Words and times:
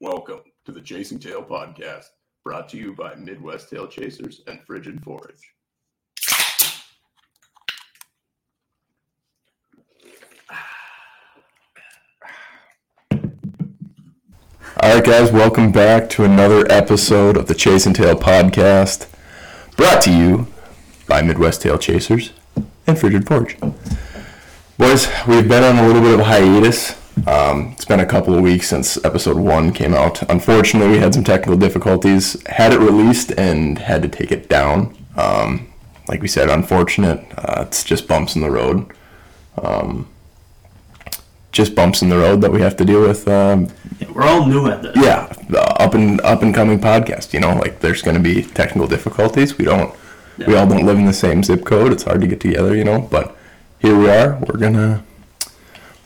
Welcome 0.00 0.42
to 0.64 0.70
the 0.70 0.80
Chasing 0.80 1.18
Tail 1.18 1.42
Podcast, 1.42 2.04
brought 2.44 2.68
to 2.68 2.76
you 2.76 2.94
by 2.94 3.16
Midwest 3.16 3.68
Tail 3.68 3.88
Chasers 3.88 4.42
and 4.46 4.60
Frigid 4.64 5.02
Forage. 5.02 5.54
All 14.80 14.94
right, 14.94 15.04
guys, 15.04 15.32
welcome 15.32 15.72
back 15.72 16.08
to 16.10 16.22
another 16.22 16.64
episode 16.70 17.36
of 17.36 17.48
the 17.48 17.54
Chasing 17.54 17.92
Tail 17.92 18.14
Podcast, 18.14 19.08
brought 19.76 20.00
to 20.02 20.12
you 20.12 20.46
by 21.08 21.22
Midwest 21.22 21.62
Tail 21.62 21.76
Chasers 21.76 22.30
and 22.86 22.96
Frigid 22.96 23.26
Forge. 23.26 23.58
Boys, 24.78 25.08
we've 25.26 25.48
been 25.48 25.64
on 25.64 25.84
a 25.84 25.86
little 25.88 26.02
bit 26.02 26.14
of 26.14 26.20
a 26.20 26.24
hiatus. 26.24 26.94
Um, 27.26 27.72
it's 27.72 27.84
been 27.84 28.00
a 28.00 28.06
couple 28.06 28.34
of 28.34 28.42
weeks 28.42 28.68
since 28.68 29.02
episode 29.04 29.36
one 29.36 29.72
came 29.72 29.94
out. 29.94 30.22
Unfortunately, 30.30 30.90
we 30.92 30.98
had 30.98 31.14
some 31.14 31.24
technical 31.24 31.56
difficulties. 31.56 32.40
Had 32.46 32.72
it 32.72 32.78
released 32.80 33.32
and 33.38 33.78
had 33.78 34.02
to 34.02 34.08
take 34.08 34.30
it 34.32 34.48
down. 34.48 34.96
Um, 35.16 35.68
like 36.08 36.22
we 36.22 36.28
said, 36.28 36.48
unfortunate. 36.48 37.24
Uh, 37.36 37.64
it's 37.66 37.82
just 37.84 38.06
bumps 38.08 38.34
in 38.36 38.42
the 38.42 38.50
road. 38.50 38.86
Um, 39.62 40.08
just 41.52 41.74
bumps 41.74 42.02
in 42.02 42.08
the 42.08 42.16
road 42.18 42.40
that 42.42 42.52
we 42.52 42.60
have 42.60 42.76
to 42.76 42.84
deal 42.84 43.00
with. 43.02 43.26
Um, 43.26 43.68
Yeah, 43.98 44.10
we're 44.12 44.22
all 44.22 44.46
new 44.46 44.68
at 44.68 44.82
this. 44.82 44.96
yeah, 44.96 45.32
up 45.56 45.94
and 45.94 46.20
up 46.20 46.42
and 46.42 46.54
coming 46.54 46.78
podcast. 46.78 47.32
You 47.32 47.40
know, 47.40 47.54
like 47.54 47.80
there's 47.80 48.02
going 48.02 48.16
to 48.16 48.22
be 48.22 48.42
technical 48.42 48.86
difficulties. 48.86 49.58
We 49.58 49.64
don't, 49.64 49.94
we 50.46 50.54
all 50.56 50.66
don't 50.66 50.84
live 50.86 50.98
in 50.98 51.06
the 51.06 51.12
same 51.12 51.42
zip 51.42 51.64
code. 51.64 51.92
It's 51.92 52.04
hard 52.04 52.20
to 52.20 52.26
get 52.26 52.40
together. 52.40 52.76
You 52.76 52.84
know, 52.84 53.00
but 53.10 53.36
here 53.80 53.98
we 53.98 54.08
are. 54.08 54.38
We're 54.46 54.58
gonna, 54.58 55.04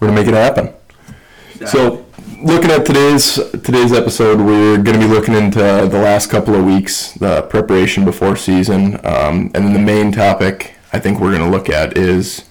we're 0.01 0.09
gonna 0.09 0.21
make 0.21 0.29
it 0.29 0.35
happen. 0.35 0.73
So, 1.67 2.05
looking 2.43 2.71
at 2.71 2.85
today's 2.85 3.35
today's 3.63 3.93
episode, 3.93 4.41
we're 4.41 4.79
going 4.79 4.99
to 4.99 5.07
be 5.07 5.13
looking 5.13 5.35
into 5.35 5.59
the 5.59 5.99
last 5.99 6.31
couple 6.31 6.55
of 6.55 6.65
weeks, 6.65 7.13
the 7.13 7.43
preparation 7.43 8.05
before 8.05 8.37
season, 8.37 8.95
um, 9.05 9.51
and 9.55 9.65
then 9.67 9.73
the 9.73 9.79
main 9.79 10.13
topic 10.13 10.75
I 10.93 10.99
think 10.99 11.21
we're 11.21 11.37
going 11.37 11.45
to 11.45 11.57
look 11.57 11.69
at 11.71 11.97
is 11.97 12.45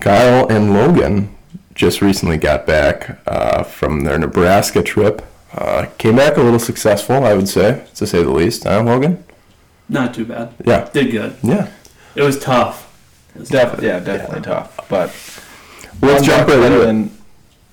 Kyle 0.00 0.46
and 0.48 0.72
Logan 0.74 1.34
just 1.74 2.02
recently 2.02 2.36
got 2.36 2.66
back 2.66 3.18
uh, 3.26 3.62
from 3.62 4.00
their 4.04 4.18
Nebraska 4.18 4.82
trip. 4.82 5.22
Uh, 5.54 5.86
came 5.98 6.16
back 6.16 6.36
a 6.36 6.40
little 6.42 6.58
successful, 6.60 7.24
I 7.24 7.34
would 7.34 7.48
say, 7.48 7.84
to 7.96 8.06
say 8.06 8.22
the 8.22 8.30
least. 8.30 8.64
Huh, 8.64 8.82
Logan? 8.82 9.24
Not 9.88 10.14
too 10.14 10.24
bad. 10.26 10.52
Yeah, 10.64 10.88
Did 10.92 11.10
good. 11.10 11.36
yeah. 11.42 11.70
It 12.14 12.22
was 12.22 12.38
tough. 12.38 12.86
It 13.34 13.40
was 13.40 13.48
Def- 13.48 13.82
yeah, 13.82 13.98
definitely 13.98 14.42
tough. 14.42 14.76
But 14.88 15.08
Let's 16.02 16.24
jump 16.24 16.48
right 16.48 16.60
into 16.60 16.88
it. 16.88 17.10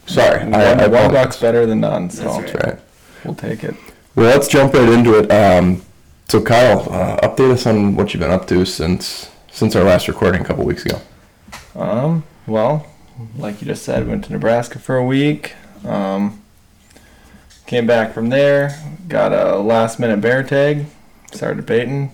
Than 0.08 0.16
Sorry, 0.16 0.44
one, 0.46 0.56
I, 0.56 0.64
I 0.64 0.76
one 0.76 0.84
apologize. 0.94 1.12
buck's 1.12 1.40
better 1.40 1.66
than 1.66 1.80
none. 1.82 2.10
So 2.10 2.24
That's 2.24 2.52
That's 2.52 2.66
right. 2.66 2.80
we'll 3.26 3.36
take 3.36 3.64
it. 3.64 3.76
Well, 4.16 4.26
let's 4.28 4.48
jump 4.48 4.74
right 4.74 4.90
into 4.90 5.18
it. 5.20 5.32
Um, 5.32 5.82
so, 6.28 6.42
Kyle, 6.42 6.82
uh, 6.92 7.18
update 7.28 7.52
us 7.52 7.66
on 7.66 7.96
what 7.96 8.14
you've 8.14 8.22
been 8.22 8.32
up 8.32 8.48
to 8.48 8.66
since 8.66 9.30
since 9.52 9.76
our 9.76 9.84
last 9.84 10.08
recording 10.08 10.42
a 10.42 10.46
couple 10.46 10.66
weeks 10.66 10.86
ago. 10.86 11.00
Um, 11.76 12.24
well, 12.46 12.88
like 13.38 13.62
you 13.62 13.68
just 13.68 13.84
said, 13.84 14.08
went 14.08 14.26
to 14.26 14.32
Nebraska 14.34 14.80
for 14.80 14.98
a 14.98 15.06
week. 15.06 15.54
Um, 15.86 16.42
came 17.66 17.86
back 17.88 18.14
from 18.14 18.30
there, 18.30 18.80
got 19.08 19.34
a 19.34 19.58
last 19.58 20.00
minute 20.00 20.22
bear 20.22 20.44
tag, 20.44 20.86
started 21.32 21.66
baiting. 21.66 22.12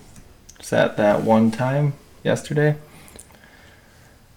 Sat 0.61 0.95
that 0.97 1.23
one 1.23 1.51
time 1.51 1.93
yesterday. 2.23 2.75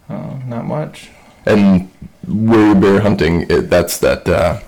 Uh, 0.08 0.38
not 0.46 0.64
much. 0.64 1.10
And 1.46 1.88
where 2.26 2.66
you're 2.66 2.74
bear 2.74 3.00
hunting, 3.00 3.42
it, 3.48 3.70
that's 3.70 3.98
that 3.98 4.28
uh, 4.28 4.60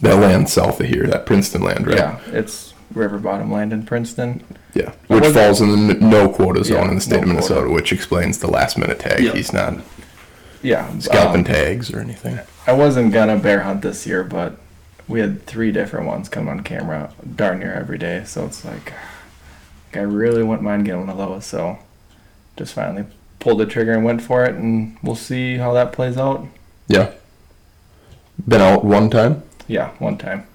that 0.00 0.14
land 0.14 0.48
south 0.48 0.80
of 0.80 0.86
here, 0.86 1.06
that 1.06 1.26
Princeton 1.26 1.62
land, 1.62 1.86
right? 1.86 1.96
Yeah, 1.96 2.20
it's 2.26 2.72
river 2.92 3.18
bottom 3.18 3.50
land 3.52 3.72
in 3.72 3.84
Princeton. 3.84 4.42
Yeah. 4.74 4.92
Which 5.06 5.26
falls 5.26 5.60
in 5.60 5.86
the 5.88 5.94
no 5.94 6.28
quota 6.28 6.64
zone 6.64 6.84
Yeah, 6.84 6.88
in 6.88 6.94
the 6.96 7.00
state 7.00 7.16
no 7.16 7.22
of 7.22 7.28
Minnesota, 7.28 7.60
quota. 7.62 7.74
which 7.74 7.92
explains 7.92 8.38
the 8.38 8.48
last 8.50 8.76
minute 8.78 8.98
tag. 8.98 9.20
Yeah. 9.22 9.32
He's 9.32 9.52
not 9.52 9.78
Yeah, 10.62 10.98
scalping 10.98 11.40
um, 11.40 11.44
tags 11.44 11.92
or 11.92 12.00
anything. 12.00 12.40
I 12.66 12.72
wasn't 12.72 13.12
gonna 13.12 13.38
bear 13.38 13.60
hunt 13.60 13.82
this 13.82 14.06
year, 14.06 14.24
but 14.24 14.56
we 15.06 15.20
had 15.20 15.44
three 15.46 15.70
different 15.70 16.06
ones 16.06 16.28
come 16.28 16.48
on 16.48 16.60
camera 16.60 17.12
darn 17.36 17.58
near 17.60 17.72
every 17.74 17.98
day. 17.98 18.24
So 18.24 18.46
it's 18.46 18.64
like, 18.64 18.92
I 19.92 19.98
really 20.00 20.42
wouldn't 20.42 20.62
mind 20.62 20.86
getting 20.86 21.00
one 21.00 21.10
of 21.10 21.18
those. 21.18 21.44
So 21.46 21.78
just 22.56 22.72
finally 22.74 23.04
pulled 23.44 23.60
the 23.60 23.66
trigger 23.66 23.92
and 23.92 24.02
went 24.02 24.22
for 24.22 24.42
it, 24.46 24.54
and 24.54 24.96
we'll 25.02 25.14
see 25.14 25.58
how 25.58 25.74
that 25.74 25.92
plays 25.92 26.16
out. 26.16 26.46
Yeah. 26.88 27.12
Been 28.48 28.62
out 28.62 28.86
one 28.86 29.10
time. 29.10 29.42
Yeah, 29.68 29.90
one 29.98 30.16
time. 30.16 30.46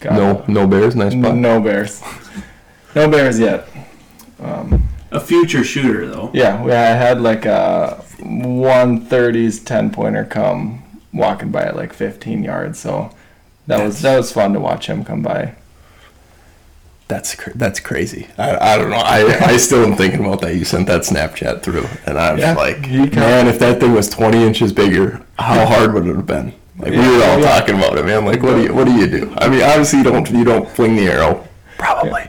Got 0.00 0.12
No, 0.12 0.44
no 0.46 0.66
bears. 0.66 0.94
Nice 0.94 1.12
spot. 1.12 1.34
no 1.34 1.58
bears. 1.58 2.02
no 2.94 3.08
bears 3.08 3.40
yet. 3.40 3.66
Um, 4.40 4.86
a 5.10 5.20
future 5.20 5.64
shooter 5.64 6.06
though. 6.06 6.30
yeah, 6.34 6.62
we, 6.62 6.70
I 6.70 6.90
had 6.90 7.22
like 7.22 7.46
a 7.46 8.04
130s 8.18 9.64
10 9.64 9.90
pointer 9.90 10.24
come 10.26 10.82
walking 11.14 11.50
by 11.50 11.62
at 11.62 11.76
like 11.76 11.94
15 11.94 12.44
yards. 12.44 12.78
So 12.78 13.10
that 13.68 13.82
was 13.82 14.02
that 14.02 14.16
was 14.18 14.32
fun 14.32 14.52
to 14.52 14.60
watch 14.60 14.86
him 14.86 15.02
come 15.02 15.22
by. 15.22 15.54
That's 17.08 17.34
cr- 17.34 17.50
that's 17.54 17.78
crazy. 17.80 18.28
I, 18.38 18.74
I 18.74 18.78
don't 18.78 18.90
know. 18.90 18.96
I, 18.96 19.38
I 19.52 19.56
still 19.58 19.84
am 19.84 19.96
thinking 19.96 20.20
about 20.24 20.40
that. 20.42 20.54
You 20.56 20.64
sent 20.64 20.86
that 20.86 21.02
Snapchat 21.02 21.62
through, 21.62 21.86
and 22.06 22.18
I 22.18 22.32
was 22.32 22.40
Yeah, 22.40 22.54
like, 22.54 22.80
man, 22.88 23.48
if 23.48 23.58
that 23.58 23.80
thing 23.80 23.92
was 23.92 24.08
20 24.08 24.42
inches 24.42 24.72
bigger, 24.72 25.22
how 25.38 25.66
hard 25.66 25.92
would 25.92 26.06
it 26.06 26.16
have 26.16 26.26
been? 26.26 26.54
Like 26.78 26.92
we 26.92 26.98
were 26.98 27.04
all 27.24 27.38
Yeah. 27.38 27.58
talking 27.58 27.76
about 27.76 27.98
it, 27.98 28.06
man. 28.06 28.24
Like, 28.24 28.42
what 28.42 28.54
do 28.54 28.62
you 28.62 28.72
what 28.74 28.86
do 28.86 28.92
you 28.94 29.06
do? 29.06 29.34
I 29.36 29.48
mean, 29.48 29.62
obviously 29.62 29.98
you 29.98 30.04
don't 30.04 30.30
you 30.30 30.44
don't 30.44 30.68
fling 30.70 30.96
the 30.96 31.06
arrow, 31.08 31.46
probably. 31.76 32.28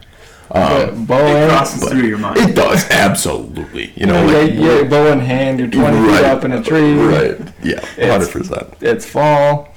But 0.50 0.92
bow 1.08 1.26
It 1.26 1.50
crosses 1.50 1.82
but 1.82 1.90
through 1.92 2.04
your 2.08 2.18
mind. 2.20 2.38
It 2.38 2.56
does 2.56 2.88
absolutely. 2.92 3.92
You 3.96 4.06
know, 4.08 4.26
yeah, 4.28 4.38
like 4.38 4.54
yeah, 4.54 4.84
bow 4.84 5.08
in 5.12 5.20
hand, 5.20 5.60
you're 5.60 5.70
20 5.70 5.98
right, 5.98 6.18
feet 6.18 6.26
up 6.26 6.44
in 6.44 6.52
a 6.52 6.62
tree. 6.62 6.94
Right. 6.94 7.40
Yeah. 7.64 7.78
It's- 7.98 8.12
Hundred 8.12 8.30
percent. 8.32 8.68
It's 8.82 9.06
fall. 9.06 9.74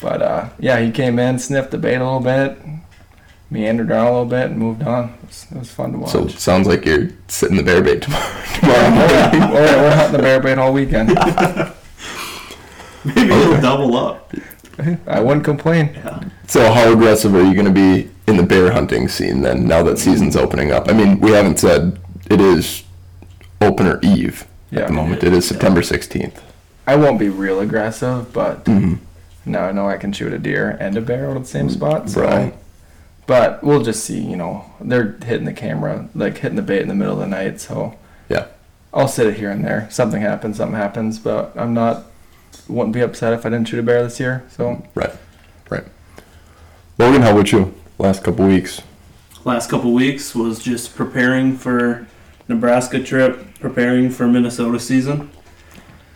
But 0.00 0.20
uh, 0.22 0.48
yeah, 0.60 0.78
he 0.80 0.90
came 0.92 1.18
in, 1.18 1.38
sniffed 1.38 1.70
the 1.70 1.78
bait 1.78 1.96
a 1.96 2.04
little 2.04 2.20
bit, 2.20 2.58
meandered 3.50 3.90
around 3.90 4.06
a 4.06 4.10
little 4.10 4.24
bit, 4.26 4.50
and 4.50 4.58
moved 4.58 4.82
on. 4.82 5.04
It 5.22 5.26
was, 5.28 5.46
it 5.50 5.58
was 5.58 5.70
fun 5.70 5.92
to 5.92 5.98
watch. 5.98 6.10
So 6.10 6.24
it 6.26 6.30
sounds 6.32 6.66
like 6.66 6.84
you're 6.84 7.08
sitting 7.28 7.56
the 7.56 7.62
bear 7.62 7.82
bait 7.82 8.02
tomorrow. 8.02 8.42
tomorrow 8.60 8.78
yeah. 8.82 9.30
morning. 9.30 9.56
Oh, 9.56 9.64
yeah, 9.64 9.82
we're 9.82 9.94
hunting 9.96 10.12
the 10.16 10.22
bear 10.22 10.40
bait 10.40 10.58
all 10.58 10.72
weekend. 10.72 11.08
Maybe 13.04 13.28
we'll 13.30 13.60
double 13.60 13.96
up. 13.96 14.32
I 15.06 15.20
wouldn't 15.20 15.44
complain. 15.44 15.90
Yeah. 15.94 16.24
So 16.48 16.72
how 16.72 16.92
aggressive 16.92 17.34
are 17.34 17.42
you 17.44 17.54
going 17.54 17.66
to 17.66 17.72
be 17.72 18.10
in 18.26 18.36
the 18.36 18.42
bear 18.42 18.72
hunting 18.72 19.08
scene 19.08 19.40
then? 19.42 19.66
Now 19.66 19.82
that 19.84 19.98
season's 19.98 20.36
opening 20.36 20.72
up. 20.72 20.88
I 20.88 20.92
mean, 20.92 21.20
we 21.20 21.30
haven't 21.30 21.58
said 21.60 21.98
it 22.28 22.40
is 22.40 22.82
opener 23.60 24.00
eve 24.02 24.46
at 24.72 24.88
the 24.88 24.92
moment. 24.92 25.22
It 25.22 25.32
is 25.32 25.46
September 25.48 25.82
sixteenth. 25.82 26.42
I 26.86 26.96
won't 26.96 27.18
be 27.18 27.28
real 27.28 27.60
aggressive, 27.60 28.32
but 28.32 28.64
Mhm. 28.64 28.98
now 29.46 29.64
I 29.64 29.72
know 29.72 29.88
I 29.88 29.96
can 29.96 30.12
shoot 30.12 30.32
a 30.32 30.38
deer 30.38 30.76
and 30.78 30.96
a 30.96 31.00
bear 31.00 31.30
out 31.30 31.36
of 31.36 31.44
the 31.44 31.48
same 31.48 31.70
spot. 31.70 32.10
So. 32.10 32.20
Right. 32.22 32.54
But 33.26 33.62
we'll 33.62 33.82
just 33.82 34.04
see. 34.04 34.20
You 34.20 34.36
know, 34.36 34.64
they're 34.80 35.16
hitting 35.24 35.46
the 35.46 35.52
camera, 35.52 36.08
like 36.14 36.38
hitting 36.38 36.56
the 36.56 36.62
bait 36.62 36.82
in 36.82 36.88
the 36.88 36.94
middle 36.94 37.14
of 37.14 37.20
the 37.20 37.26
night. 37.26 37.60
So 37.60 37.96
Yeah. 38.28 38.46
I'll 38.94 39.08
sit 39.08 39.26
it 39.26 39.36
here 39.36 39.50
and 39.50 39.64
there. 39.64 39.88
Something 39.90 40.22
happens, 40.22 40.56
something 40.56 40.76
happens. 40.76 41.18
But 41.18 41.52
I'm 41.56 41.74
not. 41.74 42.04
Wouldn't 42.68 42.94
be 42.94 43.00
upset 43.00 43.32
if 43.32 43.44
I 43.46 43.50
didn't 43.50 43.68
shoot 43.68 43.78
a 43.78 43.82
bear 43.82 44.02
this 44.02 44.18
year. 44.18 44.44
So 44.56 44.82
Right. 44.94 45.12
Right. 45.70 45.84
Logan, 46.98 47.22
how 47.22 47.32
about 47.32 47.52
you? 47.52 47.74
Last 47.98 48.22
couple 48.24 48.46
weeks. 48.46 48.80
Last 49.44 49.70
couple 49.70 49.92
weeks 49.92 50.34
was 50.34 50.58
just 50.58 50.96
preparing 50.96 51.56
for 51.56 52.06
Nebraska 52.48 53.02
trip, 53.02 53.58
preparing 53.60 54.10
for 54.10 54.26
Minnesota 54.26 54.80
season, 54.80 55.30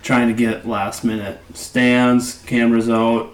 trying 0.02 0.28
to 0.28 0.34
get 0.34 0.66
last 0.66 1.04
minute 1.04 1.38
stands, 1.54 2.42
cameras 2.46 2.88
out, 2.88 3.30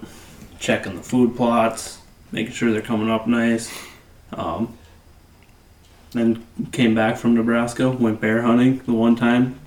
checking 0.58 0.96
the 0.96 1.02
food 1.02 1.36
plots, 1.36 1.95
making 2.32 2.52
sure 2.52 2.72
they're 2.72 2.82
coming 2.82 3.10
up 3.10 3.26
nice. 3.26 3.72
Um, 4.32 4.76
then 6.12 6.46
came 6.72 6.94
back 6.94 7.16
from 7.16 7.34
Nebraska, 7.34 7.90
went 7.90 8.20
bear 8.20 8.42
hunting 8.42 8.78
the 8.80 8.92
one 8.92 9.16
time. 9.16 9.58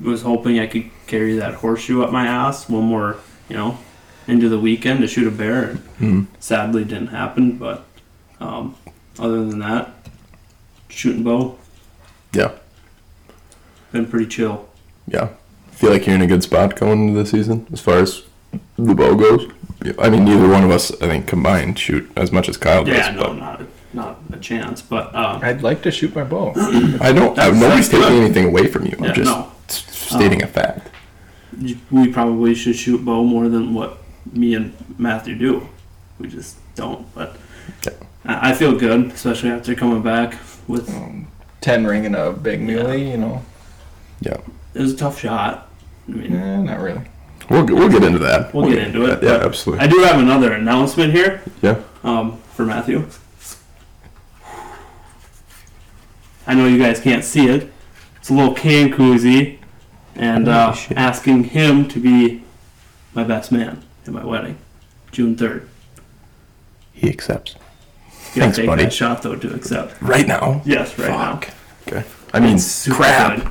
Was 0.00 0.22
hoping 0.22 0.58
I 0.58 0.66
could 0.66 0.90
carry 1.06 1.36
that 1.36 1.54
horseshoe 1.54 2.02
up 2.02 2.12
my 2.12 2.26
ass 2.26 2.68
one 2.68 2.84
more, 2.84 3.16
you 3.48 3.56
know, 3.56 3.78
into 4.26 4.48
the 4.48 4.58
weekend 4.58 5.00
to 5.00 5.06
shoot 5.08 5.26
a 5.26 5.30
bear. 5.30 5.74
Hmm. 5.98 6.24
Sadly, 6.38 6.84
didn't 6.84 7.06
happen. 7.08 7.56
But 7.56 7.84
um, 8.40 8.76
other 9.18 9.44
than 9.46 9.58
that, 9.60 9.94
shooting 10.90 11.22
bow, 11.24 11.56
Yeah. 12.34 12.52
been 13.90 14.06
pretty 14.06 14.26
chill. 14.26 14.68
Yeah. 15.08 15.30
Feel 15.70 15.90
like 15.92 16.06
you're 16.06 16.14
in 16.14 16.22
a 16.22 16.26
good 16.26 16.42
spot 16.42 16.76
going 16.76 17.08
into 17.08 17.18
the 17.22 17.26
season 17.26 17.66
as 17.72 17.80
far 17.80 17.98
as 17.98 18.22
the 18.76 18.94
bow 18.94 19.14
goes. 19.14 19.50
Yeah, 19.84 19.92
I 19.98 20.08
mean, 20.10 20.24
neither 20.24 20.48
one 20.48 20.64
of 20.64 20.70
us, 20.70 20.90
I 21.02 21.06
think, 21.06 21.26
combined 21.26 21.78
shoot 21.78 22.10
as 22.16 22.32
much 22.32 22.48
as 22.48 22.56
Kyle 22.56 22.84
does. 22.84 22.96
Yeah, 22.96 23.10
no, 23.12 23.22
but 23.24 23.32
not 23.34 23.60
a, 23.60 23.66
not 23.92 24.18
a 24.32 24.36
chance. 24.38 24.82
But 24.82 25.14
um, 25.14 25.40
I'd 25.44 25.62
like 25.62 25.82
to 25.82 25.90
shoot 25.90 26.14
my 26.14 26.24
bow. 26.24 26.52
I 27.00 27.12
don't. 27.12 27.38
I, 27.38 27.50
That's- 27.50 27.60
nobody's 27.60 27.88
that's 27.88 28.02
taking 28.02 28.08
good. 28.18 28.24
anything 28.24 28.46
away 28.46 28.66
from 28.68 28.86
you. 28.86 28.94
I'm 28.98 29.04
Yeah, 29.04 29.12
just 29.12 29.30
no. 29.30 29.52
s- 29.68 29.84
stating 29.94 30.42
a 30.42 30.46
fact. 30.46 30.88
we 31.90 32.08
probably 32.12 32.54
should 32.54 32.76
shoot 32.76 33.04
bow 33.04 33.22
more 33.24 33.48
than 33.48 33.74
what 33.74 33.98
me 34.32 34.54
and 34.54 34.72
Matthew 34.98 35.36
do. 35.36 35.68
we 36.18 36.28
just 36.28 36.56
don't. 36.74 37.06
But 37.14 37.36
Okay. 37.86 37.96
I 38.24 38.50
I 38.50 38.54
feel 38.54 38.76
good, 38.76 39.12
especially 39.12 39.50
after 39.50 39.74
coming 39.74 40.02
back 40.02 40.36
with 40.66 40.88
Um, 40.94 41.28
Ten 41.60 41.86
ring 41.86 42.06
and 42.06 42.14
a 42.16 42.32
big 42.32 42.60
muley, 42.60 43.10
you 43.10 43.16
know. 43.16 43.42
Yeah. 44.20 44.38
it 44.74 44.80
was 44.80 44.92
a 44.92 44.96
tough 44.96 45.18
shot. 45.20 45.68
I 46.08 46.12
mean, 46.12 46.34
Eh, 46.36 46.62
not 46.62 46.80
really. 46.80 47.02
We'll 47.48 47.64
we'll 47.66 47.88
get 47.88 48.02
into 48.02 48.18
that. 48.20 48.52
We'll 48.52 48.68
get 48.68 48.78
into 48.78 49.04
it, 49.06 49.22
Yeah, 49.22 49.44
absolutely. 49.44 49.84
I 49.84 49.88
do 49.88 49.98
have 50.00 50.18
another 50.18 50.52
announcement 50.52 51.12
here 51.12 51.42
Yeah. 51.62 51.80
um, 52.02 52.38
for 52.54 52.64
Matthew. 52.64 53.06
I 56.46 56.54
know 56.54 56.66
you 56.66 56.78
guys 56.78 57.00
can't 57.00 57.24
see 57.24 57.48
it. 57.48 57.72
It's 58.18 58.30
a 58.30 58.34
little 58.34 58.54
can 58.54 58.92
koozie, 58.92 59.58
and 60.14 60.48
uh, 60.48 60.72
Holy 60.72 60.96
asking 60.96 61.44
him 61.44 61.86
to 61.88 62.00
be 62.00 62.42
my 63.14 63.24
best 63.24 63.50
man 63.52 63.82
at 64.06 64.12
my 64.12 64.24
wedding, 64.24 64.58
June 65.12 65.36
third. 65.36 65.68
He 66.92 67.08
accepts. 67.08 67.54
You 67.54 67.58
gotta 67.58 68.40
Thanks, 68.40 68.56
take 68.58 68.66
buddy. 68.66 68.82
that 68.84 68.92
shot 68.92 69.22
though 69.22 69.36
to 69.36 69.54
accept. 69.54 70.00
Right 70.00 70.26
now. 70.26 70.62
Yes, 70.64 70.98
right 70.98 71.08
Fuck. 71.10 71.50
Okay. 71.86 72.04
I 72.32 72.40
mean, 72.40 72.58
crap. 72.90 73.36
good. 73.38 73.48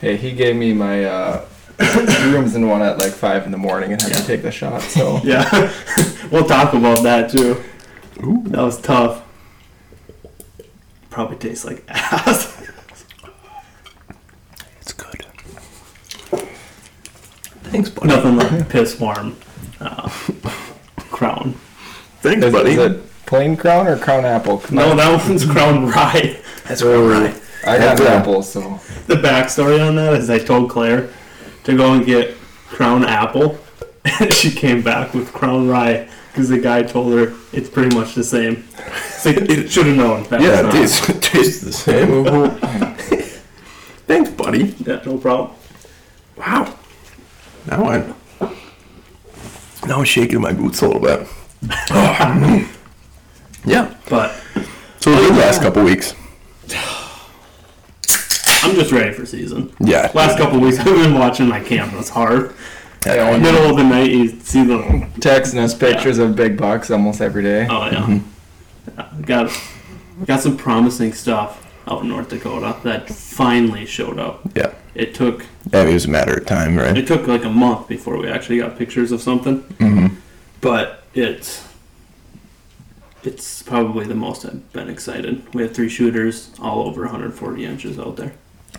Hey, 0.00 0.16
he 0.16 0.32
gave 0.32 0.56
me 0.56 0.72
my 0.72 1.04
uh, 1.04 1.44
rooms 1.78 2.54
in 2.54 2.68
one 2.68 2.82
at 2.82 2.98
like 2.98 3.12
five 3.12 3.44
in 3.44 3.52
the 3.52 3.58
morning 3.58 3.92
and 3.92 4.00
had 4.00 4.10
Yeah. 4.12 4.18
to 4.18 4.26
take 4.26 4.42
the 4.42 4.50
shot. 4.50 4.82
So 4.82 5.20
Yeah, 5.24 5.48
we'll 6.30 6.44
talk 6.46 6.72
about 6.74 7.02
that 7.02 7.30
too. 7.30 7.62
Ooh. 8.24 8.42
That 8.46 8.62
was 8.62 8.80
tough. 8.80 9.22
Probably 11.10 11.36
tastes 11.36 11.64
like 11.64 11.84
ass. 11.88 12.62
It's 14.80 14.92
good. 14.92 15.24
Thanks, 17.64 17.90
buddy. 17.90 18.08
Nothing 18.08 18.36
like 18.36 18.68
piss 18.68 18.98
warm 18.98 19.36
uh, 19.80 20.08
crown. 21.10 21.54
Thanks, 22.20 22.46
is, 22.46 22.52
buddy. 22.52 22.70
is 22.72 22.78
it 22.78 23.26
plain 23.26 23.56
crown 23.56 23.86
or 23.86 23.98
crown 23.98 24.24
apple? 24.24 24.62
No, 24.70 24.94
that 24.94 25.26
one's 25.28 25.44
crown 25.44 25.86
rye. 25.88 26.38
That's 26.68 26.82
crown 26.82 27.08
rye. 27.08 27.34
I 27.66 27.72
have 27.78 27.98
That's 27.98 28.00
a- 28.02 28.10
apple, 28.10 28.42
so 28.42 28.80
The 29.08 29.16
backstory 29.16 29.84
on 29.86 29.96
that 29.96 30.14
is 30.14 30.30
I 30.30 30.38
told 30.38 30.70
Claire 30.70 31.08
to 31.66 31.76
go 31.76 31.92
and 31.92 32.06
get 32.06 32.34
crown 32.68 33.04
apple, 33.04 33.58
and 34.04 34.32
she 34.40 34.50
came 34.50 34.82
back 34.82 35.12
with 35.14 35.32
crown 35.32 35.68
rye 35.68 36.08
because 36.28 36.48
the 36.48 36.58
guy 36.58 36.82
told 36.82 37.12
her 37.12 37.34
it's 37.52 37.68
pretty 37.68 37.94
much 37.94 38.14
the 38.14 38.24
same. 38.24 38.64
So 39.10 39.30
it 39.30 39.70
should 39.70 39.86
have 39.86 39.96
known. 39.96 40.24
That 40.24 40.40
yeah, 40.40 40.68
it 40.68 40.72
tastes, 40.72 41.08
it 41.08 41.22
tastes 41.22 41.60
the 41.62 41.72
same. 41.72 42.24
Thanks, 44.06 44.30
buddy. 44.30 44.74
Yeah, 44.78 45.02
no 45.04 45.18
problem. 45.18 45.50
Wow. 46.36 46.74
Now 47.66 47.84
I'm. 47.86 48.14
Now 49.86 49.98
I'm 49.98 50.04
shaking 50.04 50.40
my 50.40 50.52
boots 50.52 50.82
a 50.82 50.88
little 50.88 51.02
bit. 51.02 51.26
Yeah. 53.66 53.92
But 54.08 54.40
So 55.00 55.10
the 55.10 55.32
last 55.34 55.60
couple 55.60 55.82
weeks. 55.82 56.14
I'm 58.62 58.74
just 58.74 58.92
ready 58.92 59.12
for 59.12 59.24
season. 59.26 59.72
Yeah. 59.80 60.10
Last 60.14 60.38
couple 60.38 60.58
weeks 60.60 60.78
I've 60.78 60.84
been 60.86 61.14
watching 61.14 61.48
my 61.48 61.60
cameras 61.60 62.08
hard. 62.08 62.54
yeah, 63.06 63.30
when 63.30 63.42
Middle 63.42 63.70
of 63.70 63.76
the 63.76 63.84
night 63.84 64.10
you 64.10 64.28
see 64.40 64.64
the 64.64 64.78
texting 65.20 65.58
us 65.62 65.74
pictures 65.74 66.18
of 66.18 66.34
big 66.34 66.56
bucks 66.56 66.90
almost 66.90 67.20
every 67.20 67.42
day. 67.42 67.66
oh 67.70 67.86
yeah. 67.90 68.20
yeah 68.96 69.12
got 69.22 69.50
got 70.24 70.40
some 70.40 70.56
promising 70.56 71.12
stuff 71.12 71.62
out 71.88 72.02
in 72.02 72.08
North 72.08 72.28
Dakota 72.30 72.76
that 72.82 73.08
finally 73.08 73.86
showed 73.86 74.18
up. 74.18 74.40
Yeah. 74.56 74.72
It 74.94 75.14
took 75.14 75.44
Yeah, 75.72 75.84
it 75.84 75.92
was 75.92 76.06
a 76.06 76.10
matter 76.10 76.34
of 76.34 76.46
time, 76.46 76.76
right? 76.76 76.96
It 76.96 77.06
took 77.06 77.26
like 77.28 77.44
a 77.44 77.50
month 77.50 77.86
before 77.86 78.16
we 78.16 78.28
actually 78.28 78.58
got 78.58 78.76
pictures 78.78 79.12
of 79.12 79.20
something, 79.22 79.60
Mm-hmm. 79.78 80.14
but 80.60 81.04
it's 81.14 81.62
it's 83.22 83.62
probably 83.62 84.06
the 84.06 84.14
most 84.14 84.44
I've 84.46 84.72
been 84.72 84.88
excited. 84.88 85.52
We 85.54 85.62
have 85.62 85.74
three 85.74 85.88
shooters, 85.88 86.50
all 86.60 86.86
over 86.86 87.02
140 87.02 87.64
inches 87.64 87.98
out 87.98 88.16
there, 88.16 88.32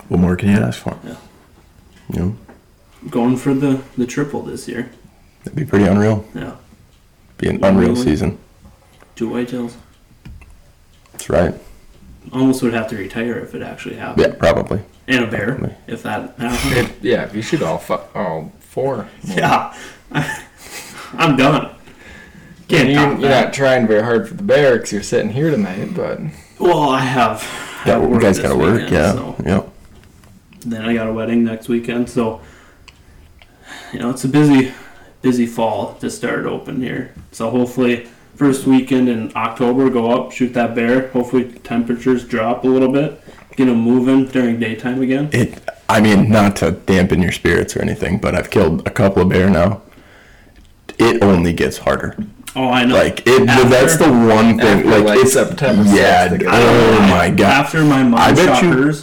What 0.08 0.20
more 0.20 0.36
can 0.36 0.50
you 0.50 0.58
ask 0.58 0.80
for? 0.82 0.98
Yeah. 1.04 1.16
You 2.14 2.20
know, 2.20 2.38
going 3.10 3.38
for 3.38 3.54
the 3.54 3.82
the 3.98 4.06
triple 4.06 4.42
this 4.42 4.68
year. 4.68 4.90
that'd 5.44 5.56
be 5.58 5.66
pretty 5.66 5.86
unreal. 5.86 6.26
Yeah, 6.34 6.56
Be 7.38 7.50
an 7.50 7.64
unreal 7.64 7.90
Really? 7.92 8.04
season. 8.04 8.38
two 9.16 9.30
whitetails. 9.30 9.74
That's 11.12 11.30
right. 11.30 11.54
Almost 12.32 12.62
would 12.64 12.74
have 12.74 12.88
to 12.90 12.98
retire 12.98 13.38
if 13.40 13.56
it 13.56 13.62
actually 13.62 13.96
happened. 13.96 14.28
Yeah, 14.28 14.34
probably. 14.38 14.82
And 15.08 15.24
a 15.24 15.28
bear, 15.28 15.56
Probably. 15.56 15.76
if 15.88 16.04
that 16.04 16.36
happened. 16.38 16.78
It, 16.78 16.92
yeah, 17.02 17.24
if 17.24 17.34
you 17.36 17.42
shoot 17.42 17.62
all 17.62 17.78
fu- 17.78 18.00
all 18.14 18.52
four. 18.60 19.08
yeah, 19.24 19.74
I'm 21.14 21.36
done. 21.38 21.74
Can't 22.68 22.90
You, 22.90 22.96
top 22.96 23.20
you're 23.20 23.30
that. 23.30 23.46
not 23.46 23.54
trying 23.54 23.88
very 23.88 24.04
hard 24.04 24.28
for 24.28 24.34
the 24.34 24.44
bear 24.44 24.74
because 24.76 24.92
you're 24.92 25.02
sitting 25.04 25.30
here 25.32 25.50
tonight, 25.50 25.94
but 25.96 26.20
Well, 26.60 26.90
I 26.90 27.00
have. 27.00 27.42
I 27.86 27.90
Yeah, 27.90 27.94
have 27.94 28.02
you 28.04 28.10
work 28.10 28.22
guys 28.22 28.36
this 28.38 28.44
gotta 28.46 28.58
work. 28.60 28.74
weekend, 28.74 28.92
Yeah. 28.94 29.14
so- 29.14 29.36
Yeah. 29.46 29.62
Then 30.68 30.84
I 30.84 30.94
got 30.94 31.08
a 31.08 31.14
wedding 31.14 31.46
next 31.46 31.70
weekend, 31.70 32.10
so 32.10 32.42
you 33.94 34.00
know 34.00 34.10
it's 34.10 34.26
a 34.26 34.28
busy, 34.28 34.74
busy 35.22 35.46
fall 35.46 35.94
to 35.96 36.10
start 36.10 36.46
open 36.46 36.82
here. 36.82 37.14
So 37.32 37.50
hopefully, 37.50 38.08
first 38.36 38.68
weekend 38.68 39.08
in 39.08 39.32
October, 39.34 39.90
go 39.90 40.12
up, 40.12 40.34
shoot 40.34 40.54
that 40.56 40.76
bear. 40.76 41.08
Hopefully, 41.10 41.46
temperatures 41.64 42.26
drop 42.28 42.66
a 42.66 42.68
little 42.68 42.92
bit, 42.92 43.22
get 43.56 43.66
them 43.66 43.80
moving 43.80 44.26
during 44.26 44.60
daytime 44.60 45.02
again. 45.02 45.30
It. 45.32 45.58
I 45.88 46.02
mean, 46.02 46.30
not 46.30 46.58
to 46.58 46.72
dampen 46.72 47.22
your 47.22 47.32
spirits 47.32 47.78
or 47.78 47.82
anything, 47.82 48.18
but 48.20 48.36
I've 48.36 48.50
killed 48.50 48.86
a 48.86 48.92
couple 48.92 49.22
of 49.22 49.30
bear 49.30 49.50
now. 49.50 49.82
It 51.00 51.24
only 51.24 51.54
gets 51.54 51.78
harder. 51.78 52.18
Oh, 52.58 52.68
I 52.70 52.84
know. 52.84 52.96
Like 52.96 53.26
it. 53.26 53.48
After- 53.48 53.70
that's 53.70 53.96
the 53.96 54.10
one 54.12 54.58
thing. 54.58 54.80
after, 54.80 54.90
Like, 54.90 55.04
like, 55.06 55.20
it's 55.20 55.32
September 55.34 55.84
Yeah. 55.84 56.28
6th, 56.28 56.34
it 56.34 56.40
gets 56.40 56.52
Oh 56.54 57.02
my 57.10 57.30
god. 57.30 57.42
After 57.66 57.86
my 57.86 58.00
I 58.00 58.04
mom 58.04 58.36
bet 58.36 58.58
shot 58.60 58.64
you- 58.64 58.94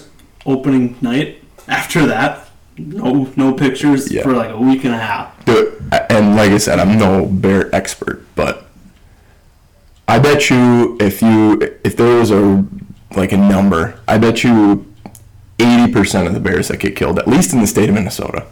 opening 0.44 0.96
night, 1.00 1.38
after 1.68 2.06
that, 2.06 2.48
no 2.78 3.30
no 3.36 3.52
pictures 3.52 4.10
Yeah. 4.10 4.22
for 4.22 4.32
like 4.32 4.50
a 4.50 4.58
week 4.58 4.84
and 4.84 4.94
a 4.94 4.98
half. 4.98 5.44
Dude, 5.44 5.82
and 6.10 6.36
like 6.36 6.50
I 6.50 6.58
said, 6.58 6.78
I'm 6.78 6.98
no 6.98 7.26
bear 7.26 7.74
expert, 7.74 8.24
but 8.34 8.66
I 10.08 10.18
bet 10.18 10.50
you 10.50 10.96
if 11.00 11.22
you 11.22 11.60
if 11.84 11.96
there 11.96 12.18
was 12.18 12.30
a 12.30 12.64
like 13.16 13.32
a 13.32 13.36
number, 13.36 13.98
I 14.08 14.18
bet 14.18 14.42
you 14.44 14.86
eighty 15.58 15.92
percent 15.92 16.26
of 16.26 16.34
the 16.34 16.40
bears 16.40 16.68
that 16.68 16.78
get 16.80 16.96
killed, 16.96 17.18
at 17.18 17.28
least 17.28 17.52
in 17.52 17.60
the 17.60 17.66
state 17.66 17.88
of 17.88 17.94
Minnesota, 17.94 18.46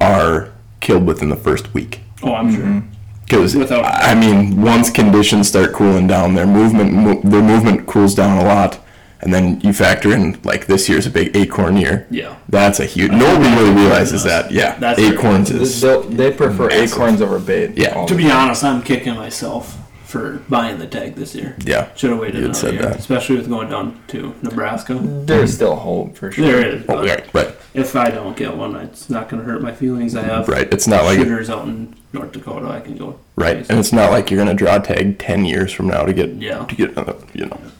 are 0.00 0.50
killed 0.80 1.06
within 1.06 1.28
the 1.28 1.36
first 1.36 1.72
week. 1.74 2.00
Oh, 2.22 2.34
I'm 2.34 2.52
sure. 2.52 2.64
Mm-hmm. 2.64 2.86
Because 3.24 3.54
I 3.70 4.14
mean, 4.16 4.60
once 4.60 4.90
conditions 4.90 5.46
start 5.48 5.72
cooling 5.72 6.08
down, 6.08 6.34
their 6.34 6.48
movement 6.48 6.92
mo- 6.92 7.20
their 7.22 7.42
movement 7.42 7.86
cools 7.86 8.12
down 8.16 8.38
a 8.38 8.44
lot, 8.44 8.80
and 9.22 9.32
then 9.34 9.60
you 9.60 9.72
factor 9.72 10.12
in 10.12 10.40
like 10.44 10.66
this 10.66 10.88
year's 10.88 11.06
a 11.06 11.10
big 11.10 11.36
acorn 11.36 11.76
year. 11.76 12.06
Yeah. 12.10 12.36
That's 12.48 12.80
a 12.80 12.86
huge. 12.86 13.10
Nobody 13.12 13.50
really 13.56 13.74
realizes 13.74 14.22
that. 14.24 14.50
Yeah, 14.50 14.78
That's 14.78 14.98
acorns 14.98 15.50
They, 15.50 15.60
is 15.60 15.80
they'll- 15.80 16.02
they 16.02 16.30
prefer 16.32 16.68
massive. 16.68 16.92
acorns 16.98 17.20
over 17.22 17.38
bait. 17.38 17.76
Yeah. 17.76 18.04
To 18.06 18.14
be 18.14 18.24
time. 18.24 18.36
honest, 18.48 18.64
I'm 18.64 18.82
kicking 18.82 19.14
myself 19.14 19.76
for 20.04 20.38
buying 20.48 20.78
the 20.78 20.86
tag 20.88 21.14
this 21.14 21.36
year. 21.36 21.54
yeah. 21.64 21.88
Should 21.94 22.10
have 22.10 22.18
waited 22.18 22.36
You 22.36 22.40
had 22.48 22.50
another 22.50 22.58
said 22.60 22.74
year, 22.74 22.82
that. 22.82 22.96
especially 22.98 23.36
with 23.36 23.48
going 23.48 23.68
down 23.70 24.02
to 24.08 24.34
Nebraska. 24.42 24.98
there's 25.00 25.54
still 25.54 25.76
hope 25.76 26.16
for 26.16 26.32
sure. 26.32 26.44
There 26.44 26.66
is, 26.66 26.82
Oh, 26.88 26.96
but 26.96 27.04
right, 27.06 27.32
right, 27.34 27.54
if 27.74 27.94
I 27.94 28.10
don't 28.10 28.36
get 28.36 28.56
one, 28.56 28.74
it's 28.74 29.08
not 29.08 29.28
going 29.28 29.40
to 29.40 29.48
hurt 29.48 29.62
my 29.62 29.70
feelings. 29.72 30.16
I 30.16 30.22
have 30.22 30.48
right. 30.48 30.66
It's 30.72 30.88
not 30.88 31.04
like 31.04 31.18
shooters 31.18 31.48
out 31.48 31.68
in 31.68 31.94
North 32.12 32.32
Dakota. 32.32 32.66
I 32.68 32.80
can 32.80 32.96
go. 32.96 33.20
right, 33.36 33.58
and 33.70 33.78
it's 33.78 33.92
not 33.92 34.10
like 34.10 34.32
you're 34.32 34.38
gonna 34.38 34.52
draw 34.52 34.76
a 34.76 34.80
tag 34.80 35.20
ten 35.20 35.44
years 35.44 35.70
from 35.72 35.86
now 35.86 36.02
to 36.04 36.12
get 36.12 36.30
Yeah. 36.30 36.64
to 36.64 36.74
get 36.74 36.90
another. 36.90 37.14
You 37.32 37.46
know, 37.46 37.60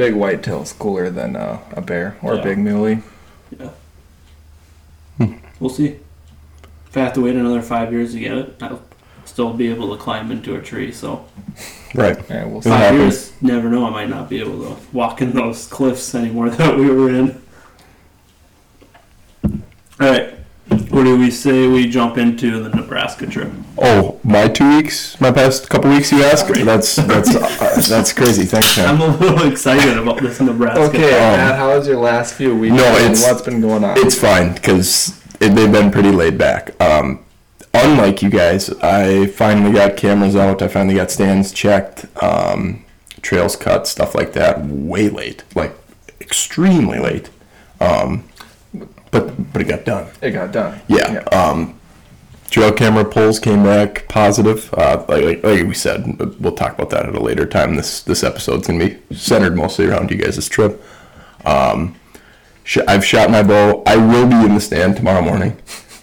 big 0.00 0.14
whitetail's 0.14 0.72
cooler 0.72 1.10
than 1.10 1.36
uh, 1.36 1.58
a 1.72 1.82
bear 1.82 2.16
or 2.22 2.34
Yeah. 2.34 2.40
a 2.40 2.44
big 2.44 2.58
muley. 2.58 3.02
We'll 5.60 5.68
see. 5.68 5.98
If 6.86 6.96
I 6.96 7.00
have 7.00 7.12
to 7.12 7.20
wait 7.20 7.36
another 7.36 7.60
five 7.60 7.92
years 7.92 8.12
to 8.14 8.18
get 8.18 8.32
it, 8.38 8.56
I'll 8.62 8.80
still 9.26 9.52
be 9.52 9.68
able 9.68 9.94
to 9.94 10.02
climb 10.02 10.30
into 10.32 10.56
a 10.56 10.62
tree. 10.62 10.90
So 10.90 11.26
right. 11.94 12.16
Yeah, 12.30 12.46
we'll 12.46 12.62
see. 12.62 12.70
Five 12.70 12.80
happens. 12.80 13.00
years, 13.00 13.42
never 13.42 13.68
know. 13.68 13.84
I 13.86 13.90
might 13.90 14.08
not 14.08 14.30
be 14.30 14.40
able 14.40 14.58
to 14.64 14.76
walk 14.94 15.20
in 15.20 15.32
those 15.32 15.66
cliffs 15.66 16.14
anymore 16.14 16.48
that 16.60 16.78
we 16.78 16.88
were 16.90 17.10
in. 17.10 17.42
All 19.44 20.08
right. 20.08 20.29
What 21.00 21.06
do 21.06 21.18
we 21.18 21.30
say 21.30 21.66
we 21.66 21.88
jump 21.88 22.18
into 22.18 22.62
the 22.62 22.68
Nebraska 22.68 23.26
trip? 23.26 23.50
Oh, 23.78 24.20
my 24.22 24.48
two 24.48 24.76
weeks, 24.76 25.18
my 25.18 25.32
past 25.32 25.70
couple 25.70 25.88
weeks. 25.88 26.12
You 26.12 26.22
ask. 26.24 26.46
That's 26.46 26.96
that's 26.96 27.34
uh, 27.34 27.80
that's 27.88 28.12
crazy. 28.12 28.44
Thanks, 28.44 28.76
man. 28.76 28.96
I'm 28.96 29.00
a 29.00 29.16
little 29.16 29.50
excited 29.50 29.96
about 29.96 30.20
this 30.20 30.38
Nebraska. 30.42 30.82
Okay, 30.82 30.98
trip. 30.98 31.10
Matt, 31.12 31.56
how 31.56 31.74
was 31.74 31.88
your 31.88 31.96
last 31.96 32.34
few 32.34 32.54
weeks? 32.54 32.74
No, 32.76 32.84
and 32.84 33.04
it's- 33.14 33.22
what's 33.26 33.40
been 33.40 33.62
going 33.62 33.82
on? 33.82 33.96
It's 33.96 34.14
fine 34.14 34.52
because 34.52 35.18
they've 35.38 35.72
been 35.72 35.90
pretty 35.90 36.10
laid 36.10 36.36
back. 36.36 36.78
Um, 36.82 37.24
unlike 37.72 38.20
you 38.20 38.28
guys, 38.28 38.68
I 38.82 39.28
finally 39.28 39.72
got 39.72 39.96
cameras 39.96 40.36
out. 40.36 40.60
I 40.60 40.68
finally 40.68 40.96
got 40.96 41.10
stands 41.10 41.50
checked, 41.50 42.04
um, 42.22 42.84
trails 43.22 43.56
cut, 43.56 43.86
stuff 43.86 44.14
like 44.14 44.34
that. 44.34 44.66
Way 44.66 45.08
late, 45.08 45.44
like 45.54 45.74
extremely 46.20 46.98
late. 46.98 47.30
Um, 47.80 48.24
but 49.10 49.52
but 49.52 49.62
it 49.62 49.68
got 49.68 49.84
done. 49.84 50.08
it 50.22 50.30
got 50.32 50.52
done. 50.52 50.80
Yeah. 50.88 51.20
Um, 51.32 51.78
trail 52.50 52.72
camera 52.72 53.04
polls 53.04 53.38
came 53.38 53.62
back 53.62 54.08
positive. 54.08 54.72
Uh, 54.74 55.04
like, 55.08 55.24
like, 55.24 55.44
like 55.44 55.66
we 55.66 55.74
said, 55.74 56.18
we'll 56.40 56.54
talk 56.54 56.74
about 56.74 56.90
that 56.90 57.06
at 57.06 57.14
a 57.14 57.20
later 57.20 57.46
time. 57.46 57.76
This 57.76 58.02
this 58.02 58.22
episode's 58.22 58.66
gonna 58.66 58.86
be 58.88 59.14
centered 59.14 59.56
mostly 59.56 59.86
around 59.86 60.10
you 60.10 60.16
guys' 60.16 60.48
trip. 60.48 60.82
Um, 61.44 61.96
sh- 62.64 62.78
I've 62.86 63.04
shot 63.04 63.30
my 63.30 63.42
bow. 63.42 63.82
I 63.86 63.96
will 63.96 64.26
be 64.26 64.36
in 64.36 64.54
the 64.54 64.60
stand 64.60 64.96
tomorrow 64.96 65.22
morning, 65.22 65.56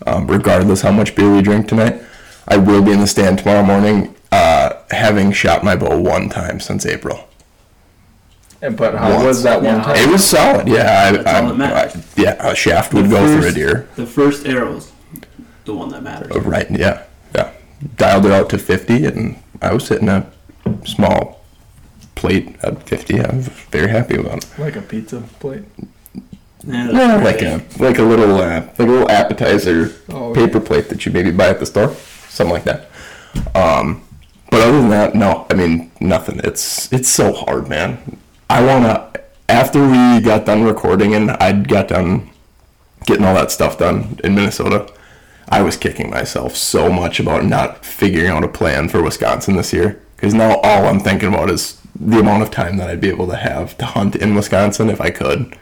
um, 0.06 0.28
regardless 0.28 0.82
how 0.82 0.92
much 0.92 1.16
beer 1.16 1.32
we 1.34 1.42
drink 1.42 1.68
tonight. 1.68 2.02
I 2.48 2.58
will 2.58 2.82
be 2.82 2.92
in 2.92 3.02
the 3.02 3.08
stand 3.08 3.40
tomorrow 3.40 3.64
morning, 3.64 4.16
uh, 4.32 4.74
having 4.92 5.32
shot 5.34 5.64
my 5.64 5.76
bow 5.76 6.00
one 6.00 6.30
time 6.30 6.60
since 6.60 6.86
April. 6.86 7.28
And- 8.62 8.76
But 8.76 8.96
how 8.96 9.12
Once. 9.12 9.24
was 9.24 9.44
that 9.44 9.62
one 9.62 9.76
Yeah. 9.78 9.84
time? 9.84 9.96
It 9.98 10.10
was 10.12 10.24
solid. 10.26 10.68
Yeah, 10.68 10.82
I, 11.08 11.12
That's 11.18 11.40
all 11.42 11.50
I, 11.54 11.56
matters. 11.56 11.96
I- 12.18 12.22
yeah, 12.22 12.50
a 12.52 12.56
shaft 12.56 12.94
would 12.94 13.06
The 13.06 13.10
go 13.10 13.28
through 13.40 13.48
a 13.50 13.52
deer. 13.52 13.88
The 13.96 14.06
first 14.06 14.46
arrow's 14.48 14.92
the 15.66 15.74
one 15.76 15.90
that 15.90 16.04
matters. 16.04 16.32
Oh, 16.34 16.40
Right, 16.40 16.70
yeah, 16.72 17.02
yeah. 17.36 17.50
Dialed 17.98 18.26
it 18.26 18.32
out 18.32 18.50
to 18.50 18.58
50, 18.58 19.06
and 19.06 19.36
I 19.62 19.74
was 19.74 19.88
hitting 19.88 20.10
a 20.10 20.26
small 20.86 21.44
plate 22.16 22.56
at 22.64 22.82
50. 22.90 23.22
I 23.22 23.36
was 23.36 23.48
very 23.72 23.90
happy 23.90 24.16
about 24.16 24.38
it. 24.40 24.46
Like 24.58 24.76
a 24.76 24.82
pizza 24.82 25.22
plate. 25.40 25.64
Yeah, 26.66 26.90
Yeah, 26.92 27.16
like 27.24 27.42
a 27.44 27.62
like 27.80 28.00
a 28.00 28.04
little 28.04 28.36
uh, 28.42 28.62
like 28.62 28.80
a 28.80 28.84
little 28.84 29.10
appetizer 29.10 29.92
Oh, 30.10 30.34
paper 30.34 30.60
plate 30.60 30.90
that 30.90 31.06
you 31.06 31.12
maybe 31.14 31.32
buy 31.32 31.48
at 31.50 31.60
the 31.60 31.66
store, 31.66 31.94
something 32.28 32.54
like 32.56 32.64
that. 32.66 32.90
Um, 33.56 34.02
but 34.50 34.62
other 34.62 34.78
than 34.80 34.90
that, 34.90 35.14
no. 35.16 35.46
I 35.50 35.54
mean, 35.54 35.92
nothing. 36.02 36.42
It's 36.44 36.92
it's 36.92 37.08
so 37.10 37.32
hard, 37.32 37.70
man. 37.70 38.00
I 38.50 38.63
wanna 38.63 39.12
after 39.50 39.82
we 39.82 40.20
got 40.22 40.46
done 40.46 40.63
recording 40.63 41.16
and 41.16 41.32
I 41.32 41.51
got 41.54 41.88
done 41.89 42.30
getting 43.06 43.25
all 43.25 43.36
that 43.36 43.51
stuff 43.51 43.77
done 43.77 44.20
in 44.24 44.36
Minnesota. 44.36 44.92
I 45.50 45.62
was 45.62 45.77
kicking 45.77 46.10
myself 46.10 46.56
so 46.58 46.89
much 46.92 47.20
about 47.20 47.46
not 47.46 47.86
figuring 47.86 48.30
out 48.30 48.44
a 48.44 48.50
plan 48.50 48.89
for 48.89 49.01
Wisconsin 49.01 49.56
this 49.56 49.72
year 49.72 50.01
because 50.16 50.34
now 50.34 50.60
all 50.62 50.86
I'm 50.86 51.00
thinking 51.00 51.30
about 51.30 51.50
is 51.50 51.80
the 52.00 52.20
amount 52.20 52.44
of 52.44 52.51
time 52.51 52.77
that 52.77 52.89
I'd 52.89 53.01
be 53.01 53.10
able 53.10 53.27
to 53.27 53.36
have 53.38 53.77
to 53.77 53.86
hunt 53.86 54.16
in 54.16 54.36
Wisconsin 54.36 54.89
if 54.89 55.00
I 55.00 55.10
could. 55.10 55.56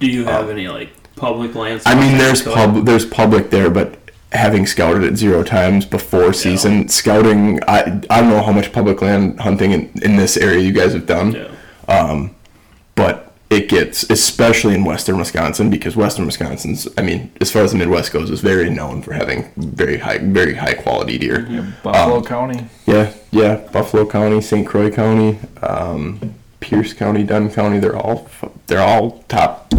Do 0.00 0.06
you 0.06 0.24
have 0.26 0.46
uh, 0.48 0.52
any 0.52 0.68
like 0.68 0.90
public 1.16 1.54
lands? 1.54 1.84
I 1.86 1.94
mean, 1.94 2.18
there's 2.18 2.42
pub, 2.42 2.84
there's 2.84 3.06
public 3.06 3.50
there, 3.50 3.70
but 3.70 3.98
having 4.32 4.66
scouted 4.66 5.04
it 5.04 5.16
zero 5.16 5.42
times 5.42 5.86
before 5.86 6.32
season, 6.32 6.88
scouting, 6.88 7.60
I 7.66 8.02
I 8.10 8.20
don't 8.20 8.30
know 8.30 8.42
how 8.42 8.52
much 8.52 8.72
public 8.72 9.00
land 9.00 9.40
hunting 9.40 9.70
in, 9.72 9.90
in 10.02 10.16
this 10.16 10.36
area 10.36 10.58
you 10.60 10.72
guys 10.72 10.92
have 10.92 11.06
done, 11.06 11.32
Yeah. 11.32 11.48
But 11.86 13.32
it 13.50 13.68
gets 13.68 14.02
especially 14.10 14.74
in 14.74 14.84
western 14.84 15.18
Wisconsin 15.18 15.70
because 15.70 15.94
western 15.94 16.26
Wisconsin's, 16.26 16.88
I 16.98 17.02
mean, 17.02 17.30
as 17.40 17.50
far 17.52 17.62
as 17.62 17.72
the 17.72 17.78
Midwest 17.78 18.12
goes, 18.12 18.30
is 18.30 18.40
very 18.40 18.70
known 18.70 19.02
for 19.02 19.12
having 19.12 19.50
very 19.56 19.98
high 19.98 20.18
very 20.18 20.54
high 20.54 20.74
quality 20.74 21.18
deer. 21.18 21.72
Buffalo 21.82 22.16
Um, 22.16 22.24
County. 22.24 22.66
Yeah, 22.86 23.12
yeah, 23.30 23.56
Buffalo 23.72 24.06
County, 24.06 24.40
St. 24.40 24.66
Croix 24.66 24.90
County, 24.90 25.38
um, 25.62 26.34
Pierce 26.60 26.92
County, 26.94 27.22
Dunn 27.22 27.50
County, 27.50 27.78
they're 27.78 27.96
all 27.96 28.28
they're 28.66 28.80
all 28.80 29.22
top. 29.28 29.72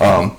Um, 0.00 0.36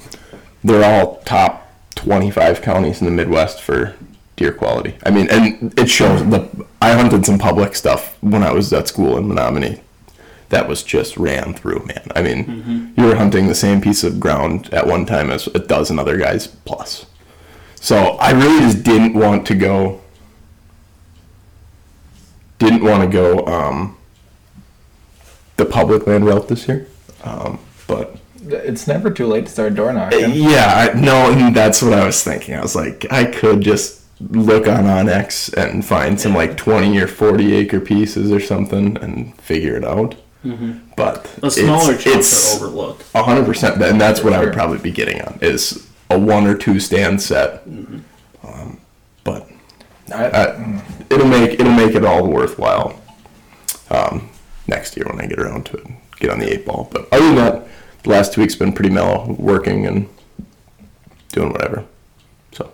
they're 0.64 0.84
all 0.84 1.18
top 1.26 1.68
25 1.96 2.62
counties 2.62 3.00
in 3.02 3.06
the 3.06 3.12
Midwest 3.12 3.62
for 3.62 3.96
deer 4.42 4.52
quality. 4.54 4.96
I 5.06 5.12
mean, 5.12 5.30
and 5.30 5.74
it 5.80 5.90
shows. 5.90 6.28
The 6.30 6.50
I 6.82 6.94
hunted 6.94 7.26
some 7.26 7.38
public 7.38 7.76
stuff 7.76 8.18
when 8.22 8.44
I 8.44 8.52
was 8.52 8.74
at 8.74 8.88
school 8.88 9.18
in 9.18 9.26
Menomonie. 9.28 9.82
That 10.50 10.68
was 10.68 10.84
just 10.84 11.16
ran 11.16 11.54
through, 11.54 11.86
man. 11.86 12.08
I 12.16 12.22
mean, 12.22 12.94
you 12.98 13.06
were 13.06 13.16
hunting 13.16 13.48
the 13.48 13.56
same 13.56 13.80
piece 13.80 14.04
of 14.04 14.20
ground 14.20 14.74
at 14.74 14.86
one 14.88 15.06
time 15.06 15.30
as 15.32 15.48
a 15.48 15.60
dozen 15.60 15.98
other 16.00 16.18
guys 16.18 16.48
plus. 16.48 17.06
So 17.76 17.96
I 18.20 18.32
really 18.32 18.60
just 18.60 18.84
didn't 18.84 19.14
want 19.14 19.46
to 19.48 19.56
go 19.56 20.02
didn't 22.60 22.84
want 22.84 23.02
to 23.04 23.10
go 23.10 23.46
um, 23.48 23.98
the 25.58 25.66
public 25.66 26.06
land 26.06 26.26
route 26.26 26.48
this 26.48 26.68
year. 26.68 26.88
Um, 27.24 27.60
but 27.88 28.18
It's 28.46 28.88
never 28.88 29.10
too 29.10 29.26
late 29.28 29.46
to 29.46 29.52
start 29.52 29.74
door 29.76 29.92
knocking. 29.94 30.32
yeah, 30.34 30.92
I, 30.94 31.00
no, 31.00 31.32
and 31.32 31.56
that's 31.56 31.82
what 31.82 31.94
I 31.94 32.06
was 32.06 32.24
thinking. 32.24 32.54
I 32.56 32.62
was 32.62 32.76
like, 32.76 33.06
I 33.12 33.26
could 33.26 33.62
just 33.62 34.01
look 34.30 34.68
on 34.68 34.84
onX 34.86 35.54
and 35.54 35.86
find 35.86 36.20
some 36.20 36.34
like 36.36 36.58
20 36.58 36.98
or 37.00 37.08
40 37.08 37.54
acre 37.54 37.80
pieces 37.80 38.32
or 38.32 38.40
something 38.40 38.98
and 38.98 39.36
figure 39.42 39.76
it 39.76 39.84
out. 39.84 40.16
But 40.96 41.26
The 41.40 41.52
smaller 41.52 41.94
it's, 41.94 42.04
chunks 42.04 42.18
it's 42.34 42.54
are 42.62 42.66
overlooked. 42.66 43.06
a 43.14 43.22
hundred 43.24 43.46
percent, 43.46 43.82
and 43.82 44.02
that's 44.02 44.24
what 44.24 44.34
I 44.34 44.44
would 44.44 44.54
probably 44.54 44.80
be 44.80 44.92
getting 44.92 45.22
on 45.22 45.38
is 45.42 45.88
a 46.10 46.18
one 46.18 46.48
or 46.48 46.56
two 46.58 46.80
stand 46.80 47.22
set. 47.22 47.64
Mm-hmm. 47.70 48.00
Um, 48.44 48.80
but 49.24 49.48
I, 50.14 50.26
uh, 50.26 50.82
it'll 51.12 51.28
make 51.28 51.60
it'll 51.60 51.72
make 51.74 51.94
it 51.94 52.04
all 52.04 52.28
worthwhile 52.28 53.00
um, 53.92 54.30
next 54.68 54.98
year 54.98 55.06
when 55.08 55.22
I 55.22 55.28
get 55.28 55.40
around 55.40 55.68
to 55.68 55.78
it, 55.78 55.88
get 56.20 56.32
on 56.32 56.40
the 56.40 56.52
eight 56.52 56.66
ball. 56.66 56.90
But 56.92 57.08
other 57.12 57.24
than 57.28 57.36
that, 57.36 57.68
the 58.02 58.10
last 58.10 58.34
two 58.34 58.42
weeks 58.42 58.56
been 58.56 58.74
pretty 58.74 58.90
mellow, 58.90 59.36
working 59.38 59.86
and 59.86 60.10
doing 61.30 61.52
whatever. 61.52 61.86
So 62.52 62.72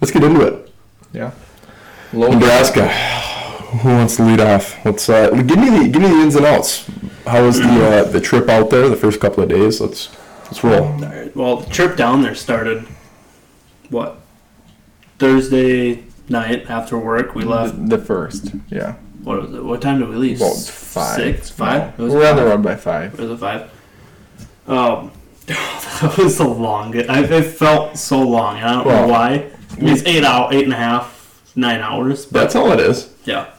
let's 0.00 0.10
get 0.12 0.24
into 0.24 0.40
it. 0.46 0.72
yeah. 1.12 1.32
Low 2.12 2.30
Nebraska. 2.30 2.88
Who 2.88 3.88
wants 3.90 4.16
to 4.16 4.24
lead 4.24 4.40
off? 4.40 4.82
Let's 4.84 5.08
uh, 5.10 5.28
give 5.30 5.58
me 5.58 5.68
the 5.68 5.88
give 5.88 6.00
me 6.00 6.08
the 6.08 6.20
ins 6.22 6.36
and 6.36 6.46
outs. 6.46 6.88
How 7.26 7.44
was 7.44 7.58
the 7.58 7.68
uh, 7.86 8.04
the 8.04 8.20
trip 8.20 8.48
out 8.48 8.70
there? 8.70 8.88
The 8.88 8.96
first 8.96 9.20
couple 9.20 9.42
of 9.42 9.50
days. 9.50 9.78
Let's 9.80 10.08
let's 10.46 10.64
roll. 10.64 10.84
Alright, 10.84 11.36
Well, 11.36 11.56
the 11.58 11.68
trip 11.70 11.96
down 11.98 12.22
there 12.22 12.34
started 12.34 12.86
what 13.90 14.20
Thursday 15.18 16.04
night 16.30 16.70
after 16.70 16.98
work. 16.98 17.34
We 17.34 17.44
left. 17.44 17.76
The, 17.88 17.98
the 17.98 18.04
first. 18.04 18.52
Yeah. 18.70 18.94
What 19.22 19.42
was 19.42 19.54
it? 19.54 19.62
What 19.64 19.82
time 19.82 19.98
did 19.98 20.08
we 20.08 20.16
leave? 20.16 20.40
Well, 20.40 20.54
five. 20.54 21.16
Six, 21.16 21.50
five. 21.50 21.98
No, 21.98 22.04
It 22.04 22.06
was 22.06 22.14
we're 22.14 22.30
on 22.30 22.36
the 22.36 22.42
five. 22.42 22.50
road 22.50 22.62
by 22.62 22.76
five. 22.76 23.14
It 23.14 23.20
Was 23.20 23.30
it 23.32 23.36
five? 23.36 23.70
Um, 24.66 25.10
that 26.00 26.14
was 26.18 26.38
the 26.38 26.46
longest. 26.46 27.08
I, 27.10 27.22
it 27.24 27.42
felt 27.44 27.96
so 27.96 28.20
long. 28.20 28.56
I 28.58 28.72
don't 28.74 28.86
Well, 28.86 29.06
know 29.06 29.12
why. 29.12 29.50
It's 29.78 30.02
eight 30.06 30.24
out, 30.24 30.52
eight 30.52 30.64
and 30.64 30.72
a 30.72 30.76
half, 30.76 31.50
nine 31.56 31.80
hours. 31.80 32.26
But 32.26 32.40
That's 32.40 32.56
all 32.56 32.72
it 32.72 32.80
is. 32.80 33.14
yeah, 33.24 33.50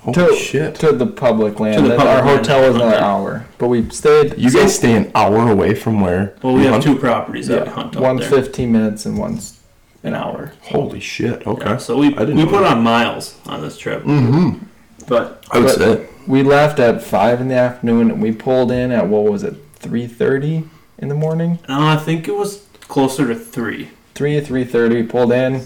Holy 0.00 0.14
To, 0.14 0.34
shit! 0.36 0.74
to 0.76 0.92
the 0.92 1.06
public 1.06 1.60
land. 1.60 1.76
To 1.82 1.88
the 1.88 1.96
public 1.96 2.08
Our 2.16 2.24
land, 2.24 2.38
hotel 2.38 2.66
was 2.66 2.76
another 2.76 2.94
okay. 2.96 3.04
hour, 3.04 3.46
but 3.58 3.68
we 3.68 3.88
stayed. 3.90 4.38
You 4.38 4.50
guys 4.50 4.76
stay 4.76 4.94
an 4.96 5.10
hour 5.14 5.50
away 5.50 5.74
from 5.74 6.00
where? 6.00 6.34
well, 6.42 6.54
we 6.54 6.60
you 6.60 6.66
have 6.66 6.82
hunt? 6.82 6.84
two 6.84 6.96
properties 6.98 7.46
that 7.48 7.62
we 7.62 7.68
Yeah, 7.68 7.74
hunt 7.74 7.96
out 7.96 8.02
one's 8.02 8.20
there. 8.28 8.42
15 8.42 8.72
minutes 8.72 9.06
and 9.06 9.18
one's 9.18 9.60
An 10.02 10.14
hour. 10.14 10.52
Holy 10.62 11.00
shit! 11.00 11.46
Okay. 11.46 11.64
Yeah, 11.70 11.76
so 11.76 11.98
we 11.98 12.08
I 12.16 12.20
didn't 12.20 12.36
we 12.36 12.44
put 12.46 12.62
that. 12.62 12.76
on 12.76 12.82
miles 12.82 13.38
on 13.46 13.60
this 13.60 13.76
trip, 13.78 14.02
Mm-hmm. 14.04 14.64
but 15.08 15.44
I 15.50 15.58
would 15.58 15.66
But- 15.66 15.76
say. 15.76 16.06
We 16.26 16.42
left 16.42 16.78
at 16.78 17.02
five 17.02 17.40
in 17.40 17.48
the 17.48 17.54
afternoon, 17.56 18.10
and 18.10 18.22
we 18.22 18.30
pulled 18.30 18.70
in 18.70 18.92
at 18.92 19.08
what 19.08 19.24
was 19.24 19.42
it, 19.42 19.54
3:30 19.80 20.64
in 21.00 21.08
the 21.08 21.14
morning? 21.14 21.58
no, 21.68 21.80
I 21.88 21.96
think 21.96 22.28
it 22.28 22.36
was 22.36 22.64
closer 22.82 23.26
to 23.26 23.34
three. 23.34 23.90
Three 24.14 24.36
or 24.36 24.42
3:30. 24.42 25.08
Pulled 25.08 25.32
in, 25.32 25.64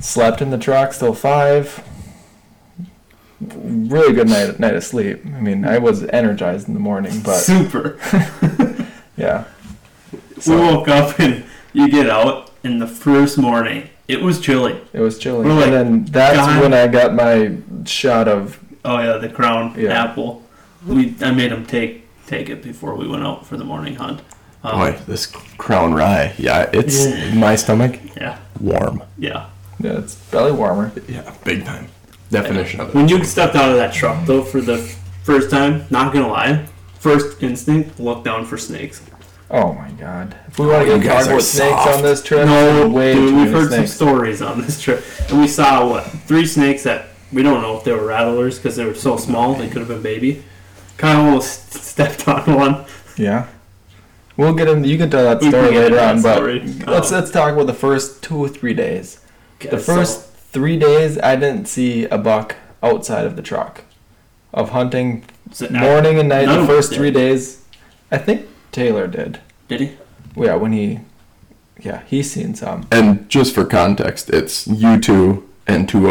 slept 0.00 0.40
in 0.40 0.50
the 0.50 0.58
truck 0.58 0.92
till 0.94 1.14
five. 1.14 1.82
Really 3.40 4.12
good 4.14 4.28
night 4.28 4.60
night 4.60 4.74
of 4.74 4.84
sleep. 4.84 5.24
I 5.24 5.40
mean, 5.40 5.64
I 5.64 5.78
was 5.78 6.04
energized 6.04 6.68
in 6.68 6.74
the 6.74 6.80
morning, 6.80 7.20
but 7.24 7.38
Super. 7.38 7.98
yeah, 9.16 9.44
we 10.46 10.56
woke 10.56 10.88
up 10.88 11.18
and 11.18 11.44
you 11.72 11.88
get 11.88 12.10
out, 12.10 12.50
and 12.62 12.80
the 12.82 12.86
first 12.86 13.38
morning 13.38 13.88
it 14.08 14.20
was 14.20 14.40
chilly. 14.40 14.78
it 14.92 15.00
was 15.00 15.18
chilly. 15.18 15.48
Like, 15.48 15.64
and 15.68 15.72
then 15.72 16.04
that's 16.04 16.36
God. 16.36 16.60
when 16.62 16.74
I 16.74 16.86
got 16.86 17.14
my 17.14 17.56
shot 17.86 18.28
of 18.28 18.60
Oh 18.84 18.98
yeah, 18.98 19.16
the 19.16 19.28
crown 19.30 19.74
Yeah. 19.78 20.04
apple. 20.04 20.42
We 20.86 21.14
I 21.22 21.30
made 21.30 21.50
him 21.50 21.64
take 21.64 22.06
take 22.30 22.48
it 22.48 22.62
before 22.62 22.94
we 22.94 23.08
went 23.08 23.24
out 23.24 23.44
for 23.44 23.56
the 23.56 23.64
morning 23.64 23.96
hunt. 23.96 24.20
Um, 24.62 24.78
Boy, 24.78 24.98
this 25.06 25.26
crown 25.26 25.92
rye. 25.94 26.32
Yeah, 26.38 26.70
it's 26.72 27.06
Yeah. 27.06 27.34
my 27.34 27.56
stomach 27.56 27.98
Yeah, 28.16 28.36
warm. 28.60 29.02
yeah. 29.18 29.46
yeah, 29.80 29.98
it's 29.98 30.14
belly 30.14 30.52
warmer. 30.52 30.92
Yeah, 31.08 31.22
big 31.44 31.64
time. 31.64 31.88
Definition 32.30 32.80
of 32.80 32.88
it. 32.90 32.94
When 32.94 33.08
you 33.08 33.24
stepped 33.24 33.56
out 33.56 33.70
of 33.70 33.76
that 33.76 33.92
truck 33.92 34.24
though 34.26 34.42
for 34.42 34.60
the 34.60 34.78
first 35.24 35.50
time, 35.50 35.84
not 35.90 36.12
gonna 36.12 36.28
lie, 36.28 36.66
first 37.00 37.42
instinct 37.42 37.98
look 37.98 38.22
down 38.22 38.46
for 38.46 38.56
snakes. 38.56 39.02
Oh 39.50 39.72
my 39.72 39.90
god! 39.98 40.36
If 40.46 40.60
we 40.60 40.68
want 40.68 40.86
you 40.86 40.92
to 40.92 40.98
get 41.00 41.08
guys 41.08 41.24
caught 41.24 41.32
are 41.32 41.36
with 41.36 41.44
snakes 41.44 41.70
soft. 41.82 41.96
on 41.96 42.02
this 42.04 42.22
trip, 42.22 42.46
No, 42.46 42.88
way 42.88 43.14
dude, 43.14 43.24
we've 43.34 43.34
many 43.34 43.50
heard 43.50 43.72
some 43.72 43.86
stories 43.88 44.40
on 44.40 44.60
this 44.60 44.80
trip, 44.80 45.02
and 45.28 45.40
we 45.40 45.48
saw 45.48 45.88
what 45.90 46.04
three 46.28 46.46
snakes 46.46 46.84
that 46.84 47.06
we 47.32 47.42
don't 47.42 47.60
know 47.60 47.76
if 47.76 47.82
they 47.82 47.90
were 47.92 48.04
rattlers 48.06 48.58
because 48.58 48.76
they 48.76 48.84
were 48.84 48.94
so 48.94 49.16
small 49.16 49.54
they 49.54 49.66
could 49.66 49.78
have 49.78 49.88
been 49.88 50.02
baby. 50.02 50.44
Kyle 51.00 51.24
almost 51.26 51.72
stepped 51.72 52.28
on 52.34 52.54
one. 52.54 52.84
Yeah. 53.16 53.46
We'll 54.36 54.54
get 54.54 54.68
into. 54.68 54.88
You 54.88 54.96
can 54.98 55.10
tell 55.10 55.24
that 55.24 55.40
story 55.42 55.70
later 55.76 55.96
into 55.96 56.02
on, 56.08 56.16
that 56.16 56.22
but 56.22 56.34
story. 56.36 56.60
let's 56.86 57.10
let's 57.10 57.30
talk 57.30 57.52
about 57.54 57.66
the 57.66 57.74
first 57.74 58.22
two 58.22 58.36
or 58.38 58.48
three 58.48 58.74
days. 58.74 59.20
Okay, 59.56 59.70
The 59.70 59.78
so- 59.80 59.94
first 59.94 60.26
three 60.52 60.78
days, 60.78 61.18
I 61.18 61.36
didn't 61.36 61.66
see 61.66 62.04
a 62.06 62.18
buck 62.18 62.56
outside 62.82 63.24
of 63.26 63.36
the 63.36 63.42
truck. 63.42 63.84
Of 64.52 64.70
hunting 64.70 65.24
so- 65.52 65.68
morning 65.70 66.18
and 66.18 66.28
night, 66.28 66.46
the 66.46 66.66
first 66.66 66.92
three 66.92 67.10
days, 67.10 67.62
I 68.10 68.18
think 68.18 68.46
Taylor 68.72 69.06
did. 69.06 69.40
Did 69.68 69.80
he? 69.80 69.90
Yeah, 70.36 70.56
when 70.56 70.72
he 70.72 71.00
yeah, 71.80 72.02
he's 72.06 72.30
seen 72.30 72.54
some. 72.54 72.86
And 72.90 73.28
just 73.28 73.54
for 73.54 73.64
context, 73.64 74.28
it's 74.30 74.66
you 74.66 74.98
two 75.00 75.48
and 75.66 75.88
two 75.88 76.08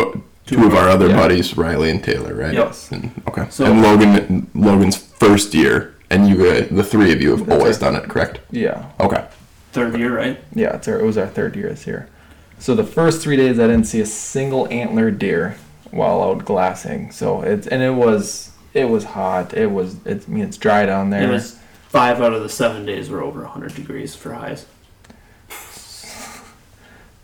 two 0.49 0.65
of 0.65 0.73
our 0.73 0.89
other 0.89 1.09
Yeah. 1.09 1.15
buddies, 1.15 1.55
Riley 1.55 1.89
and 1.91 2.03
Taylor, 2.03 2.33
right? 2.33 2.53
Yes. 2.53 2.89
And, 2.91 3.11
okay. 3.27 3.45
So- 3.49 3.65
and 3.65 3.81
Logan, 3.81 4.47
Logan's 4.55 4.97
first 4.97 5.53
year, 5.53 5.93
and 6.09 6.27
you, 6.27 6.45
uh, 6.49 6.65
the 6.71 6.83
three 6.83 7.11
of 7.13 7.21
you 7.21 7.31
have 7.35 7.49
always 7.51 7.79
right. 7.81 7.91
done 7.93 7.95
it, 8.03 8.09
correct? 8.09 8.39
Yeah, 8.51 8.83
Okay. 8.99 9.23
Third 9.71 9.97
year, 9.99 10.15
right? 10.15 10.39
yeah. 10.55 10.75
It's 10.75 10.87
our, 10.87 10.99
it 10.99 11.05
was 11.05 11.17
our 11.17 11.27
third 11.27 11.55
year 11.55 11.69
this 11.69 11.85
year. 11.85 12.07
So 12.57 12.73
the 12.73 12.83
first 12.83 13.21
three 13.21 13.37
days 13.37 13.59
I 13.59 13.67
didn't 13.67 13.85
see 13.85 14.01
a 14.01 14.05
single 14.05 14.67
antler 14.71 15.11
deer 15.11 15.57
while 15.91 16.23
out 16.23 16.43
glassing. 16.43 17.11
So 17.11 17.41
it's 17.43 17.67
and 17.67 17.81
it 17.83 17.93
was 17.93 18.49
it 18.73 18.89
was 18.89 19.03
hot. 19.05 19.53
It 19.53 19.71
was 19.71 19.95
it's 20.05 20.27
I 20.27 20.31
mean 20.31 20.43
it's 20.43 20.57
dry 20.57 20.85
down 20.87 21.11
there. 21.11 21.21
It 21.23 21.29
was 21.31 21.57
five 21.87 22.19
out 22.19 22.33
of 22.33 22.41
the 22.41 22.49
seven 22.49 22.85
days 22.85 23.09
were 23.09 23.21
over 23.21 23.41
100 23.43 23.75
degrees 23.75 24.15
for 24.15 24.33
highs. 24.33 24.65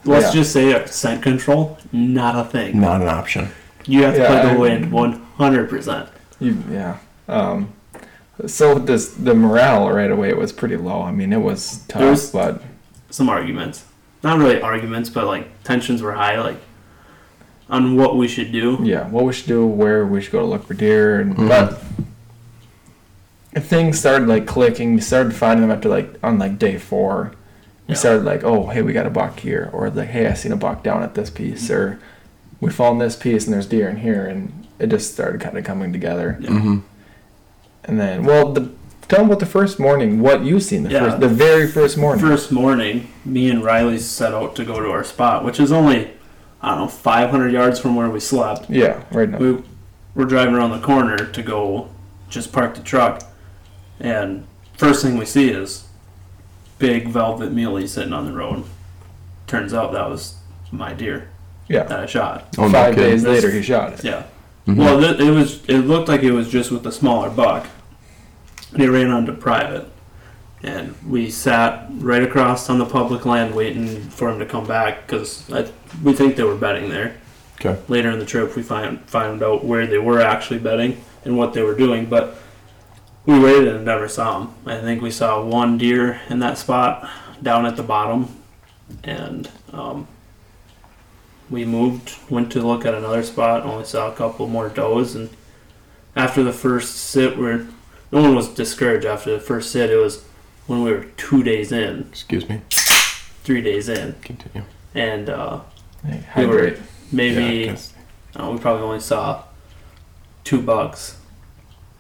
Let's 0.06 0.28
Yeah. 0.28 0.42
just 0.42 0.54
say 0.54 0.74
uh, 0.74 0.86
scent 0.86 1.22
control, 1.24 1.78
not 1.92 2.36
a 2.36 2.48
thing. 2.50 2.80
Not 2.80 3.02
an 3.02 3.08
option. 3.08 3.50
You 3.86 4.04
have 4.04 4.14
to 4.16 4.22
Yeah, 4.22 4.28
play 4.28 4.40
I- 4.52 4.54
the 4.54 4.60
wind 4.60 4.92
100%. 4.92 6.08
You, 6.40 6.58
yeah. 6.72 6.98
Um, 7.28 7.70
so 8.46 8.76
this 8.76 9.10
the 9.10 9.34
morale 9.34 9.90
right 9.92 10.12
away 10.12 10.34
was 10.34 10.52
pretty 10.52 10.76
low. 10.78 11.02
I 11.02 11.12
mean, 11.12 11.32
it 11.34 11.42
was 11.42 11.84
tough, 11.88 12.02
There 12.02 12.12
was- 12.12 12.30
but 12.32 12.62
Some 13.10 13.30
arguments. 13.30 13.86
Not 14.24 14.40
really 14.40 14.60
arguments, 14.62 15.10
but 15.10 15.26
like 15.26 15.48
tensions 15.64 16.02
were 16.02 16.14
high, 16.14 16.40
like 16.42 16.58
on 17.70 17.96
what 17.96 18.18
we 18.18 18.28
should 18.28 18.52
do. 18.52 18.80
yeah, 18.84 19.08
what 19.08 19.24
we 19.24 19.34
should 19.34 19.48
do, 19.48 19.66
where 19.66 20.06
we 20.06 20.22
should 20.22 20.32
go 20.32 20.40
to 20.40 20.46
look 20.46 20.68
for 20.68 20.74
deer, 20.74 21.20
and 21.20 21.36
Mhm. 21.36 21.48
but 21.48 21.82
things 23.64 23.98
started 24.00 24.28
like 24.28 24.46
clicking. 24.46 24.96
We 24.96 25.02
started 25.02 25.34
finding 25.34 25.62
them 25.68 25.72
after 25.76 25.90
like 25.90 26.14
on 26.24 26.38
like 26.40 26.60
day 26.60 26.78
four. 26.78 27.32
We 27.88 27.94
Yeah. 27.94 28.00
started 28.00 28.24
like, 28.25 28.44
oh, 28.44 28.68
hey, 28.68 28.82
we 28.82 28.94
got 28.94 29.06
a 29.06 29.12
buck 29.12 29.39
here, 29.39 29.70
or 29.72 29.89
like, 29.89 30.10
hey, 30.10 30.27
I 30.27 30.34
seen 30.34 30.51
a 30.51 30.56
buck 30.58 30.84
down 30.84 31.04
at 31.04 31.13
this 31.15 31.30
piece, 31.30 31.70
or 31.70 32.00
we 32.60 32.72
found 32.72 33.00
this 33.00 33.15
piece 33.15 33.46
and 33.46 33.54
there's 33.54 33.68
deer 33.68 33.88
in 33.89 33.98
here, 33.98 34.25
and 34.25 34.65
it 34.80 34.88
just 34.88 35.13
started 35.13 35.39
kind 35.42 35.58
of 35.58 35.63
coming 35.63 35.92
together. 35.94 36.38
Yeah. 36.39 36.50
Mm-hmm. 36.50 36.77
And 37.86 38.00
then, 38.00 38.24
well, 38.25 38.51
the 38.54 38.72
tell 39.08 39.20
them 39.20 39.27
about 39.27 39.39
the 39.39 39.46
first 39.46 39.77
morning, 39.80 40.20
what 40.20 40.44
you 40.44 40.60
seen 40.60 40.82
the 40.82 40.89
Yeah. 40.89 41.01
first, 41.01 41.20
the 41.20 41.27
very 41.27 41.68
first 41.68 41.96
morning. 41.96 42.25
First 42.25 42.51
morning, 42.51 43.08
me 43.24 43.51
and 43.51 43.63
Riley 43.63 44.00
set 44.00 44.34
out 44.34 44.56
to 44.56 44.65
go 44.65 44.80
to 44.80 44.89
our 44.89 45.04
spot, 45.04 45.46
which 45.46 45.60
is 45.60 45.72
only, 45.72 46.10
I 46.63 46.70
don't 46.70 46.80
know, 46.80 46.88
500 46.88 47.51
yards 47.54 47.77
from 47.80 47.96
where 47.96 48.10
we 48.10 48.20
slept. 48.20 48.68
yeah, 48.68 49.04
right 49.12 49.30
now. 49.30 49.38
we 49.38 49.62
were 50.15 50.25
driving 50.25 50.56
around 50.56 50.72
the 50.72 50.80
corner 50.80 51.18
to 51.18 51.44
go 51.44 51.89
just 52.30 52.51
park 52.51 52.74
the 52.74 52.82
truck 52.82 53.22
and 54.00 54.46
first 54.75 55.04
thing 55.04 55.18
we 55.18 55.25
see 55.25 55.50
is 55.50 55.85
big 56.79 57.08
velvet 57.08 57.51
muley 57.51 57.88
sitting 57.88 58.13
on 58.13 58.25
the 58.25 58.34
road 58.34 58.63
turns 59.48 59.74
out 59.74 59.91
that 59.94 60.10
was 60.10 60.36
my 60.72 60.94
deer 60.94 61.29
Yeah. 61.67 61.84
that 61.84 62.00
i 62.01 62.05
shot 62.05 62.48
Oh, 62.58 62.67
no 62.67 62.72
Five 62.74 62.96
kidding. 62.96 63.12
days 63.12 63.24
later, 63.24 63.50
he 63.51 63.62
shot 63.62 63.94
it. 63.94 64.03
yeah 64.03 64.24
Mhm. 64.67 64.77
well 64.77 65.00
th- 65.00 65.20
it 65.20 65.32
was 65.32 65.62
it 65.67 65.79
looked 65.82 66.08
like 66.08 66.24
it 66.24 66.32
was 66.32 66.50
just 66.50 66.72
with 66.72 66.86
a 66.86 66.91
smaller 66.91 67.29
buck 67.29 67.67
and 68.74 68.82
he 68.82 68.88
ran 68.88 69.12
onto 69.12 69.32
private 69.32 69.86
and 70.63 70.96
we 71.08 71.29
sat 71.29 71.86
right 72.00 72.24
across 72.24 72.70
on 72.70 72.79
the 72.79 72.86
public 72.86 73.25
land 73.25 73.53
waiting 73.53 74.01
for 74.10 74.29
him 74.29 74.39
to 74.39 74.46
come 74.46 74.65
back 74.65 75.05
because 75.05 75.44
we 76.03 76.13
think 76.13 76.36
they 76.36 76.44
were 76.44 76.55
betting 76.55 76.89
there 76.89 77.13
Okay. 77.62 77.79
later 77.88 78.10
in 78.10 78.20
the 78.20 78.25
trip 78.25 78.55
we 78.55 78.63
find 78.63 79.00
found 79.08 79.41
out 79.44 79.63
where 79.63 79.86
they 79.88 80.00
were 80.00 80.20
actually 80.20 80.60
betting 80.60 80.98
and 81.24 81.38
what 81.38 81.53
they 81.53 81.62
were 81.62 81.75
doing 81.75 82.05
but 82.08 82.36
we 83.25 83.39
waited 83.39 83.67
and 83.75 83.86
never 83.86 84.08
saw 84.08 84.39
them 84.39 84.53
i 84.65 84.79
think 84.79 85.01
we 85.01 85.12
saw 85.12 85.44
one 85.44 85.77
deer 85.77 86.22
in 86.29 86.39
that 86.39 86.58
spot 86.58 87.10
down 87.41 87.65
at 87.65 87.75
the 87.75 87.84
bottom 87.84 88.36
and 89.03 89.50
um, 89.74 90.08
we 91.50 91.65
moved 91.65 92.15
went 92.29 92.51
to 92.51 92.62
look 92.62 92.86
at 92.86 92.94
another 92.94 93.24
spot 93.24 93.63
only 93.63 93.86
saw 93.86 94.12
a 94.12 94.15
couple 94.15 94.48
more 94.48 94.70
does 94.70 95.15
and 95.15 95.29
after 96.15 96.44
the 96.44 96.53
first 96.53 96.96
sit 96.96 97.38
where 97.38 97.67
no 98.12 98.22
one 98.22 98.36
was 98.36 98.47
discouraged 98.47 99.06
after 99.06 99.32
the 99.34 99.39
first 99.39 99.71
sit. 99.71 99.89
It 99.89 99.97
was 99.97 100.23
when 100.67 100.84
we 100.84 100.91
were 100.91 101.04
two 101.17 101.43
days 101.43 101.71
in. 101.73 102.08
Excuse 102.12 102.47
me. 102.47 102.62
three 102.69 103.62
days 103.62 103.89
in. 103.89 104.13
Continue. 104.21 104.65
and 104.93 105.28
uh, 105.30 105.60
Hey, 106.06 106.23
We 106.38 106.45
were- 106.45 106.78
maybe 107.12 107.65
Yeah, 107.65 107.78
Uh, 108.41 108.52
we 108.52 108.60
probably 108.60 108.84
only 108.84 109.00
saw 109.02 109.43
two 110.45 110.62
bucks 110.62 111.17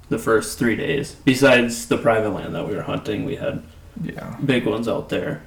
the 0.09 0.19
first 0.19 0.59
three 0.59 0.75
days. 0.75 1.15
Besides 1.25 1.87
the 1.87 1.97
private 1.97 2.29
land 2.29 2.53
that 2.55 2.67
we 2.67 2.75
were 2.75 2.83
hunting, 2.83 3.25
we 3.25 3.35
had 3.35 3.63
Yeah. 4.03 4.35
big 4.43 4.65
ones 4.65 4.87
out 4.87 5.09
there. 5.09 5.41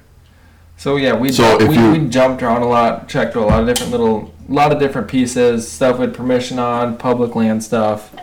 So 0.77 0.95
yeah, 0.95 1.15
we 1.15 1.31
So 1.31 1.59
if 1.59 1.67
we, 1.67 1.77
you- 1.77 1.91
we 1.91 2.07
jumped 2.07 2.41
around 2.41 2.61
a 2.61 2.67
lot, 2.67 3.07
checked 3.07 3.35
a 3.35 3.41
lot 3.41 3.59
of 3.61 3.67
different 3.67 3.91
little, 3.91 4.33
a 4.49 4.53
lot 4.53 4.71
of 4.71 4.79
different 4.79 5.07
pieces, 5.07 5.69
stuff 5.69 5.99
with 5.99 6.13
permission 6.15 6.57
on, 6.59 6.97
public 6.97 7.35
land 7.35 7.63
stuff, 7.63 8.13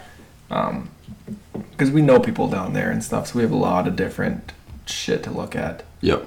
um, 0.51 0.88
because 1.70 1.90
we 1.90 2.01
know 2.03 2.18
people 2.18 2.49
down 2.49 2.72
there 2.72 2.90
and 2.90 3.03
stuff. 3.05 3.29
So 3.29 3.37
we 3.37 3.42
have 3.42 3.53
a 3.53 3.57
lot 3.57 3.87
of 3.87 3.94
different 3.96 4.53
shit 4.87 5.22
to 5.25 5.31
look 5.31 5.55
at. 5.55 5.83
Yep. 6.01 6.27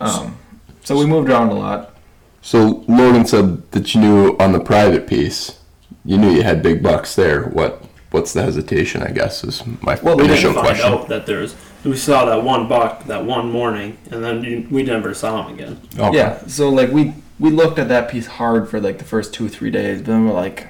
Um, 0.00 0.36
so 0.84 0.96
we 0.98 1.06
moved 1.06 1.28
around 1.30 1.48
a 1.50 1.54
lot. 1.54 1.96
So 2.42 2.84
Logan 2.88 3.26
said 3.26 3.70
that 3.72 3.94
you 3.94 4.00
knew 4.00 4.36
on 4.38 4.52
the 4.52 4.60
private 4.60 5.06
piece, 5.06 5.58
you 6.04 6.18
knew 6.18 6.30
you 6.30 6.42
had 6.42 6.62
big 6.62 6.82
bucks 6.82 7.14
there. 7.14 7.44
What 7.44 7.82
What's 8.14 8.32
the 8.32 8.42
hesitation? 8.42 9.02
I 9.02 9.10
guess 9.10 9.42
is 9.42 9.66
my 9.66 9.96
question. 9.96 10.04
Well, 10.06 10.16
we 10.18 10.24
initial 10.26 10.52
didn't 10.52 10.64
find 10.66 10.78
question. 10.78 10.92
out 11.00 11.08
that 11.08 11.26
there's. 11.26 11.56
We 11.84 11.96
saw 11.96 12.24
that 12.26 12.44
one 12.44 12.68
buck 12.68 13.04
that 13.06 13.24
one 13.24 13.50
morning, 13.50 13.98
and 14.12 14.22
then 14.22 14.44
you, 14.44 14.68
we 14.70 14.84
never 14.84 15.12
saw 15.14 15.44
him 15.48 15.54
again. 15.54 15.80
Okay. 15.98 16.16
Yeah. 16.16 16.38
So 16.46 16.68
like 16.68 16.90
we 16.92 17.12
we 17.40 17.50
looked 17.50 17.80
at 17.80 17.88
that 17.88 18.08
piece 18.08 18.26
hard 18.28 18.70
for 18.70 18.80
like 18.80 18.98
the 18.98 19.04
first 19.04 19.34
two 19.34 19.48
three 19.48 19.72
days, 19.72 19.98
but 20.00 20.06
then 20.12 20.28
we're 20.28 20.32
like, 20.32 20.68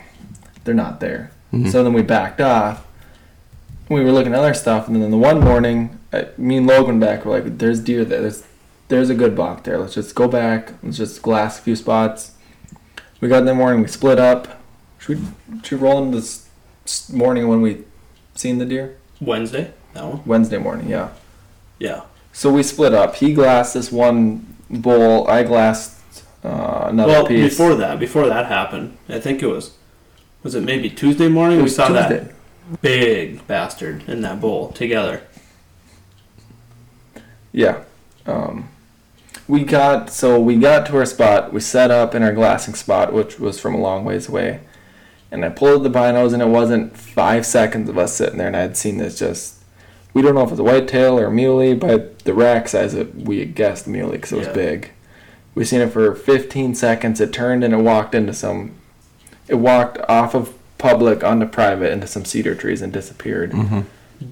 they're 0.64 0.72
not 0.74 1.00
there. 1.00 1.32
Mhm. 1.52 1.70
So 1.70 1.84
then 1.84 1.92
we 1.92 2.00
backed 2.00 2.40
off. 2.40 2.86
We 3.90 4.02
were 4.02 4.10
looking 4.10 4.32
at 4.32 4.38
other 4.38 4.54
stuff, 4.54 4.88
and 4.88 5.02
then 5.02 5.10
the 5.10 5.18
one 5.18 5.40
morning, 5.40 5.98
uh, 6.14 6.22
me 6.38 6.56
and 6.56 6.66
Logan 6.66 6.98
back 6.98 7.26
were 7.26 7.38
like, 7.38 7.58
"There's 7.58 7.78
deer 7.80 8.06
there. 8.06 8.22
There's 8.22 8.42
there's 8.88 9.10
a 9.10 9.14
good 9.14 9.36
buck 9.36 9.64
there. 9.64 9.76
Let's 9.78 9.92
just 9.92 10.14
go 10.14 10.28
back. 10.28 10.72
Let's 10.82 10.96
just 10.96 11.20
glass 11.20 11.58
a 11.58 11.62
few 11.62 11.76
spots." 11.76 12.32
We 13.20 13.28
got 13.28 13.40
in 13.40 13.44
the 13.44 13.54
morning. 13.54 13.82
We 13.82 13.88
split 13.88 14.18
up. 14.18 14.62
Should 14.98 15.20
we, 15.20 15.60
should 15.62 15.80
we 15.82 15.86
roll 15.86 16.02
into 16.02 16.16
this 16.16 16.38
s- 16.38 16.43
morning 17.12 17.48
when 17.48 17.60
we 17.60 17.84
seen 18.34 18.58
the 18.58 18.66
deer? 18.66 18.96
Wednesday, 19.20 19.72
that 19.94 20.04
one. 20.04 20.22
Wednesday 20.24 20.58
morning, 20.58 20.88
yeah. 20.88 21.10
Yeah. 21.78 22.02
So 22.32 22.52
we 22.52 22.62
split 22.62 22.94
up. 22.94 23.16
He 23.16 23.32
glassed 23.32 23.74
this 23.74 23.92
one 23.92 24.56
bowl. 24.68 25.28
I 25.28 25.44
glassed 25.44 26.24
uh, 26.42 26.86
another 26.88 27.12
well, 27.12 27.26
piece. 27.26 27.50
before 27.50 27.74
that, 27.76 27.98
before 27.98 28.26
that 28.26 28.46
happened, 28.46 28.96
I 29.08 29.20
think 29.20 29.42
it 29.42 29.46
was. 29.46 29.72
Was 30.42 30.54
it 30.54 30.62
maybe 30.62 30.90
Tuesday 30.90 31.28
morning? 31.28 31.62
We 31.62 31.68
saw 31.68 31.88
Tuesday. 31.88 32.18
that 32.18 32.82
big 32.82 33.46
bastard 33.46 34.06
in 34.08 34.20
that 34.22 34.40
bowl 34.40 34.72
together. 34.72 35.22
Yeah. 37.52 37.84
Um, 38.26 38.68
we 39.46 39.64
got 39.64 40.10
so 40.10 40.40
we 40.40 40.56
got 40.56 40.86
to 40.86 40.96
our 40.96 41.06
spot. 41.06 41.52
We 41.52 41.60
set 41.60 41.90
up 41.90 42.14
in 42.14 42.22
our 42.22 42.32
glassing 42.32 42.74
spot, 42.74 43.12
which 43.12 43.38
was 43.38 43.60
from 43.60 43.74
a 43.74 43.78
long 43.78 44.04
ways 44.04 44.28
away. 44.28 44.60
And 45.34 45.44
I 45.44 45.48
pulled 45.48 45.82
the 45.82 45.90
binos, 45.90 46.32
and 46.32 46.40
it 46.40 46.46
wasn't 46.46 46.96
five 46.96 47.44
seconds 47.44 47.88
of 47.90 47.98
us 47.98 48.14
sitting 48.14 48.38
there, 48.38 48.46
and 48.46 48.56
I 48.56 48.60
had 48.60 48.76
seen 48.76 48.98
this 48.98 49.18
just. 49.18 49.56
We 50.12 50.22
don't 50.22 50.36
know 50.36 50.42
if 50.44 50.50
it's 50.52 50.60
a 50.60 50.62
whitetail 50.62 51.18
or 51.18 51.26
a 51.26 51.30
muley, 51.32 51.74
but 51.74 52.20
the 52.20 52.32
rack 52.32 52.68
size 52.68 52.94
it 52.94 53.16
we 53.16 53.44
guessed 53.44 53.88
muley 53.88 54.12
because 54.12 54.30
it 54.30 54.38
was 54.38 54.46
Yeah. 54.46 54.52
big. 54.52 54.90
We 55.56 55.64
seen 55.64 55.80
it 55.80 55.90
for 55.92 56.14
15 56.14 56.76
seconds. 56.76 57.20
It 57.20 57.32
turned 57.32 57.64
and 57.64 57.74
it 57.74 57.78
walked 57.78 58.14
into 58.14 58.32
some. 58.32 58.70
It 59.48 59.56
walked 59.56 59.98
off 60.08 60.36
of 60.36 60.54
public 60.78 61.24
onto 61.24 61.46
private 61.46 61.90
into 61.90 62.06
some 62.06 62.24
cedar 62.24 62.54
trees 62.54 62.80
and 62.80 62.92
disappeared. 62.92 63.52
hmm 63.52 63.80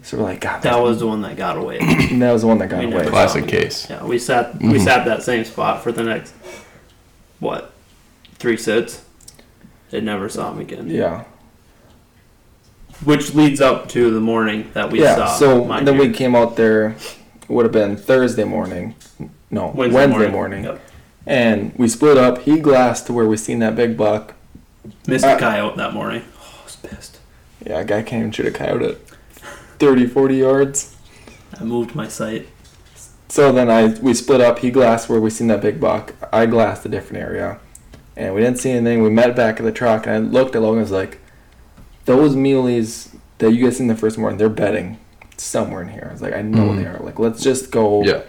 So 0.05 0.19
we're 0.19 0.23
like, 0.23 0.41
God, 0.43 0.63
That 0.63 0.81
was 0.81 1.01
the 1.01 1.09
one 1.09 1.23
that 1.23 1.37
got 1.37 1.57
away. 1.57 1.79
and 1.81 2.23
that 2.23 2.31
was 2.31 2.43
the 2.43 2.47
one 2.49 2.59
that 2.59 2.69
got 2.69 2.79
We 2.87 2.93
away. 2.93 3.07
Classic 3.07 3.43
saw 3.43 3.51
case. 3.51 3.89
Yeah, 3.91 4.05
we 4.05 4.21
sat 4.21 4.61
we 4.63 4.75
Mhm. 4.79 4.85
sat 4.85 5.05
that 5.07 5.25
same 5.25 5.45
spot 5.45 5.83
for 5.83 5.91
the 5.91 6.05
next 6.05 6.33
what 7.41 7.73
three 8.39 8.57
sits. 8.57 9.01
It 9.93 10.03
never 10.03 10.29
saw 10.29 10.53
him 10.53 10.61
again. 10.61 10.89
Yeah. 10.89 11.25
Which 13.05 13.35
leads 13.35 13.61
up 13.61 13.89
to 13.91 14.11
the 14.11 14.21
morning 14.21 14.71
that 14.75 14.91
we 14.91 15.01
yeah. 15.01 15.17
saw. 15.17 15.37
so 15.37 15.65
then 15.85 15.99
we 15.99 16.13
came 16.13 16.35
out 16.35 16.57
there. 16.57 16.97
It 17.43 17.49
would 17.49 17.65
have 17.65 17.73
been 17.73 17.97
Thursday 17.97 18.45
morning. 18.45 18.95
No, 19.51 19.69
Wednesday, 19.75 20.31
morning. 20.31 20.65
Yep. 20.65 20.81
And 21.27 21.75
we 21.77 21.89
split 21.89 22.17
up. 22.17 22.39
He 22.39 22.59
glassed 22.59 23.07
to 23.07 23.13
where 23.13 23.27
we 23.27 23.37
seen 23.37 23.59
that 23.59 23.77
big 23.77 23.97
buck. 23.97 24.35
Missed 25.07 25.25
Uh, 25.25 25.37
a 25.37 25.39
coyote 25.39 25.77
that 25.77 25.93
morning. 25.93 26.23
Oh, 26.41 26.59
I 26.61 26.65
was 26.65 26.77
pissed. 26.77 27.19
Yeah, 27.65 27.81
a 27.81 27.85
guy 27.85 28.03
came 28.03 28.23
and 28.23 28.35
shoot 28.35 28.47
a 28.47 28.51
coyote 28.51 28.83
at 28.85 28.97
30, 29.79 30.07
40 30.07 30.37
yards. 30.37 30.97
I 31.61 31.65
moved 31.65 31.95
my 31.95 32.09
sight. 32.09 32.49
So 33.29 33.53
then 33.53 33.71
I 33.71 33.89
we 34.01 34.15
split 34.15 34.41
up. 34.41 34.59
He 34.61 34.71
glassed 34.71 35.09
where 35.09 35.21
we 35.21 35.31
seen 35.31 35.47
that 35.47 35.61
big 35.63 35.81
buck. 35.81 36.15
I 36.33 36.47
glassed 36.47 36.85
a 36.85 36.89
different 36.89 37.23
area, 37.23 37.59
and 38.17 38.35
we 38.35 38.41
didn't 38.41 38.59
see 38.59 38.71
anything. 38.71 39.03
We 39.03 39.11
met 39.11 39.35
back 39.37 39.59
at 39.59 39.65
the 39.65 39.73
truck, 39.73 40.07
and 40.07 40.15
I 40.15 40.19
looked 40.19 40.55
at 40.55 40.63
Logan. 40.63 40.79
and 40.79 40.85
was 40.85 40.91
like, 40.91 41.19
"Those 42.05 42.35
muleys 42.37 43.09
that 43.39 43.53
you 43.53 43.65
guys 43.65 43.77
seen 43.77 43.87
the 43.89 43.97
first 43.97 44.19
morning, 44.19 44.39
they're 44.39 44.49
bedding 44.49 44.99
somewhere 45.37 45.83
in 45.83 45.89
here." 45.89 46.07
I 46.09 46.13
was 46.13 46.23
like, 46.23 46.35
"I 46.35 46.43
know 46.43 46.69
Mhm. 46.71 46.77
they 46.77 46.85
are. 46.87 46.99
Like, 47.03 47.19
let's 47.19 47.43
just 47.43 47.71
go 47.71 48.03
Yeah. 48.05 48.21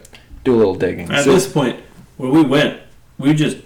do 0.44 0.56
a 0.56 0.58
little 0.58 0.76
digging." 0.76 1.12
At 1.12 1.24
So- 1.26 1.34
this 1.34 1.48
point, 1.48 1.78
where 2.18 2.32
we 2.32 2.44
went, 2.44 2.78
we 3.18 3.34
just 3.34 3.58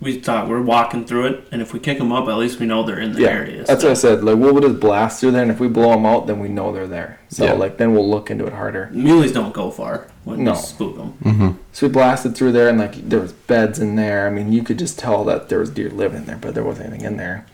we 0.00 0.18
thought 0.18 0.48
we're 0.50 0.60
walking 0.60 1.04
through 1.04 1.24
it, 1.26 1.44
and 1.50 1.62
if 1.62 1.72
we 1.72 1.78
kick 1.78 1.96
them 1.98 2.12
up, 2.12 2.28
at 2.28 2.36
least 2.36 2.58
we 2.60 2.66
know 2.66 2.82
they're 2.82 2.98
in 2.98 3.12
the 3.14 3.22
Yeah, 3.22 3.28
area. 3.28 3.64
that's 3.64 3.82
what 3.84 3.92
I 3.92 3.94
said. 3.94 4.22
Like 4.22 4.36
we'll 4.36 4.58
just 4.60 4.78
blast 4.80 5.20
through 5.20 5.30
there, 5.30 5.40
and 5.40 5.50
if 5.52 5.60
we 5.60 5.68
blow 5.68 5.90
them 5.92 6.04
out, 6.04 6.26
then 6.26 6.40
we 6.40 6.48
know 6.48 6.72
they're 6.72 6.88
there. 6.88 7.20
So 7.28 7.44
Yeah. 7.44 7.52
like 7.54 7.78
then 7.78 7.94
we'll 7.94 8.06
look 8.10 8.30
into 8.30 8.44
it 8.44 8.52
harder. 8.52 8.90
Muleys 8.92 9.32
don't 9.32 9.54
go 9.54 9.70
far 9.70 10.08
when 10.24 10.44
No. 10.44 10.52
we 10.52 10.56
spook 10.58 10.96
them. 10.96 11.14
Mm-hmm. 11.22 11.50
So 11.72 11.86
we 11.86 11.92
blasted 11.92 12.34
through 12.36 12.52
there, 12.52 12.68
and 12.68 12.78
like 12.78 13.08
there 13.08 13.20
was 13.20 13.32
beds 13.32 13.78
in 13.78 13.96
there. 13.96 14.26
I 14.26 14.30
mean, 14.30 14.52
you 14.52 14.62
could 14.62 14.78
just 14.78 14.98
tell 14.98 15.24
that 15.24 15.48
there 15.48 15.58
was 15.58 15.70
deer 15.70 15.90
living 15.90 16.18
in 16.20 16.24
there, 16.26 16.36
but 16.38 16.54
there 16.54 16.64
wasn't 16.64 16.88
anything 16.88 17.06
in 17.06 17.16
there. 17.16 17.46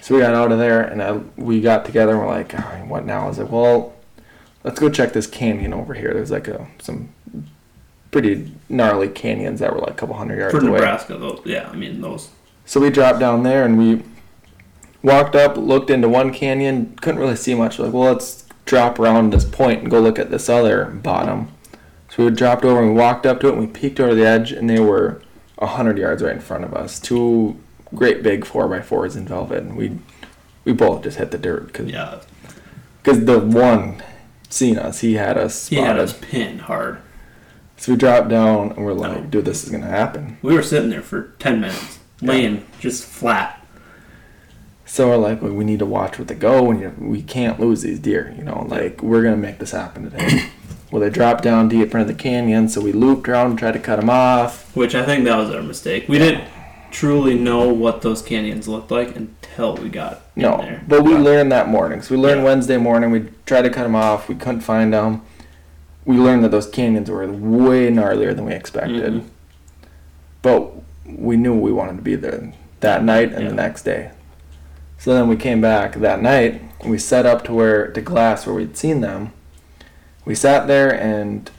So 0.00 0.14
we 0.14 0.20
got 0.20 0.34
out 0.34 0.50
of 0.52 0.58
there, 0.58 0.82
and 0.82 1.02
I, 1.02 1.12
we 1.36 1.60
got 1.60 1.84
together, 1.84 2.12
and 2.12 2.20
we're 2.20 2.26
like, 2.28 2.54
"Ah, 2.58 2.80
"What 2.88 3.04
now?" 3.06 3.24
I 3.24 3.28
was 3.28 3.38
like, 3.38 3.50
"Well, 3.52 3.94
let's 4.64 4.80
go 4.80 4.88
check 4.88 5.12
this 5.12 5.26
canyon 5.28 5.72
over 5.72 5.94
here. 5.94 6.12
There's 6.12 6.30
like 6.30 6.48
a 6.48 6.66
some 6.80 7.10
pretty 8.10 8.52
gnarly 8.68 9.08
canyons 9.08 9.60
that 9.60 9.72
were 9.72 9.80
like 9.80 9.90
a 9.92 9.94
couple 9.94 10.16
hundred 10.16 10.38
yards 10.38 10.54
For 10.54 10.60
away." 10.60 10.72
Nebraska, 10.78 11.16
though, 11.16 11.40
yeah, 11.44 11.68
I 11.70 11.76
mean 11.76 12.00
those. 12.00 12.30
So 12.66 12.80
we 12.80 12.90
dropped 12.90 13.18
down 13.20 13.42
there 13.44 13.64
and 13.64 13.76
we 13.78 14.02
walked 15.02 15.34
up, 15.36 15.56
looked 15.56 15.90
into 15.90 16.08
one 16.08 16.32
canyon, 16.32 16.96
couldn't 17.00 17.20
really 17.20 17.36
see 17.36 17.54
much. 17.54 17.78
Like, 17.78 17.92
well, 17.92 18.12
let's 18.12 18.44
drop 18.64 18.98
around 18.98 19.32
this 19.32 19.44
point 19.44 19.82
and 19.82 19.90
go 19.90 20.00
look 20.00 20.18
at 20.18 20.30
this 20.30 20.48
other 20.48 20.84
bottom. 20.86 21.51
So 22.14 22.26
we 22.26 22.30
dropped 22.30 22.62
over 22.66 22.78
and 22.82 22.90
we 22.92 22.98
walked 23.00 23.24
up 23.24 23.40
to 23.40 23.48
it 23.48 23.52
and 23.52 23.60
we 23.60 23.66
peeked 23.66 23.98
over 23.98 24.14
the 24.14 24.26
edge 24.26 24.52
and 24.52 24.68
they 24.68 24.80
were 24.80 25.22
a 25.56 25.66
hundred 25.66 25.96
yards 25.96 26.22
right 26.22 26.34
in 26.34 26.40
front 26.42 26.62
of 26.62 26.74
us. 26.74 27.00
Two 27.00 27.56
great 27.94 28.22
big 28.22 28.44
four 28.44 28.68
by 28.68 28.82
fours 28.82 29.16
in 29.16 29.26
velvet, 29.26 29.62
and 29.62 29.76
we 29.76 29.98
we 30.66 30.74
both 30.74 31.04
just 31.04 31.16
hit 31.16 31.30
the 31.30 31.38
dirt 31.38 31.68
because 31.68 31.88
Yeah, 31.88 32.20
the 33.02 33.38
one 33.38 34.02
seen 34.50 34.78
us, 34.78 35.00
he 35.00 35.14
had 35.14 35.38
us 35.38 35.68
he 35.68 35.76
had 35.76 35.98
us 35.98 36.12
pinned 36.20 36.62
hard. 36.62 36.98
So 37.78 37.92
we 37.92 37.98
dropped 37.98 38.28
down 38.28 38.72
and 38.72 38.84
we're 38.84 38.92
like, 38.92 39.22
No. 39.22 39.24
dude, 39.24 39.46
this 39.46 39.64
is 39.64 39.70
gonna 39.70 39.86
happen. 39.86 40.36
We 40.42 40.54
were 40.54 40.62
sitting 40.62 40.90
there 40.90 41.00
for 41.00 41.32
ten 41.38 41.62
minutes, 41.62 41.98
laying 42.20 42.66
just 42.78 43.04
flat. 43.04 43.58
So 44.84 45.08
we're 45.08 45.16
like, 45.16 45.40
well, 45.40 45.54
we 45.54 45.64
need 45.64 45.78
to 45.78 45.86
watch 45.86 46.18
with 46.18 46.28
the 46.28 46.34
go, 46.34 46.70
and 46.70 47.08
we 47.10 47.22
can't 47.22 47.58
lose 47.58 47.80
these 47.80 47.98
deer. 47.98 48.34
You 48.36 48.44
know, 48.44 48.66
like 48.68 49.02
we're 49.02 49.22
gonna 49.22 49.38
make 49.38 49.58
this 49.60 49.70
happen 49.70 50.10
today. 50.10 50.50
Well, 50.92 51.00
they 51.00 51.10
dropped 51.10 51.42
down 51.42 51.68
deep 51.68 51.92
into 51.94 52.04
the 52.04 52.14
canyon, 52.14 52.68
so 52.68 52.80
we 52.80 52.92
looped 52.92 53.26
around 53.28 53.50
and 53.50 53.58
tried 53.58 53.72
to 53.72 53.78
cut 53.80 53.96
them 53.98 54.10
off. 54.10 54.76
Which 54.76 54.94
I 54.94 55.04
think 55.04 55.24
that 55.24 55.36
was 55.36 55.50
our 55.50 55.62
mistake. 55.62 56.06
We 56.06 56.18
didn't 56.18 56.44
truly 56.90 57.38
know 57.38 57.68
what 57.72 58.02
those 58.02 58.20
canyons 58.20 58.68
looked 58.68 58.90
like 58.90 59.16
until 59.16 59.74
we 59.76 59.88
got 59.88 60.20
in 60.36 60.42
No, 60.42 60.58
there. 60.58 60.82
but 60.86 61.02
we 61.02 61.14
learned 61.14 61.50
that 61.50 61.68
morning. 61.68 62.02
So 62.02 62.14
we 62.14 62.20
learned 62.20 62.40
Yeah. 62.40 62.44
Wednesday 62.46 62.76
morning. 62.76 63.10
We 63.10 63.24
tried 63.46 63.62
to 63.62 63.70
cut 63.70 63.84
them 63.84 63.96
off. 63.96 64.28
We 64.28 64.34
couldn't 64.34 64.60
find 64.60 64.92
them. 64.92 65.22
We 66.04 66.16
learned 66.18 66.44
that 66.44 66.50
those 66.50 66.66
canyons 66.68 67.08
were 67.10 67.26
way 67.26 67.88
gnarlier 67.90 68.36
than 68.36 68.44
we 68.44 68.52
expected. 68.52 69.14
Mhm. 69.14 69.22
But 70.42 70.72
we 71.06 71.36
knew 71.36 71.54
we 71.54 71.72
wanted 71.72 71.96
to 71.96 72.02
be 72.02 72.16
there 72.16 72.52
that 72.80 73.02
night 73.02 73.32
and 73.32 73.44
Yeah. 73.44 73.48
the 73.48 73.54
next 73.54 73.84
day. 73.84 74.10
So 74.98 75.14
then 75.14 75.28
we 75.28 75.36
came 75.36 75.60
back 75.62 75.94
that 75.94 76.20
night. 76.20 76.60
And 76.82 76.90
we 76.90 76.98
set 76.98 77.24
up 77.24 77.44
to 77.44 77.52
where 77.54 77.86
to 77.86 78.00
glass 78.00 78.44
where 78.44 78.54
we'd 78.56 78.76
seen 78.76 79.00
them. 79.00 79.30
We 80.24 80.34
sat 80.34 80.66
there 80.66 80.90
and 80.92 81.50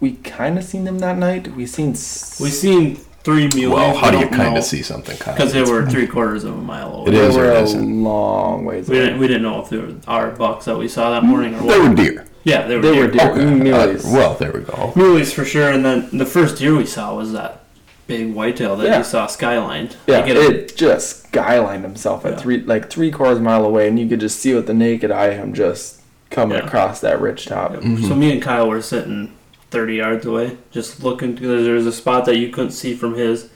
we 0.00 0.12
kind 0.12 0.58
of 0.58 0.64
seen 0.64 0.84
them 0.84 0.98
that 1.00 1.18
night. 1.18 1.54
We 1.54 1.66
seen 1.66 1.92
s- 1.92 2.38
We 2.40 2.50
seen 2.50 2.96
three 3.24 3.48
muleys. 3.50 3.70
Well, 3.70 3.96
how 3.96 4.10
do 4.10 4.18
you 4.18 4.24
kind 4.26 4.36
kind 4.42 4.58
of 4.58 4.64
see 4.64 4.82
something? 4.82 5.16
Kind 5.16 5.36
Because 5.36 5.52
they 5.52 5.62
were 5.62 5.86
three 5.88 6.06
quarters 6.06 6.44
of 6.44 6.54
a 6.54 6.60
mile 6.60 6.92
away. 6.94 7.08
It 7.08 7.10
they 7.12 7.18
is 7.20 7.36
or 7.36 7.40
were 7.40 7.50
it 7.52 7.56
a 7.56 7.62
isn't. 7.62 8.02
long 8.04 8.64
ways 8.64 8.88
We 8.88 8.96
away. 8.96 9.06
didn't, 9.06 9.20
we 9.20 9.26
didn't 9.28 9.42
know 9.42 9.60
if 9.62 9.68
they 9.70 9.78
were 9.78 9.94
our 10.08 10.30
bucks 10.30 10.64
that 10.66 10.76
we 10.78 10.88
saw 10.88 11.10
that 11.10 11.24
morning 11.24 11.54
or 11.54 11.60
They 11.60 11.78
what. 11.78 11.88
were 11.90 11.94
deer. 11.94 12.24
Yeah, 12.44 12.66
they 12.66 12.74
were 12.76 12.82
They 12.82 12.98
were 12.98 13.06
deer. 13.08 13.34
deer. 13.34 13.46
Muleys. 13.46 14.04
Uh, 14.04 14.10
well, 14.12 14.34
there 14.34 14.50
we 14.52 14.60
go. 14.60 14.92
Muleys 14.96 15.32
for 15.32 15.44
sure. 15.44 15.70
And 15.70 15.84
then 15.84 16.08
the 16.12 16.26
first 16.26 16.58
deer 16.58 16.74
we 16.74 16.86
saw 16.86 17.14
was 17.14 17.32
that 17.32 17.60
big 18.08 18.34
whitetail 18.34 18.74
that 18.76 18.86
Yeah. 18.86 18.98
you 18.98 19.04
saw 19.04 19.28
skylined. 19.28 19.92
Yeah, 20.08 20.18
Like, 20.18 20.30
it- 20.30 20.36
it 20.36 20.76
just 20.76 21.30
skylined 21.30 21.82
himself 21.82 22.26
at 22.26 22.32
Yeah. 22.32 22.38
three 22.38 22.60
like 22.64 22.90
three 22.90 23.12
quarters 23.12 23.38
mile 23.38 23.64
away, 23.64 23.86
and 23.86 23.98
you 24.00 24.08
could 24.08 24.18
just 24.18 24.40
see 24.40 24.52
with 24.54 24.66
the 24.66 24.74
naked 24.74 25.12
eye 25.12 25.34
him 25.34 25.52
just 25.54 26.00
coming 26.32 26.58
Yeah. 26.58 26.66
across 26.66 27.00
that 27.00 27.20
ridge 27.20 27.46
top. 27.46 27.74
So 27.74 28.14
me 28.16 28.32
and 28.32 28.42
Kyle 28.42 28.68
were 28.68 28.82
sitting 28.82 29.32
30 29.70 29.94
yards 29.94 30.26
away, 30.26 30.58
just 30.72 31.02
looking. 31.04 31.34
Because 31.34 31.64
there 31.64 31.74
was 31.74 31.86
a 31.86 31.92
spot 31.92 32.24
that 32.26 32.36
you 32.36 32.48
couldn't 32.50 32.72
see 32.72 32.94
from 32.94 33.14
his 33.14 33.48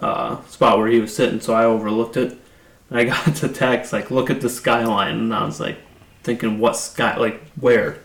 uh, 0.00 0.42
spot 0.44 0.78
where 0.78 0.88
he 0.88 0.98
was 1.00 1.14
sitting, 1.14 1.40
so 1.40 1.54
I 1.54 1.64
overlooked 1.64 2.16
it. 2.16 2.36
And 2.88 2.98
I 2.98 3.04
got 3.14 3.36
to 3.36 3.48
text 3.48 3.92
like, 3.92 4.10
"Look 4.10 4.30
at 4.30 4.40
the 4.40 4.48
skyline," 4.48 5.14
and 5.16 5.34
I 5.34 5.44
was 5.44 5.60
like, 5.60 5.78
thinking, 6.22 6.58
"What 6.58 6.76
sky? 6.76 7.16
Like 7.16 7.42
where?" 7.60 7.98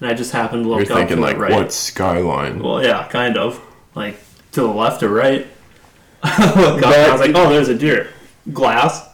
And 0.00 0.08
I 0.08 0.14
just 0.14 0.30
happened 0.32 0.62
to 0.64 0.68
You're 0.68 0.78
look 0.80 0.90
out 0.92 0.96
thinking 0.98 1.16
to 1.16 1.22
like, 1.22 1.34
the 1.36 1.40
right. 1.42 1.52
what 1.52 1.72
skyline? 1.72 2.62
Well, 2.62 2.82
yeah, 2.84 3.08
kind 3.08 3.36
of. 3.36 3.60
Like 3.94 4.16
to 4.52 4.60
the 4.60 4.68
left 4.68 5.02
or 5.02 5.08
right. 5.08 5.46
I 6.22 6.30
up, 6.54 6.76
and 6.76 6.84
I 6.84 7.10
was 7.12 7.20
like, 7.20 7.32
"Oh, 7.34 7.48
there's 7.48 7.68
a 7.68 7.74
deer." 7.74 8.10
Glass, 8.52 9.08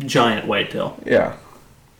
giant 0.00 0.46
whitetail. 0.46 0.96
Yeah, 1.04 1.36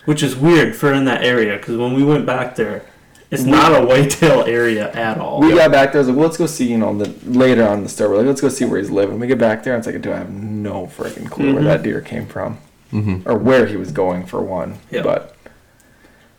Which 0.04 0.22
is 0.22 0.34
weird 0.36 0.74
for 0.74 0.92
in 0.92 1.04
that 1.04 1.22
area 1.24 1.56
because 1.56 1.76
when 1.76 1.94
we 1.94 2.02
went 2.04 2.26
back 2.26 2.56
there, 2.56 2.84
it's 3.30 3.44
not 3.44 3.80
a 3.80 3.86
whitetail 3.86 4.42
area 4.44 4.92
at 4.92 5.16
all. 5.18 5.40
we 5.40 5.54
got 5.54 5.70
back 5.72 5.92
there. 5.92 6.00
I 6.00 6.02
was 6.02 6.08
like, 6.08 6.16
well, 6.16 6.26
let's 6.26 6.36
go 6.36 6.46
see. 6.46 6.66
You 6.70 6.76
know, 6.78 6.96
the 6.98 7.08
later 7.30 7.66
on 7.66 7.78
in 7.78 7.82
the 7.84 7.88
story, 7.88 8.10
we're 8.10 8.16
like, 8.18 8.26
let's 8.26 8.40
go 8.40 8.48
see 8.48 8.64
where 8.64 8.78
he's 8.78 8.90
living. 8.90 9.18
We 9.20 9.26
get 9.26 9.38
back 9.38 9.62
there, 9.62 9.74
and 9.74 9.80
it's 9.80 9.86
like, 9.86 10.02
dude, 10.02 10.12
I 10.12 10.18
have 10.18 10.30
no 10.30 10.86
freaking 10.86 11.30
clue 11.30 11.54
where 11.54 11.62
that 11.64 11.82
deer 11.82 12.00
came 12.00 12.26
from 12.26 12.58
Mm-hmm. 12.92 13.26
or 13.26 13.38
where 13.38 13.64
he 13.64 13.76
was 13.76 13.90
going 13.90 14.26
for 14.26 14.42
one. 14.42 14.76
Yeah. 14.90 15.00
But 15.02 15.34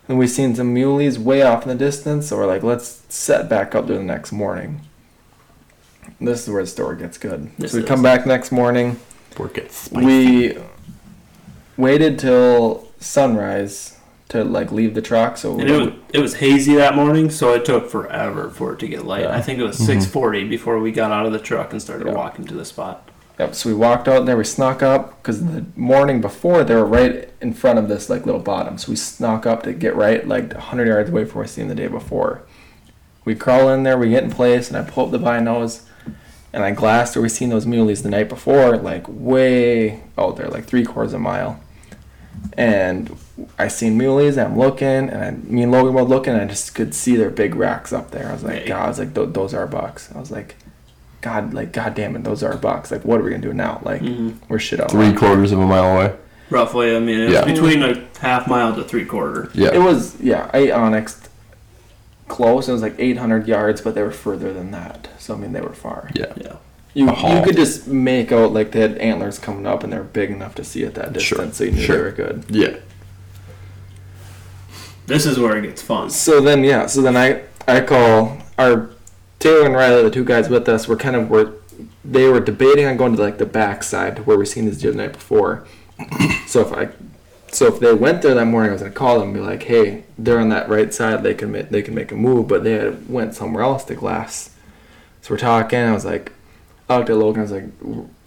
then 0.06 0.18
we 0.18 0.28
seen 0.28 0.54
some 0.54 0.72
muleys 0.72 1.18
way 1.18 1.42
off 1.42 1.64
in 1.64 1.68
the 1.68 1.74
distance, 1.74 2.28
so 2.28 2.36
we're 2.36 2.46
like, 2.46 2.62
let's 2.62 3.02
set 3.08 3.48
back 3.48 3.74
up 3.74 3.88
there 3.88 3.96
the 3.96 4.04
next 4.04 4.30
morning. 4.30 4.82
This 6.20 6.44
is 6.46 6.50
where 6.54 6.62
the 6.62 6.68
story 6.68 6.96
gets 6.98 7.18
good. 7.18 7.50
This 7.58 7.72
so 7.72 7.78
we 7.78 7.82
is. 7.82 7.88
come 7.88 8.02
back 8.02 8.24
next 8.24 8.52
morning. 8.52 9.00
Work 9.36 9.58
it 9.58 9.72
spicy. 9.72 10.06
We 10.06 10.58
waited 11.76 12.20
till 12.20 12.86
sunrise 13.04 13.98
to 14.30 14.42
like 14.44 14.72
leave 14.72 14.94
the 14.94 15.02
truck. 15.02 15.36
So 15.36 15.58
And 15.58 15.68
it 15.68 15.78
was 15.78 15.88
it 16.12 16.18
was 16.18 16.34
hazy 16.34 16.74
that 16.74 16.94
morning, 16.94 17.30
so 17.30 17.52
it 17.52 17.64
took 17.64 17.90
forever 17.90 18.50
for 18.50 18.72
it 18.72 18.78
to 18.80 18.88
get 18.88 19.04
light. 19.04 19.22
Yeah. 19.22 19.36
I 19.36 19.40
think 19.40 19.58
it 19.58 19.62
was 19.62 19.76
mm-hmm. 19.76 19.86
six 19.86 20.06
forty 20.06 20.44
before 20.44 20.78
we 20.80 20.92
got 20.92 21.12
out 21.12 21.26
of 21.26 21.32
the 21.32 21.38
truck 21.38 21.72
and 21.72 21.80
started 21.80 22.06
Yeah. 22.06 22.14
walking 22.14 22.44
to 22.46 22.54
the 22.54 22.64
spot. 22.64 23.10
Yep. 23.38 23.54
So 23.54 23.68
we 23.68 23.74
walked 23.74 24.06
out 24.06 24.26
there. 24.26 24.36
We 24.36 24.44
snuck 24.44 24.82
up 24.82 25.20
because 25.20 25.44
the 25.44 25.64
morning 25.74 26.20
before 26.20 26.62
they 26.62 26.74
were 26.74 26.84
right 26.84 27.30
in 27.40 27.52
front 27.52 27.78
of 27.78 27.88
this 27.88 28.08
like 28.08 28.26
little 28.26 28.40
bottom. 28.40 28.78
So 28.78 28.90
we 28.90 28.96
snuck 28.96 29.44
up 29.44 29.64
to 29.64 29.72
get 29.72 29.96
right 29.96 30.26
like 30.26 30.52
hundred 30.52 30.88
yards 30.88 31.10
away 31.10 31.24
from 31.24 31.38
where 31.38 31.44
we 31.44 31.48
seen 31.48 31.68
the 31.68 31.74
day 31.74 31.88
before. 31.88 32.42
We 33.24 33.34
crawl 33.34 33.68
in 33.70 33.82
there. 33.82 33.96
We 33.96 34.10
get 34.10 34.24
in 34.24 34.30
place, 34.30 34.68
and 34.68 34.76
I 34.76 34.82
pull 34.88 35.06
up 35.06 35.10
the 35.10 35.18
binos, 35.18 35.82
and 36.52 36.62
I 36.62 36.72
glassed 36.72 37.16
where 37.16 37.22
we 37.22 37.28
seen 37.28 37.48
those 37.48 37.66
muleys 37.66 38.02
the 38.02 38.10
night 38.10 38.28
before, 38.28 38.76
like 38.76 39.04
way 39.08 40.02
out 40.18 40.36
there, 40.36 40.48
like 40.48 40.64
three 40.66 40.84
quarters 40.84 41.14
of 41.14 41.20
a 41.20 41.22
mile. 41.22 41.58
And 42.56 43.16
I 43.58 43.68
seen 43.68 43.98
muleys. 43.98 44.36
And 44.36 44.52
I'm 44.52 44.58
looking, 44.58 44.86
and 45.10 45.24
I, 45.24 45.30
me 45.32 45.62
and 45.62 45.72
Logan 45.72 45.94
were 45.94 46.02
looking. 46.02 46.32
And 46.34 46.42
I 46.42 46.46
just 46.46 46.74
could 46.74 46.94
see 46.94 47.16
their 47.16 47.30
big 47.30 47.54
racks 47.54 47.92
up 47.92 48.10
there. 48.10 48.28
I 48.28 48.32
was 48.32 48.44
like, 48.44 48.66
God, 48.66 48.84
I 48.84 48.88
was 48.88 48.98
like, 48.98 49.14
those 49.14 49.54
are 49.54 49.66
bucks. 49.66 50.10
I 50.14 50.18
was 50.20 50.30
like, 50.30 50.56
God, 51.20 51.54
like, 51.54 51.72
God 51.72 51.94
damn 51.94 52.14
it, 52.16 52.22
those 52.24 52.42
are 52.42 52.54
bucks. 52.56 52.90
Like, 52.90 53.04
what 53.04 53.18
are 53.18 53.24
we 53.24 53.30
gonna 53.30 53.40
do 53.42 53.54
now? 53.54 53.80
Like, 53.82 54.02
Mhm. 54.02 54.34
we're 54.48 54.58
shit 54.58 54.78
out. 54.78 54.90
Three 54.90 55.12
quarters 55.14 55.52
of 55.52 55.58
a 55.58 55.66
mile 55.66 55.94
away. 55.96 56.12
Roughly, 56.50 56.94
I 56.94 57.00
mean, 57.00 57.18
it 57.18 57.24
was 57.24 57.32
Yeah. 57.32 57.44
between 57.46 57.82
a 57.82 58.04
half 58.20 58.46
mile 58.46 58.76
to 58.76 58.84
three 58.84 59.06
quarter. 59.06 59.48
Yeah. 59.54 59.70
It 59.72 59.80
was 59.80 60.20
yeah, 60.20 60.50
I 60.52 60.70
onyxed 60.70 61.28
close. 62.28 62.68
It 62.68 62.72
was 62.72 62.82
like 62.82 62.94
800 62.98 63.48
yards, 63.48 63.80
but 63.80 63.94
they 63.94 64.02
were 64.02 64.10
further 64.10 64.52
than 64.52 64.70
that. 64.72 65.08
So 65.18 65.34
I 65.34 65.38
mean, 65.38 65.52
they 65.54 65.62
were 65.62 65.72
far. 65.72 66.10
yeah. 66.14 66.26
Yeah. 66.36 66.56
You 66.94 67.10
you 67.10 67.42
could 67.42 67.56
just 67.56 67.88
make 67.88 68.30
out 68.30 68.52
like 68.52 68.70
they 68.70 68.80
had 68.80 68.96
antlers 68.98 69.38
coming 69.38 69.66
up, 69.66 69.82
and 69.82 69.92
they're 69.92 70.04
big 70.04 70.30
enough 70.30 70.54
to 70.54 70.64
see 70.64 70.84
at 70.84 70.94
that 70.94 71.20
Sure, 71.20 71.38
distance, 71.38 71.56
so 71.56 71.64
you 71.64 71.72
knew 71.72 71.82
sure. 71.82 71.96
they 71.96 72.02
were 72.02 72.10
good. 72.12 72.44
Yeah. 72.48 72.76
This 75.06 75.26
is 75.26 75.38
where 75.38 75.56
it 75.56 75.62
gets 75.62 75.82
fun. 75.82 76.08
So 76.10 76.40
then 76.40 76.64
yeah, 76.64 76.86
so 76.86 77.02
then 77.02 77.16
I 77.16 77.42
I 77.66 77.80
call 77.80 78.38
our 78.58 78.90
Taylor 79.38 79.66
and 79.66 79.74
Riley, 79.74 80.02
the 80.04 80.10
two 80.10 80.24
guys 80.24 80.48
with 80.48 80.68
us, 80.68 80.88
were 80.88 80.96
kind 80.96 81.16
of 81.16 81.28
were 81.28 81.54
they 82.04 82.28
were 82.28 82.40
debating 82.40 82.86
on 82.86 82.96
going 82.96 83.16
to 83.16 83.20
like 83.22 83.38
the 83.38 83.46
back 83.46 83.82
side 83.82 84.24
where 84.26 84.38
we 84.38 84.46
seen 84.46 84.66
this 84.66 84.78
deer 84.80 84.92
the 84.92 84.98
night 84.98 85.12
before. 85.12 85.66
so 86.46 86.60
if 86.60 86.72
I 86.72 86.88
so 87.48 87.66
if 87.66 87.80
they 87.80 87.92
went 87.92 88.22
there 88.22 88.34
that 88.34 88.46
morning, 88.46 88.70
I 88.70 88.72
was 88.72 88.82
gonna 88.82 88.94
call 88.94 89.18
them 89.18 89.28
and 89.28 89.34
be 89.34 89.40
like, 89.40 89.64
"Hey, 89.64 90.04
they're 90.16 90.38
on 90.40 90.48
that 90.50 90.68
right 90.68 90.92
side. 90.94 91.22
They 91.22 91.34
can 91.34 91.52
make, 91.52 91.70
they 91.70 91.82
can 91.82 91.94
make 91.94 92.12
a 92.12 92.16
move." 92.16 92.48
But 92.48 92.64
they 92.64 92.72
had 92.72 93.08
went 93.08 93.34
somewhere 93.34 93.62
else 93.64 93.84
to 93.84 93.94
glass. 93.94 94.50
So 95.22 95.34
we're 95.34 95.38
talking. 95.38 95.78
I 95.80 95.92
was 95.92 96.04
like, 96.04 96.32
I 96.88 96.96
looked 96.98 97.10
at 97.10 97.16
Logan. 97.16 97.40
I 97.40 97.42
was 97.42 97.52
like, 97.52 97.64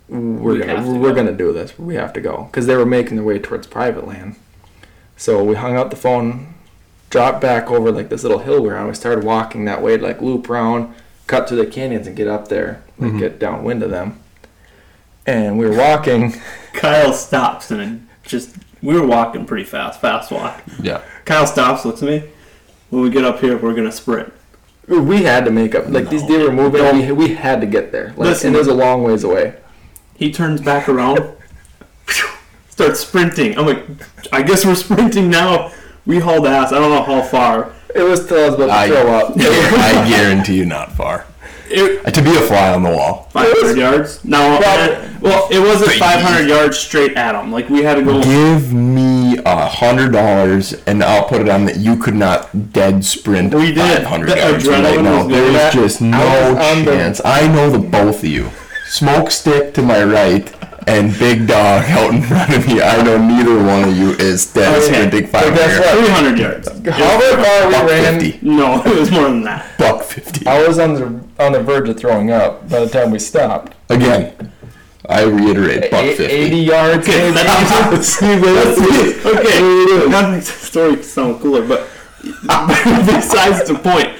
"We're 0.09 0.53
We 0.53 0.59
gonna 0.59 0.75
to 0.83 0.99
we're 0.99 1.09
go." 1.09 1.15
gonna 1.15 1.31
do 1.33 1.53
this. 1.53 1.77
We 1.77 1.95
have 1.95 2.13
to 2.13 2.21
go 2.21 2.47
because 2.51 2.65
they 2.65 2.75
were 2.75 2.85
making 2.85 3.17
their 3.17 3.25
way 3.25 3.39
towards 3.39 3.67
private 3.67 4.07
land. 4.07 4.35
So 5.15 5.43
we 5.43 5.55
hung 5.55 5.75
up 5.75 5.89
the 5.89 5.95
phone, 5.95 6.53
dropped 7.09 7.41
back 7.41 7.69
over 7.71 7.91
like 7.91 8.09
this 8.09 8.23
little 8.23 8.39
hill 8.39 8.61
we're 8.63 8.75
on. 8.75 8.87
We 8.87 8.93
started 8.93 9.23
walking 9.23 9.65
that 9.65 9.81
way 9.81 9.97
like 9.97 10.21
loop 10.21 10.49
around, 10.49 10.93
cut 11.27 11.47
through 11.47 11.57
the 11.57 11.65
canyons, 11.65 12.07
and 12.07 12.15
get 12.15 12.27
up 12.27 12.47
there, 12.47 12.81
like 12.99 13.11
Mhm. 13.13 13.19
get 13.19 13.39
downwind 13.39 13.83
of 13.83 13.89
them. 13.91 14.19
And 15.25 15.57
we 15.59 15.65
were 15.67 15.75
walking. 15.77 16.35
Kyle 16.73 17.13
stops 17.13 17.69
and 17.71 18.07
just 18.23 18.55
we 18.81 18.93
were 18.99 19.05
walking 19.05 19.45
pretty 19.45 19.63
fast, 19.65 19.99
fast 19.99 20.31
walk. 20.31 20.61
Yeah. 20.81 21.01
Kyle 21.25 21.47
stops, 21.47 21.83
looks 21.85 22.01
at 22.03 22.07
me. 22.09 22.23
When 22.89 23.01
we 23.01 23.09
get 23.09 23.25
up 23.25 23.39
here, 23.41 23.57
we're 23.57 23.73
gonna 23.73 23.91
sprint. 23.91 24.31
We 24.87 25.23
had 25.23 25.43
to 25.45 25.51
make 25.51 25.75
up. 25.75 25.89
Like 25.89 26.09
these 26.09 26.23
deer 26.23 26.45
were 26.45 26.51
moving. 26.51 26.81
We, 26.97 27.11
we 27.11 27.33
had 27.35 27.59
to 27.61 27.67
get 27.67 27.91
there. 27.91 28.07
Like, 28.09 28.29
Listen. 28.29 28.47
and 28.47 28.55
it 28.55 28.59
was 28.59 28.67
a 28.67 28.73
long 28.73 29.03
ways 29.03 29.23
away. 29.23 29.53
He 30.15 30.31
turns 30.31 30.61
back 30.61 30.87
around, 30.89 31.19
starts 32.69 33.01
sprinting. 33.01 33.57
I'm 33.57 33.65
like, 33.67 33.83
I 34.31 34.41
guess 34.41 34.65
we're 34.65 34.75
sprinting 34.75 35.29
now. 35.29 35.71
We 36.05 36.19
hauled 36.19 36.47
ass. 36.47 36.71
I 36.71 36.79
don't 36.79 36.89
know 36.89 37.03
how 37.03 37.21
far. 37.21 37.73
It 37.93 38.01
was 38.03 38.25
till 38.27 38.39
I 38.39 38.45
was 38.45 38.55
about 38.55 38.67
to 38.67 38.73
I- 38.73 38.87
throw 38.87 39.07
up. 39.11 39.33
I 39.37 40.07
guarantee 40.09 40.57
you, 40.57 40.65
not 40.65 40.93
far. 40.93 41.25
It, 41.69 42.05
Uh, 42.05 42.11
To 42.11 42.21
be 42.21 42.29
a 42.35 42.41
fly 42.41 42.73
on 42.73 42.81
the 42.83 42.89
wall. 42.91 43.27
500 43.33 43.77
yards. 43.77 44.23
No, 44.23 44.57
Probably- 44.61 44.95
uh, 44.95 45.09
well, 45.19 45.47
it 45.51 45.59
wasn't 45.59 45.91
500 45.99 46.47
yards 46.47 46.77
straight 46.77 47.17
at 47.17 47.35
him. 47.35 47.51
Like 47.51 47.69
we 47.69 47.83
had 47.83 47.95
to 47.95 48.03
go. 48.03 48.21
Give 48.23 48.71
me 48.73 49.16
a 49.47 49.65
hundred 49.67 50.11
dollars, 50.11 50.73
and 50.85 51.03
I'll 51.03 51.27
put 51.27 51.41
it 51.41 51.49
on 51.49 51.65
that 51.65 51.77
you 51.77 51.95
could 51.97 52.15
not 52.15 52.73
dead 52.73 53.03
sprint 53.05 53.53
We 53.53 53.73
did. 53.73 53.77
five 53.77 54.03
hundred 54.05 54.29
The 54.31 54.37
yards 54.37 54.63
adrenaline 54.65 54.83
right 54.83 55.01
now. 55.03 55.17
was 55.17 55.27
going 55.27 55.53
There's 55.53 55.73
just 55.73 56.01
no 56.01 56.17
I 56.17 56.51
was 56.51 56.77
on 56.77 56.85
the- 56.85 56.91
chance. 56.91 57.21
I 57.25 57.47
know 57.47 57.69
the 57.69 57.79
both 57.79 58.19
of 58.23 58.29
you. 58.29 58.49
Smoke 58.89 59.31
stick 59.31 59.73
to 59.75 59.81
my 59.81 60.03
right 60.03 60.53
and 60.87 61.11
big 61.19 61.47
dog 61.47 61.83
out 61.89 62.13
in 62.13 62.21
front 62.21 62.53
of 62.55 62.65
me. 62.65 62.81
I 62.81 63.01
know 63.03 63.17
neither 63.17 63.61
one 63.61 63.83
of 63.89 63.97
you 63.97 64.11
is 64.11 64.45
dead 64.53 64.73
Okay. 64.77 64.85
sprinting 64.85 65.29
But 65.29 65.43
five 65.43 65.55
guess 65.55 65.85
hundred. 65.85 66.01
what? 66.01 66.05
300 66.05 66.39
yards. 66.39 66.67
However 66.97 67.43
far 67.43 67.67
we 67.67 67.91
ran, 67.91 68.19
fifty. 68.21 68.39
No, 68.47 68.81
it 68.85 68.97
was 68.97 69.11
more 69.11 69.23
than 69.23 69.43
that. 69.43 69.77
Buck 69.77 70.03
fifty. 70.03 70.47
I 70.47 70.65
was 70.65 70.79
on 70.79 70.93
the 70.93 71.21
on 71.43 71.51
the 71.51 71.61
verge 71.61 71.89
of 71.89 71.97
throwing 71.99 72.31
up 72.31 72.69
by 72.69 72.79
the 72.79 72.87
time 72.89 73.11
we 73.11 73.19
stopped. 73.19 73.73
Again, 73.89 74.33
I 75.09 75.23
reiterate, 75.23 75.89
buck 75.89 76.03
fifty. 76.05 76.25
80 76.25 76.57
yards. 76.57 77.07
Okay, 77.07 77.31
that's, 77.31 78.19
that's, 78.19 78.21
okay. 78.21 80.09
That 80.09 80.31
makes 80.31 80.47
the 80.59 80.65
story 80.65 81.01
sound 81.03 81.39
cooler, 81.41 81.65
but 81.65 81.87
besides 82.21 83.67
the 83.67 83.79
point, 83.81 84.17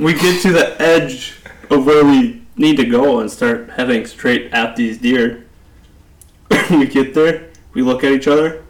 we 0.00 0.14
get 0.14 0.40
to 0.42 0.52
the 0.52 0.80
edge 0.80 1.34
of 1.70 1.84
where 1.84 2.04
we 2.04 2.42
need 2.56 2.76
to 2.78 2.86
go 2.86 3.20
and 3.20 3.30
start 3.30 3.70
heading 3.70 4.06
straight 4.06 4.50
at 4.52 4.74
these 4.76 4.98
deer. 4.98 5.44
we 6.70 6.86
get 6.86 7.12
there, 7.12 7.50
we 7.74 7.82
look 7.82 8.02
at 8.02 8.12
each 8.12 8.26
other, 8.26 8.64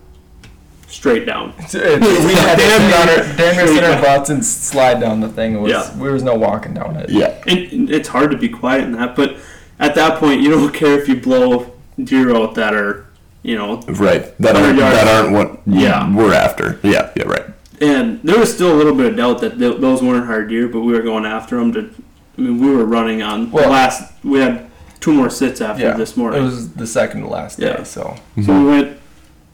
straight 0.89 1.27
down. 1.27 1.55
we 1.59 1.63
had 1.63 1.69
to 1.71 1.79
Damn 1.79 2.57
sit 2.57 2.79
near- 2.81 3.21
our, 3.31 3.37
damn 3.37 3.69
sit 3.69 3.85
our 3.85 4.03
butts 4.03 4.31
and 4.31 4.45
slide 4.45 4.99
down 4.99 5.21
the 5.21 5.29
thing. 5.29 5.55
It 5.55 5.61
was, 5.61 5.71
Yeah. 5.71 5.97
We 5.97 6.11
was 6.11 6.25
no 6.25 6.35
walking 6.35 6.75
down 6.75 6.97
it. 6.97 7.09
Yeah. 7.11 7.41
And 7.47 7.89
it's 7.89 8.09
hard 8.09 8.33
to 8.33 8.37
be 8.37 8.49
quiet 8.49 8.83
in 8.83 8.93
that, 8.93 9.15
but 9.15 9.37
at 9.79 9.95
that 9.95 10.19
point, 10.19 10.41
you 10.41 10.51
don't 10.51 10.73
care 10.83 10.99
if 11.01 11.09
you 11.09 11.21
blow 11.21 11.73
deer 12.03 12.35
out 12.35 12.55
that 12.57 12.75
are, 12.75 13.07
you 13.43 13.57
know, 13.57 13.81
Right. 13.89 14.37
That 14.39 14.57
aren't 14.57 14.79
yards. 14.79 14.97
that 14.97 15.09
aren't 15.09 15.33
what 15.33 15.61
Yeah. 15.67 16.15
we're 16.15 16.35
after. 16.35 16.79
Yeah. 16.83 17.11
Yeah. 17.17 17.25
Right. 17.25 17.45
And 17.81 18.21
there 18.23 18.39
was 18.39 18.53
still 18.53 18.73
a 18.73 18.77
little 18.77 18.95
bit 18.95 19.07
of 19.13 19.17
doubt 19.17 19.41
that 19.41 19.59
th- 19.59 19.81
those 19.81 20.03
weren't 20.03 20.27
hard 20.27 20.49
deer, 20.49 20.67
but 20.69 20.81
we 20.81 20.93
were 20.93 21.03
going 21.03 21.25
after 21.27 21.57
them. 21.59 21.73
To, 21.75 21.91
I 22.39 22.41
mean, 22.41 22.59
we 22.61 22.71
were 22.75 22.85
running 22.87 23.23
on 23.23 23.51
Well- 23.51 23.65
the 23.65 23.71
last. 23.71 24.13
We 24.25 24.39
had 24.41 24.67
two 25.01 25.13
more 25.13 25.29
sits 25.31 25.61
after 25.61 25.83
Yeah. 25.85 25.97
this 25.97 26.17
morning. 26.17 26.41
It 26.41 26.45
was 26.45 26.71
the 26.71 26.87
second 26.87 27.21
to 27.23 27.29
last 27.29 27.59
day. 27.61 27.67
Yeah. 27.79 27.83
So 27.85 28.17
so 28.45 28.59
we 28.59 28.65
went. 28.65 28.97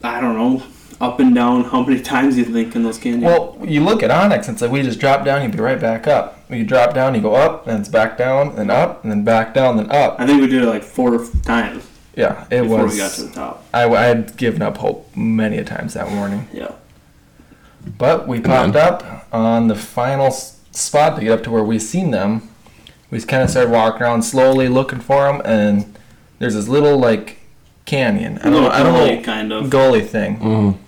I 0.04 0.20
don't 0.20 0.36
know, 0.36 0.62
up 1.02 1.20
and 1.20 1.34
down. 1.34 1.64
How 1.64 1.82
many 1.82 2.00
times 2.00 2.34
do 2.36 2.40
you 2.40 2.46
think 2.46 2.74
in 2.76 2.82
those 2.84 2.96
canyons? 2.98 3.24
well, 3.24 3.58
you 3.62 3.80
look 3.84 4.02
at 4.02 4.10
onX 4.10 4.46
and 4.46 4.54
it's 4.54 4.62
like 4.62 4.70
we 4.70 4.82
just 4.82 5.00
drop 5.00 5.24
down, 5.24 5.42
you'd 5.42 5.52
be 5.52 5.58
right 5.58 5.80
back 5.80 6.06
up. 6.06 6.38
You 6.50 6.64
drop 6.64 6.94
down, 6.94 7.14
you 7.14 7.20
go 7.20 7.34
up, 7.34 7.66
and 7.66 7.80
it's 7.80 7.88
back 7.88 8.16
down, 8.18 8.58
and 8.58 8.70
up, 8.70 9.02
and 9.02 9.10
then 9.10 9.24
back 9.24 9.52
down, 9.54 9.76
then 9.76 9.90
up. 9.90 10.16
I 10.20 10.26
think 10.26 10.40
we 10.40 10.46
did 10.46 10.62
it 10.62 10.66
like 10.66 10.82
four 10.82 11.26
times 11.44 11.86
Yeah, 12.14 12.44
it 12.50 12.62
before 12.62 12.84
was. 12.84 12.92
we 12.92 12.98
got 12.98 13.12
to 13.12 13.22
the 13.24 13.32
top. 13.34 13.64
I, 13.74 13.84
I 13.88 14.02
had 14.04 14.36
given 14.36 14.62
up 14.62 14.76
hope 14.78 15.14
many 15.16 15.56
a 15.58 15.64
times 15.64 15.94
that 15.94 16.10
morning. 16.10 16.48
Yeah. 16.52 16.72
But 17.98 18.28
we 18.28 18.40
popped 18.40 18.76
up 18.76 19.26
on 19.32 19.68
the 19.68 19.74
final 19.74 20.30
spot 20.30 21.16
to 21.16 21.22
get 21.22 21.32
up 21.32 21.42
to 21.44 21.50
where 21.50 21.64
we 21.64 21.78
seen 21.78 22.10
them. 22.12 22.48
We 23.10 23.20
kind 23.22 23.42
of 23.42 23.50
started 23.50 23.70
walking 23.72 24.02
around 24.02 24.22
slowly 24.22 24.68
looking 24.68 25.00
for 25.00 25.24
them, 25.24 25.42
and 25.44 25.98
there's 26.38 26.54
this 26.54 26.68
little 26.68 26.96
like 26.98 27.38
canyon. 27.84 28.38
I 28.38 28.42
don't 28.44 28.52
know. 28.52 28.60
Little 28.60 28.72
I 28.72 28.82
don't 28.82 28.92
gully, 28.94 29.16
know 29.16 29.22
kind 29.22 29.52
of. 29.52 29.70
gully 29.70 30.00
thing, 30.02 30.36
Mm-hmm. 30.38 30.78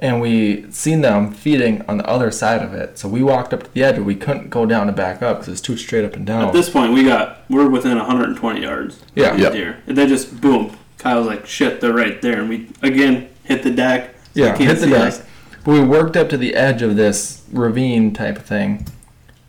And 0.00 0.18
we 0.18 0.68
seen 0.72 1.02
them 1.02 1.30
feeding 1.30 1.82
on 1.82 1.98
the 1.98 2.06
other 2.06 2.30
side 2.30 2.62
of 2.62 2.72
it. 2.72 2.98
So 2.98 3.06
we 3.06 3.22
walked 3.22 3.52
up 3.52 3.62
to 3.64 3.72
the 3.72 3.84
edge, 3.84 3.96
but 3.96 4.04
we 4.04 4.16
couldn't 4.16 4.48
go 4.48 4.64
down 4.64 4.88
and 4.88 4.96
back 4.96 5.22
up 5.22 5.38
because 5.38 5.52
it's 5.52 5.60
too 5.60 5.76
straight 5.76 6.06
up 6.06 6.14
and 6.14 6.26
down. 6.26 6.46
At 6.48 6.54
this 6.54 6.70
point, 6.70 6.94
we 6.94 7.04
got 7.04 7.40
we're 7.50 7.68
within 7.68 7.98
120 7.98 8.62
yards. 8.62 9.00
yeah, 9.14 9.34
yeah. 9.34 9.42
Yep. 9.42 9.52
Deer, 9.52 9.82
and 9.86 9.96
then 9.96 10.08
just 10.08 10.40
boom. 10.40 10.76
Kyle 10.98 11.18
was 11.18 11.26
like, 11.26 11.46
"Shit, 11.46 11.80
they're 11.80 11.92
right 11.92 12.20
there," 12.22 12.40
and 12.40 12.48
we 12.48 12.68
again 12.82 13.28
hit 13.44 13.62
the 13.62 13.70
deck. 13.70 14.14
so 14.34 14.40
yeah, 14.40 14.56
can't 14.56 14.70
hit 14.70 14.80
the 14.80 14.86
deck. 14.86 15.08
us. 15.08 15.22
But 15.64 15.72
we 15.72 15.84
worked 15.84 16.16
up 16.16 16.30
to 16.30 16.38
the 16.38 16.54
edge 16.54 16.80
of 16.80 16.96
this 16.96 17.44
ravine 17.52 18.14
type 18.14 18.38
of 18.38 18.44
thing, 18.46 18.86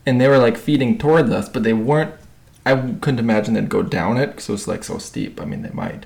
and 0.06 0.20
they 0.20 0.28
were 0.28 0.38
like 0.38 0.58
feeding 0.58 0.98
towards 0.98 1.32
us, 1.32 1.48
but 1.48 1.64
they 1.64 1.74
weren't. 1.74 2.14
I 2.66 2.76
couldn't 2.76 3.20
imagine 3.20 3.54
they'd 3.54 3.70
go 3.70 3.82
down 3.82 4.18
it 4.18 4.28
because 4.28 4.50
it 4.50 4.52
was 4.52 4.68
like 4.68 4.84
so 4.84 4.98
steep. 4.98 5.42
I 5.42 5.46
mean, 5.46 5.62
they 5.62 5.72
might. 5.72 6.06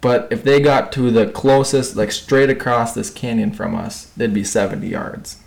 But 0.00 0.28
if 0.30 0.44
they 0.44 0.60
got 0.60 0.92
to 0.92 1.10
the 1.10 1.26
closest, 1.26 1.96
like 1.96 2.12
straight 2.12 2.50
across 2.50 2.94
this 2.94 3.10
canyon 3.10 3.52
from 3.52 3.74
us, 3.74 4.06
they'd 4.16 4.32
be 4.32 4.44
70 4.44 4.86
yards, 4.86 5.38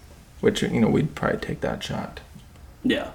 which 0.41 0.61
you 0.61 0.81
know 0.81 0.89
we'd 0.89 1.15
probably 1.15 1.39
take 1.39 1.61
that 1.61 1.81
shot. 1.83 2.19
Yeah, 2.83 3.11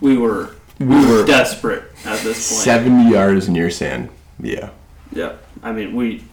we 0.00 0.16
were 0.16 0.50
We 0.78 0.86
were 0.86 1.24
desperate 1.24 1.84
at 2.04 2.20
this 2.20 2.50
point. 2.50 2.62
Seventy 2.62 3.10
yards 3.10 3.48
in 3.48 3.54
your 3.54 3.70
sand. 3.70 4.10
Yeah. 4.38 4.70
Yeah, 5.12 5.36
I 5.62 5.72
mean 5.72 5.94
we 5.94 6.24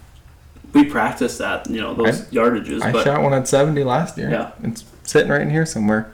we 0.73 0.85
practiced 0.85 1.39
that, 1.39 1.69
you 1.69 1.81
know, 1.81 1.93
those 1.93 2.23
yardages, 2.25 2.81
I 2.81 2.91
but 2.91 3.03
shot 3.03 3.21
one 3.21 3.33
at 3.33 3.47
70 3.47 3.83
last 3.83 4.17
year. 4.17 4.29
Yeah. 4.29 4.51
It's 4.63 4.83
sitting 5.03 5.31
right 5.31 5.41
in 5.41 5.49
here 5.49 5.65
somewhere. 5.65 6.13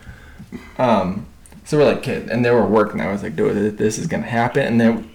Um, 0.77 1.25
so 1.65 1.77
we're 1.77 1.85
like, 1.85 2.03
kid, 2.03 2.29
and 2.29 2.45
they 2.45 2.51
were 2.51 2.65
working. 2.65 3.01
I 3.01 3.11
was 3.11 3.23
like, 3.23 3.35
dude, 3.35 3.77
this 3.77 3.97
is 3.97 4.07
gonna 4.07 4.23
happen. 4.23 4.65
And 4.65 4.79
then 4.79 5.09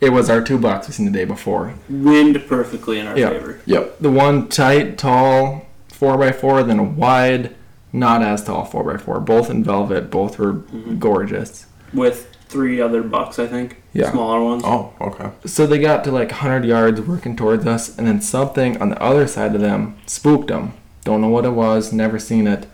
it 0.00 0.10
was 0.10 0.30
our 0.30 0.40
two 0.40 0.58
bucks 0.58 0.88
we 0.88 0.94
seen 0.94 1.06
the 1.06 1.12
day 1.12 1.24
before. 1.24 1.74
wind 1.88 2.42
perfectly 2.48 2.98
in 2.98 3.06
our 3.06 3.18
Yeah. 3.18 3.30
favor. 3.30 3.60
Yep. 3.66 3.98
The 4.00 4.10
one 4.10 4.48
tight, 4.48 4.98
tall, 4.98 5.66
four 5.88 6.22
x 6.24 6.40
four, 6.40 6.62
then 6.62 6.78
a 6.78 6.84
wide, 6.84 7.54
not 7.92 8.22
as 8.22 8.44
tall 8.44 8.64
four 8.64 8.92
x 8.92 9.02
four. 9.02 9.20
Both 9.20 9.50
in 9.50 9.62
velvet. 9.62 10.10
Both 10.10 10.38
were 10.38 10.54
mm-hmm. 10.54 10.98
gorgeous. 10.98 11.66
With 11.92 12.28
three 12.48 12.80
other 12.80 13.02
bucks, 13.02 13.38
I 13.38 13.46
think. 13.46 13.82
Yeah. 13.92 14.10
Smaller 14.10 14.42
ones. 14.42 14.62
Oh. 14.64 14.92
Okay. 15.00 15.30
So 15.44 15.66
they 15.66 15.78
got 15.78 16.04
to 16.04 16.12
like 16.12 16.30
100 16.30 16.64
yards 16.64 17.00
working 17.00 17.36
towards 17.36 17.66
us, 17.66 17.96
and 17.96 18.06
then 18.06 18.20
something 18.20 18.80
on 18.80 18.90
the 18.90 19.02
other 19.02 19.26
side 19.26 19.54
of 19.54 19.60
them 19.60 19.96
spooked 20.06 20.48
them. 20.48 20.72
Don't 21.04 21.20
know 21.20 21.28
what 21.28 21.44
it 21.44 21.50
was, 21.50 21.92
never 21.92 22.18
seen 22.18 22.46
it, 22.46 22.66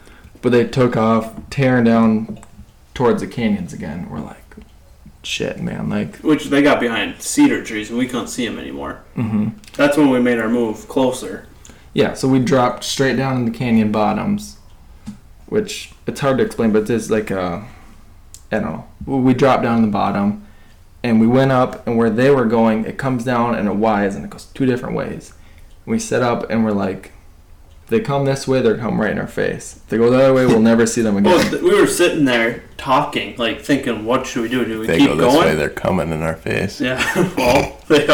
but 0.43 0.51
they 0.51 0.65
took 0.67 0.97
off, 0.97 1.35
tearing 1.51 1.85
down 1.85 2.39
towards 2.95 3.21
the 3.21 3.27
canyons 3.27 3.73
again. 3.73 4.09
We're 4.11 4.21
like, 4.21 4.39
shit, 5.27 5.61
man. 5.61 5.89
Like, 5.91 6.17
Which 6.19 6.47
they 6.47 6.63
got 6.63 6.81
behind 6.81 7.21
cedar 7.21 7.63
trees 7.65 7.91
and 7.91 7.99
we 7.99 8.07
couldn't 8.07 8.29
see 8.29 8.47
them 8.47 8.59
anymore. 8.59 9.03
hmm 9.15 9.49
That's 9.75 9.97
when 9.97 10.11
we 10.11 10.21
made 10.21 10.39
our 10.39 10.49
move 10.49 10.89
closer. 10.89 11.47
yeah. 11.95 12.15
So 12.15 12.29
we 12.29 12.39
dropped 12.39 12.85
straight 12.85 13.17
down 13.17 13.37
in 13.37 13.45
the 13.45 13.51
canyon 13.51 13.93
bottoms, 13.93 14.59
which 15.47 15.93
it's 16.07 16.21
hard 16.21 16.39
to 16.39 16.45
explain, 16.45 16.73
but 16.73 16.89
it's 16.89 17.11
like 17.11 17.31
a, 17.31 17.67
I 18.53 18.59
don't 18.59 18.63
know. 19.07 19.19
We 19.23 19.35
dropped 19.35 19.63
down 19.63 19.77
in 19.79 19.83
the 19.83 19.89
bottom, 19.93 20.47
and 21.03 21.21
we 21.21 21.27
went 21.27 21.53
up, 21.53 21.87
and 21.87 21.97
where 21.97 22.11
they 22.11 22.31
were 22.31 22.45
going, 22.47 22.85
it 22.85 22.99
comes 22.99 23.25
down 23.25 23.55
and 23.55 23.69
it 23.69 23.75
wides, 23.77 24.15
and 24.17 24.25
it 24.25 24.31
goes 24.31 24.47
two 24.47 24.67
different 24.67 24.95
ways. 24.97 25.33
We 25.85 25.99
set 25.99 26.23
up, 26.23 26.51
and 26.51 26.65
we're 26.65 26.73
like, 26.73 27.13
they 27.89 28.01
come 28.01 28.25
this 28.25 28.49
way, 28.49 28.61
they're 28.63 28.77
come 28.79 29.01
right 29.01 29.11
in 29.13 29.19
our 29.19 29.27
face. 29.27 29.77
If 29.77 29.87
they 29.89 29.97
go 29.99 30.11
the 30.11 30.19
other 30.19 30.35
way, 30.35 30.47
we'll 30.47 30.61
never 30.61 30.87
see 30.87 31.03
them 31.03 31.23
Well, 31.23 31.39
again. 31.39 31.51
th- 31.53 31.63
we 31.63 31.81
were 31.81 31.87
sitting 31.87 32.25
there 32.25 32.65
talking, 32.77 33.37
like 33.37 33.61
thinking, 33.63 34.05
what 34.05 34.27
should 34.27 34.43
we 34.43 34.49
do? 34.49 34.65
Do 34.65 34.81
we 34.81 34.87
They 34.87 34.99
keep 34.99 35.09
go 35.09 35.17
this 35.17 35.33
going? 35.35 35.47
way. 35.49 35.55
They're 35.55 35.69
coming 35.71 36.11
in 36.11 36.23
our 36.23 36.35
face. 36.37 36.81
Yeah, 36.81 37.01
well, 37.37 37.79
they, 37.89 38.07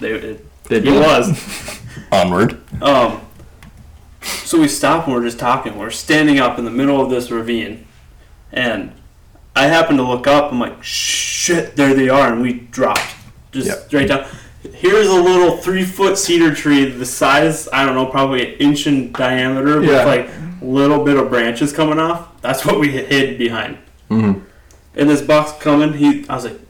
they, 0.00 0.12
it, 0.12 0.64
They 0.68 0.76
it 0.76 0.92
was. 0.92 1.80
Onward. 2.12 2.60
Um, 2.82 3.20
so 4.22 4.60
we 4.60 4.68
stop 4.68 5.06
and 5.06 5.14
we're 5.14 5.22
just 5.24 5.38
talking. 5.38 5.76
We're 5.78 5.90
standing 5.90 6.38
up 6.38 6.58
in 6.58 6.64
the 6.64 6.70
middle 6.70 7.00
of 7.00 7.10
this 7.10 7.30
ravine, 7.30 7.86
and 8.52 8.92
I 9.56 9.66
happen 9.66 9.96
to 9.96 10.02
look 10.04 10.26
up. 10.26 10.52
I'm 10.52 10.60
like, 10.60 10.82
shit, 10.84 11.74
there 11.76 11.94
they 11.94 12.08
are, 12.08 12.32
and 12.32 12.42
we 12.42 12.52
dropped 12.52 13.02
just 13.52 13.66
Yep. 13.66 13.78
straight 13.86 14.08
down. 14.08 14.26
Here's 14.74 15.08
a 15.08 15.14
little 15.20 15.56
three 15.56 15.84
foot 15.84 16.18
cedar 16.18 16.54
tree, 16.54 16.84
the 16.84 17.06
size 17.06 17.68
I 17.72 17.84
don't 17.84 17.94
know, 17.94 18.06
probably 18.06 18.54
an 18.54 18.58
inch 18.60 18.86
in 18.86 19.12
diameter, 19.12 19.82
Yeah. 19.82 20.04
with 20.04 20.06
like 20.06 20.28
a 20.60 20.64
little 20.64 21.02
bit 21.04 21.16
of 21.16 21.30
branches 21.30 21.72
coming 21.72 21.98
off. 21.98 22.40
That's 22.42 22.64
what 22.66 22.78
we 22.78 22.90
hid 22.90 23.38
behind. 23.38 23.78
Mm-hmm. 24.10 24.40
And 24.96 25.08
this 25.08 25.22
buck's 25.22 25.52
coming. 25.62 25.94
He, 25.94 26.26
I 26.28 26.34
was 26.34 26.44
like, 26.44 26.60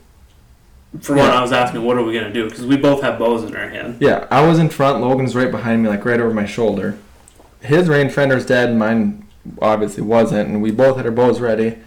for 1.01 1.15
one, 1.15 1.29
I 1.31 1.41
was 1.41 1.51
asking, 1.51 1.83
what 1.83 1.97
are 1.97 2.03
we 2.03 2.13
gonna 2.13 2.31
do? 2.33 2.45
Because 2.49 2.65
we 2.65 2.77
both 2.77 3.01
have 3.01 3.17
bows 3.19 3.43
in 3.43 3.55
our 3.55 3.69
hand. 3.69 3.97
Yeah, 3.99 4.27
I 4.31 4.45
was 4.45 4.59
in 4.59 4.69
front. 4.69 5.01
Logan's 5.01 5.35
right 5.35 5.51
behind 5.51 5.83
me, 5.83 5.89
like 5.89 6.05
right 6.05 6.19
over 6.19 6.33
my 6.33 6.45
shoulder. 6.45 6.97
His 7.61 7.87
rangefinder's 7.87 8.45
dead, 8.45 8.69
and 8.69 8.79
mine 8.79 9.27
obviously 9.61 10.03
wasn't. 10.03 10.49
And 10.49 10.61
we 10.61 10.71
both 10.71 10.97
had 10.97 11.05
our 11.05 11.11
bows 11.11 11.39
ready. 11.39 11.77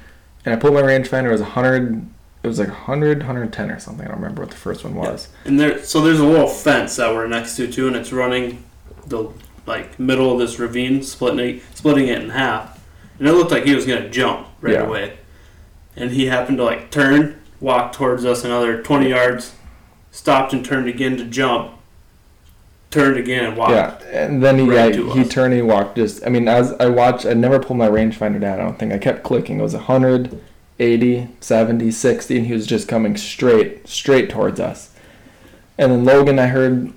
And 0.44 0.54
I 0.54 0.56
pulled 0.56 0.74
my 0.74 0.82
rangefinder. 0.82 1.26
It 1.28 1.32
was 1.32 1.40
100. 1.40 2.06
It 2.44 2.46
was 2.48 2.58
like 2.58 2.68
100, 2.68 3.18
110 3.20 3.70
or 3.70 3.80
something. 3.80 4.04
I 4.06 4.10
don't 4.10 4.20
remember 4.20 4.42
what 4.42 4.50
the 4.50 4.56
first 4.56 4.84
one 4.84 4.94
was. 4.94 5.28
And 5.46 5.58
there, 5.58 5.82
so 5.82 6.02
there's 6.02 6.20
a 6.20 6.26
little 6.26 6.46
fence 6.46 6.96
that 6.96 7.12
we're 7.14 7.26
next 7.26 7.56
to 7.56 7.66
too, 7.72 7.86
and 7.86 7.96
it's 7.96 8.12
running 8.12 8.62
the 9.06 9.30
like 9.66 9.98
middle 9.98 10.30
of 10.30 10.38
this 10.38 10.58
ravine, 10.58 11.02
splitting 11.02 11.38
it, 11.56 11.62
splitting 11.74 12.06
it 12.08 12.20
in 12.22 12.28
half. 12.30 12.84
And 13.18 13.26
it 13.26 13.32
looked 13.32 13.50
like 13.50 13.64
he 13.64 13.74
was 13.74 13.86
gonna 13.86 14.10
jump 14.10 14.46
right 14.60 14.74
Yeah. 14.74 14.82
away. 14.82 15.18
and 15.96 16.10
he 16.10 16.26
happened 16.26 16.58
to 16.58 16.64
like 16.64 16.90
turn, 16.90 17.36
walk 17.60 17.92
towards 17.92 18.24
us 18.24 18.44
another 18.44 18.82
20 18.82 19.08
yards, 19.10 19.54
stopped 20.10 20.52
and 20.52 20.64
turned 20.64 20.88
again 20.88 21.16
to 21.16 21.24
jump, 21.24 21.70
turned 22.90 23.16
again 23.16 23.44
and 23.44 23.56
walked. 23.56 23.70
Yeah, 23.72 23.94
and 24.12 24.42
then 24.42 24.58
he 24.58 24.68
Right 24.68 24.92
yeah, 24.94 25.14
he 25.14 25.20
us. 25.20 25.28
turned 25.28 25.54
and 25.54 25.62
he 25.62 25.62
walked 25.62 25.96
just. 25.96 26.26
I 26.26 26.30
mean, 26.30 26.48
as 26.48 26.72
I 26.80 26.86
watched, 26.86 27.24
I 27.26 27.32
never 27.34 27.58
pulled 27.60 27.78
my 27.78 27.88
rangefinder 27.88 28.40
down. 28.40 28.58
I 28.58 28.62
don't 28.64 28.76
think 28.78 28.92
I 28.92 28.98
kept 28.98 29.22
clicking. 29.22 29.60
It 29.60 29.62
was 29.62 29.74
100, 29.74 30.36
80, 30.78 31.28
70, 31.40 31.90
60, 31.90 32.36
and 32.38 32.46
he 32.46 32.52
was 32.52 32.66
just 32.66 32.88
coming 32.88 33.16
straight, 33.16 33.86
straight 33.88 34.30
towards 34.30 34.58
us. 34.60 34.90
And 35.78 35.90
then 35.92 36.04
Logan, 36.04 36.38
I 36.38 36.46
heard 36.48 36.92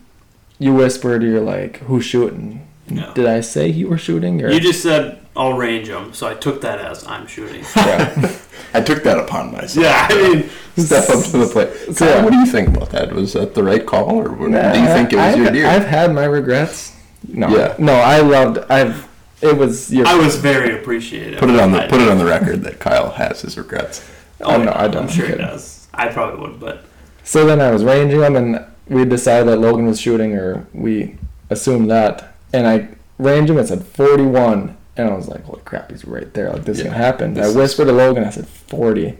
you 0.59 0.73
whispered, 0.73 1.23
"You're 1.23 1.41
like, 1.41 1.77
who's 1.81 2.05
shooting?" 2.05 2.67
No. 2.89 3.13
Did 3.13 3.25
I 3.25 3.41
say 3.41 3.67
you 3.67 3.87
were 3.89 3.97
shooting? 3.97 4.41
Or 4.43 4.49
You 4.49 4.59
just 4.59 4.81
said 4.81 5.19
I'll 5.35 5.53
range 5.57 5.87
him, 5.89 6.13
so 6.13 6.27
I 6.27 6.33
took 6.35 6.61
that 6.61 6.79
as 6.79 7.05
I'm 7.05 7.27
shooting. 7.27 7.63
yeah. 7.75 8.31
I 8.73 8.81
took 8.81 9.03
that 9.03 9.17
upon 9.19 9.51
myself. 9.51 9.85
yeah, 9.85 10.07
I 10.09 10.33
mean, 10.33 10.49
Step 10.77 11.09
up 11.09 11.23
to 11.25 11.37
the 11.39 11.47
plate. 11.47 11.95
So, 11.95 12.05
yeah. 12.05 12.23
what 12.23 12.31
do 12.31 12.37
you 12.39 12.45
think 12.45 12.67
about 12.69 12.91
that? 12.91 13.11
Was 13.11 13.33
that 13.33 13.55
the 13.55 13.63
right 13.63 13.83
call, 13.83 14.15
or 14.21 14.29
what- 14.31 14.49
Nah, 14.51 14.73
do 14.73 14.79
you 14.79 14.85
think 14.87 15.11
it 15.11 15.15
was 15.15 15.25
I've, 15.25 15.37
your 15.37 15.51
deer? 15.51 15.65
I've 15.67 15.85
had 15.85 16.13
my 16.13 16.25
regrets. 16.25 16.93
No, 17.27 17.47
Yeah. 17.49 17.75
no, 17.79 17.93
I 17.93 18.19
loved. 18.19 18.59
I've. 18.69 19.06
It 19.41 19.57
was 19.57 19.91
your. 19.93 20.07
I 20.07 20.15
was 20.15 20.35
very 20.37 20.79
appreciative. 20.79 21.39
put 21.39 21.49
it 21.49 21.59
on 21.59 21.71
the 21.71 21.83
I- 21.85 21.87
put 21.87 22.01
it 22.01 22.09
on 22.09 22.17
the 22.17 22.25
record 22.25 22.63
that 22.63 22.79
Kyle 22.79 23.11
has 23.11 23.41
his 23.41 23.57
regrets. 23.57 24.07
Oh, 24.41 24.55
oh 24.55 24.63
no, 24.63 24.71
I 24.75 24.87
don't. 24.87 25.03
I'm 25.03 25.09
sure 25.09 25.27
he 25.27 25.35
does. 25.35 25.87
I 25.93 26.07
probably 26.09 26.39
would, 26.41 26.59
but 26.59 26.83
So 27.23 27.45
then 27.45 27.59
I 27.61 27.71
was 27.71 27.83
ranging 27.83 28.21
him, 28.21 28.35
and 28.35 28.65
we 28.87 29.03
decided 29.05 29.47
that 29.47 29.57
Logan 29.57 29.85
was 29.87 29.99
shooting, 29.99 30.35
or 30.35 30.67
we 30.73 31.17
assumed 31.49 31.89
that. 31.91 32.33
And 32.53 32.67
I 32.67 32.89
ranged 33.17 33.49
him. 33.49 33.57
It 33.57 33.67
said 33.67 33.83
41, 33.83 34.77
and 34.95 35.09
I 35.09 35.13
was 35.13 35.27
like, 35.27 35.43
"Holy 35.45 35.61
crap, 35.65 35.91
he's 35.91 36.05
right 36.05 36.31
there! 36.33 36.51
Like 36.51 36.65
this 36.65 36.77
is 36.79 36.85
Yeah, 36.85 36.91
gonna 36.91 37.03
happen." 37.03 37.33
this 37.35 37.45
I 37.45 37.49
is- 37.49 37.55
whispered 37.55 37.85
to 37.85 37.91
Logan. 37.93 38.23
I 38.23 38.29
said 38.31 38.47
40, 38.47 39.17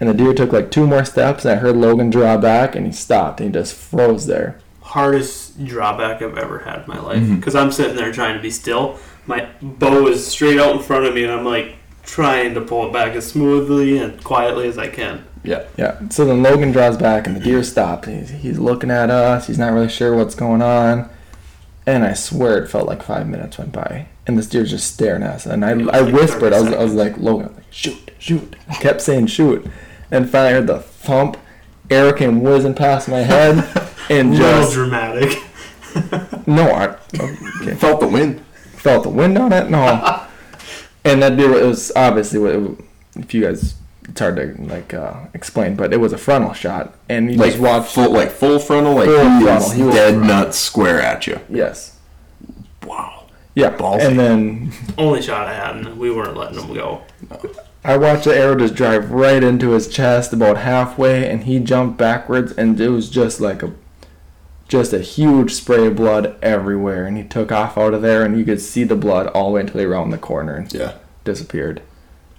and 0.00 0.08
the 0.08 0.14
deer 0.14 0.34
took 0.34 0.52
like 0.52 0.70
two 0.70 0.86
more 0.86 1.04
steps, 1.04 1.44
and 1.44 1.52
I 1.52 1.56
heard 1.60 1.76
Logan 1.76 2.10
draw 2.10 2.36
back, 2.36 2.76
and 2.76 2.86
he 2.86 2.92
stopped, 2.92 3.40
and 3.40 3.48
he 3.48 3.52
just 3.60 3.74
froze 3.74 4.26
there. 4.26 4.58
hardest 4.80 5.64
drawback 5.64 6.20
I've 6.20 6.36
ever 6.36 6.58
had 6.58 6.80
in 6.80 6.84
my 6.86 7.00
life 7.00 7.22
mm-hmm. 7.22 7.36
because 7.36 7.54
I'm 7.54 7.72
sitting 7.72 7.96
there 7.96 8.12
trying 8.12 8.36
to 8.36 8.42
be 8.42 8.50
still. 8.50 8.98
My 9.26 9.48
bow 9.60 10.06
is 10.08 10.26
straight 10.26 10.58
out 10.58 10.74
in 10.76 10.82
front 10.82 11.06
of 11.06 11.14
me, 11.14 11.24
and 11.24 11.32
I'm 11.32 11.44
like 11.44 11.76
trying 12.02 12.54
to 12.54 12.60
pull 12.60 12.88
it 12.88 12.92
back 12.92 13.14
as 13.14 13.26
smoothly 13.26 13.98
and 13.98 14.22
quietly 14.24 14.66
as 14.68 14.78
I 14.78 14.88
can. 14.88 15.24
Yeah. 15.44 15.66
Yeah. 15.76 16.00
So 16.10 16.24
then 16.24 16.42
Logan 16.42 16.72
draws 16.72 16.96
back, 16.96 17.26
and 17.26 17.36
the 17.36 17.40
deer 17.40 17.62
stops. 17.62 18.08
He's, 18.08 18.30
he's 18.30 18.58
looking 18.58 18.90
at 18.90 19.10
us. 19.10 19.46
He's 19.46 19.58
not 19.58 19.72
really 19.72 19.88
sure 19.88 20.14
what's 20.16 20.34
going 20.34 20.62
on. 20.62 21.08
And 21.86 22.04
I 22.04 22.14
swear 22.14 22.62
it 22.62 22.68
felt 22.70 22.86
like 22.86 23.02
five 23.02 23.28
minutes 23.28 23.58
went 23.58 23.72
by, 23.72 24.06
and 24.26 24.38
this 24.38 24.46
deer's 24.48 24.70
just 24.70 24.92
staring 24.94 25.22
at 25.24 25.30
us. 25.30 25.46
And 25.46 25.64
I, 25.64 25.70
I 25.70 25.72
like 25.74 26.14
whispered, 26.14 26.52
I 26.52 26.60
was, 26.60 26.72
I 26.72 26.82
was 26.82 26.94
like, 26.94 27.18
Logan, 27.18 27.48
I'm 27.48 27.54
like, 27.56 27.64
shoot, 27.72 28.12
shoot. 28.20 28.54
I 28.68 28.74
kept 28.74 29.00
saying 29.00 29.26
shoot. 29.26 29.66
And 30.10 30.30
finally 30.30 30.50
I 30.50 30.52
heard 30.58 30.68
the 30.68 30.78
thump. 30.78 31.38
Arrow 31.90 32.12
came 32.12 32.40
whizzing 32.40 32.74
past 32.74 33.08
my 33.08 33.18
head, 33.20 33.68
and 34.10 34.30
Little 34.30 34.46
just 34.60 34.74
dramatic. 34.74 35.38
no, 36.46 36.70
I 36.70 36.96
okay. 37.20 37.74
Felt 37.74 37.98
the 38.00 38.08
wind. 38.08 38.44
Felt 38.82 39.04
the 39.04 39.08
wind 39.08 39.38
on 39.38 39.52
it. 39.52 39.70
No, 39.70 39.78
and 41.04 41.22
that 41.22 41.36
deer 41.36 41.52
it 41.52 41.64
was 41.64 41.92
obviously 41.96 42.38
what 42.38 42.54
it, 42.54 42.84
if 43.16 43.34
you 43.34 43.42
guys. 43.42 43.74
It's 44.08 44.18
hard 44.18 44.34
to 44.36 44.60
like 44.64 44.92
uh, 44.92 45.14
explain, 45.32 45.76
but 45.76 45.92
it 45.94 45.98
was 45.98 46.12
a 46.12 46.18
frontal 46.18 46.52
shot, 46.54 46.98
and 47.08 47.30
you 47.30 47.38
Like 47.38 47.52
just 47.52 47.62
watched 47.62 47.94
full 47.94 48.10
like 48.10 48.32
full 48.32 48.58
frontal, 48.58 48.94
like 48.96 49.06
Full 49.06 49.38
he 49.38 49.44
frontal, 49.44 49.70
he 49.70 49.82
was 49.84 49.94
dead 49.94 50.14
frontal. 50.14 50.36
nuts 50.36 50.58
square 50.58 51.00
at 51.00 51.26
you. 51.28 51.38
Yes. 51.48 51.98
Wow. 52.84 53.26
Yeah. 53.54 53.76
Ballsy. 53.76 54.08
And 54.08 54.18
then 54.18 54.72
Only 54.98 55.22
shot 55.22 55.46
I 55.46 55.54
had, 55.54 55.76
and 55.76 55.98
we 55.98 56.10
weren't 56.10 56.36
letting 56.36 56.58
him 56.60 56.74
go. 56.74 57.02
I 57.84 57.96
watched 57.96 58.24
the 58.24 58.36
arrow 58.36 58.56
just 58.56 58.74
drive 58.74 59.12
right 59.12 59.42
into 59.42 59.70
his 59.70 59.86
chest 59.86 60.32
about 60.32 60.58
halfway, 60.58 61.30
and 61.30 61.44
he 61.44 61.60
jumped 61.60 61.96
backwards, 61.96 62.50
and 62.52 62.80
it 62.80 62.88
was 62.88 63.08
just 63.08 63.40
like 63.40 63.62
a, 63.62 63.72
just 64.72 64.92
a 64.92 64.98
huge 65.00 65.52
spray 65.52 65.86
of 65.86 65.94
blood 65.96 66.34
everywhere, 66.42 67.04
and 67.06 67.16
he 67.16 67.22
took 67.24 67.52
off 67.52 67.76
out 67.78 67.92
of 67.94 68.02
there, 68.02 68.24
and 68.24 68.36
you 68.38 68.44
could 68.44 68.60
see 68.60 68.82
the 68.84 68.96
blood 68.96 69.26
all 69.28 69.46
the 69.50 69.52
way 69.52 69.60
until 69.60 69.80
he 69.80 69.86
around 69.86 70.10
the 70.10 70.18
corner 70.18 70.56
and 70.56 70.72
Yeah. 70.72 70.92
disappeared. 71.24 71.82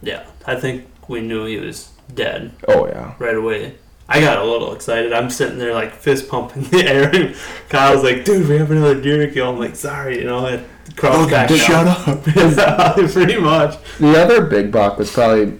Yeah, 0.01 0.23
I 0.45 0.55
think 0.55 0.85
we 1.07 1.21
knew 1.21 1.45
he 1.45 1.57
was 1.57 1.89
dead 2.13 2.51
Oh 2.67 2.87
yeah. 2.87 3.13
right 3.19 3.35
away. 3.35 3.75
I 4.09 4.19
got 4.19 4.37
a 4.39 4.43
little 4.43 4.73
excited. 4.73 5.13
I'm 5.13 5.29
sitting 5.29 5.57
there 5.59 5.73
like 5.73 5.93
fist 5.93 6.27
pumping 6.27 6.63
the 6.71 6.85
air, 6.85 7.09
and 7.15 7.35
Kyle's 7.69 8.03
like, 8.03 8.25
"Dude, 8.25 8.49
we 8.49 8.57
have 8.57 8.69
another 8.71 8.99
deer 8.99 9.27
kill." 9.31 9.49
I'm 9.51 9.59
like, 9.59 9.75
"Sorry," 9.75 10.17
you 10.19 10.25
know. 10.25 10.45
I 10.45 10.61
crossed 10.97 11.19
oh, 11.19 11.29
back 11.29 11.47
just 11.49 11.65
shut 11.65 11.87
up. 11.87 12.23
Pretty 13.13 13.37
much. 13.39 13.77
The 13.99 14.21
other 14.21 14.41
big 14.41 14.71
buck 14.71 14.97
was 14.97 15.09
probably 15.11 15.53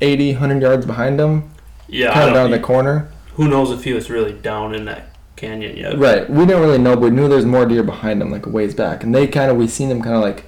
80, 0.00 0.32
100 0.32 0.60
yards 0.62 0.84
behind 0.84 1.18
him, 1.18 1.50
Yeah, 1.88 2.12
kind 2.12 2.28
of 2.28 2.34
don't- 2.34 2.42
down 2.44 2.50
the 2.50 2.58
corner. 2.60 3.08
who 3.36 3.48
knows 3.48 3.70
if 3.70 3.84
he 3.84 3.92
was 3.94 4.10
really 4.10 4.32
down 4.32 4.74
in 4.74 4.84
that 4.86 5.08
canyon 5.36 5.76
yet? 5.76 5.98
Right. 5.98 6.28
We 6.28 6.46
didn't 6.46 6.62
really 6.62 6.78
know, 6.78 6.94
but 6.94 7.02
we 7.02 7.10
knew 7.10 7.28
there's 7.28 7.44
more 7.46 7.66
deer 7.66 7.82
behind 7.82 8.20
them, 8.20 8.30
like 8.30 8.46
a 8.46 8.50
ways 8.50 8.74
back, 8.74 9.02
and 9.04 9.14
they 9.14 9.26
kind 9.26 9.50
of 9.50 9.56
we 9.56 9.68
seen 9.68 9.88
them 9.88 10.02
kind 10.02 10.16
of 10.16 10.22
like 10.22 10.44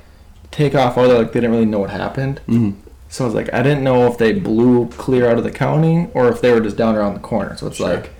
take 0.50 0.74
off 0.74 0.96
out 0.98 1.08
there, 1.08 1.18
like 1.18 1.32
they 1.32 1.40
didn't 1.40 1.52
really 1.52 1.66
know 1.66 1.78
what 1.80 1.90
happened. 1.90 2.40
Mhm. 2.48 2.74
So 3.10 3.24
I 3.24 3.26
was 3.26 3.34
like, 3.34 3.52
I 3.54 3.62
didn't 3.62 3.84
know 3.84 4.06
if 4.06 4.18
they 4.18 4.32
blew 4.32 4.86
clear 4.88 5.30
out 5.30 5.38
of 5.38 5.44
the 5.44 5.50
county 5.50 6.08
or 6.14 6.28
if 6.28 6.40
they 6.42 6.52
were 6.52 6.60
just 6.60 6.76
down 6.76 6.94
around 6.94 7.14
the 7.14 7.20
corner. 7.20 7.56
So 7.56 7.66
it's 7.68 7.76
Sure. 7.78 7.88
like, 7.88 8.10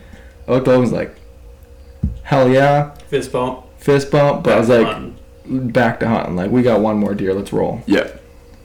I 0.47 0.53
looked 0.53 0.67
over 0.67 0.75
and 0.77 0.83
was 0.83 0.93
like, 0.93 1.15
hell 2.23 2.49
yeah, 2.49 2.95
Fist 3.09 3.31
bump. 3.33 3.65
fist 3.79 4.11
bump. 4.11 4.45
But 4.45 4.55
I 4.55 4.59
was 4.61 4.69
like, 4.71 4.87
hunting. 4.87 5.69
back 5.71 6.01
to 6.01 6.09
hunting. 6.09 6.37
Like, 6.37 6.51
we 6.51 6.63
got 6.63 6.81
one 6.81 6.97
more 6.99 7.15
deer, 7.15 7.35
let's 7.35 7.53
roll. 7.53 7.83
Yeah. 7.87 8.09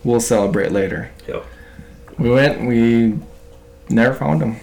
We'll 0.06 0.20
celebrate 0.22 0.72
later. 0.72 1.10
Yep. 1.28 1.46
We 2.18 2.30
went, 2.30 2.66
we 2.68 3.18
never 3.90 4.14
found 4.14 4.42
them. 4.42 4.58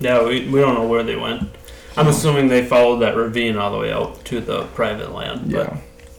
Yeah, 0.00 0.22
we, 0.24 0.48
we 0.48 0.60
don't 0.60 0.74
know 0.74 0.86
where 0.86 1.02
they 1.02 1.16
went. 1.16 1.48
I'm 1.96 2.08
assuming 2.08 2.48
they 2.48 2.64
followed 2.64 2.98
that 2.98 3.16
ravine 3.16 3.56
all 3.56 3.70
the 3.70 3.78
way 3.78 3.92
out 3.92 4.24
to 4.26 4.40
the 4.40 4.64
private 4.74 5.12
land. 5.12 5.52
But 5.52 5.68
Yeah. 5.68 5.76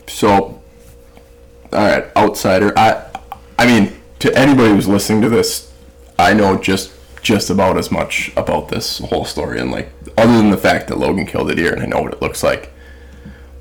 So, 0.07 0.31
all 0.31 0.61
right, 1.71 2.05
outsider. 2.15 2.73
I, 2.77 3.05
I 3.59 3.65
mean, 3.65 3.93
to 4.19 4.37
anybody 4.37 4.69
who's 4.69 4.87
listening 4.87 5.21
to 5.23 5.29
this, 5.29 5.71
I 6.17 6.33
know 6.33 6.57
just 6.57 6.91
just 7.21 7.49
about 7.49 7.75
as 7.75 7.91
much 7.91 8.31
about 8.37 8.69
this 8.69 8.99
whole 8.99 9.25
story, 9.25 9.59
and 9.59 9.71
like, 9.71 9.89
other 10.15 10.37
than 10.37 10.51
the 10.51 10.57
fact 10.57 10.87
that 10.87 10.99
Logan 10.99 11.25
killed 11.25 11.49
a 11.49 11.55
deer, 11.55 11.73
and 11.73 11.81
I 11.81 11.87
know 11.87 12.03
what 12.03 12.13
it 12.13 12.21
looks 12.21 12.43
like, 12.43 12.71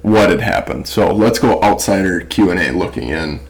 what 0.02 0.28
had 0.28 0.42
happened. 0.42 0.86
So 0.86 1.12
let's 1.14 1.38
go 1.38 1.62
outsider 1.62 2.20
Q 2.20 2.50
and 2.50 2.60
A, 2.60 2.72
looking 2.72 3.08
in. 3.08 3.40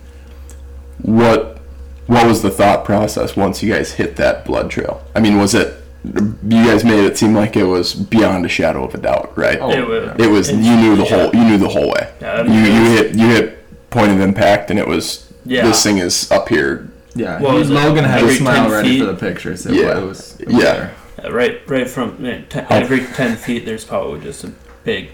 What, 1.03 1.59
what 2.07 2.29
was 2.29 2.42
the 2.42 2.50
thought 2.50 2.85
process 2.85 3.35
once 3.35 3.61
you 3.61 3.74
guys 3.74 3.94
hit 3.94 4.14
that 4.16 4.44
blood 4.44 4.70
trail? 4.70 5.05
I 5.16 5.20
mean, 5.20 5.37
was 5.37 5.53
it? 5.53 5.83
You 6.04 6.64
guys 6.64 6.84
made 6.84 7.02
it 7.04 7.16
seem 7.16 7.34
like 7.34 7.56
it 7.56 7.64
was 7.64 7.94
beyond 7.94 8.44
a 8.44 8.48
shadow 8.48 8.84
of 8.84 8.94
a 8.94 8.98
doubt, 8.98 9.36
right? 9.38 9.58
Oh, 9.58 9.70
it 9.70 9.86
was. 9.88 10.16
It 10.20 10.26
was. 10.30 10.50
You 10.50 10.76
knew 10.76 10.96
the 10.96 11.04
whole. 11.04 11.30
You 11.34 11.44
knew 11.44 11.58
the 11.58 11.68
whole 11.68 11.88
way. 11.88 12.12
Yeah, 12.20 12.42
You 12.42 12.72
you 12.72 12.90
hit 12.96 13.14
you 13.14 13.26
hit 13.28 13.90
point 13.90 14.12
of 14.12 14.20
impact, 14.20 14.70
and 14.70 14.78
it 14.78 14.86
was. 14.86 15.32
Yeah. 15.46 15.66
This 15.66 15.82
thing 15.82 15.98
is 15.98 16.30
up 16.30 16.48
here. 16.48 16.88
Yeah. 17.14 17.40
What 17.40 17.52
he- 17.52 17.58
was? 17.60 17.70
Logan 17.70 18.04
had 18.04 18.22
a 18.22 18.30
smile 18.34 18.70
ready 18.70 18.90
feet? 18.90 19.00
for 19.00 19.06
the 19.06 19.14
picture. 19.14 19.56
So 19.56 19.70
Yeah. 19.72 19.98
it 19.98 20.04
was, 20.06 20.36
it 20.40 20.48
was 20.48 20.56
Yeah. 20.56 20.62
there. 20.74 20.94
Yeah, 21.22 21.28
right, 21.30 21.60
right 21.68 21.88
from 21.88 22.18
te- 22.18 22.60
oh. 22.60 22.66
every 22.70 23.00
ten 23.04 23.36
feet, 23.36 23.64
there's 23.64 23.84
probably 23.84 24.20
just 24.20 24.44
a 24.44 24.52
big. 24.84 25.10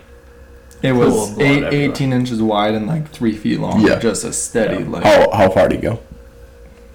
It 0.82 0.92
was 0.92 1.38
eight, 1.38 1.62
18 1.62 2.12
inches 2.12 2.40
wide 2.42 2.74
and 2.74 2.86
like 2.86 3.10
three 3.10 3.36
feet 3.36 3.60
long. 3.60 3.80
Yeah. 3.86 3.98
Just 3.98 4.24
a 4.24 4.32
steady, 4.32 4.82
Yeah. 4.82 4.88
like. 4.90 5.04
How 5.04 5.30
how 5.32 5.50
far 5.50 5.68
did 5.68 5.76
he 5.80 5.82
go? 5.82 6.00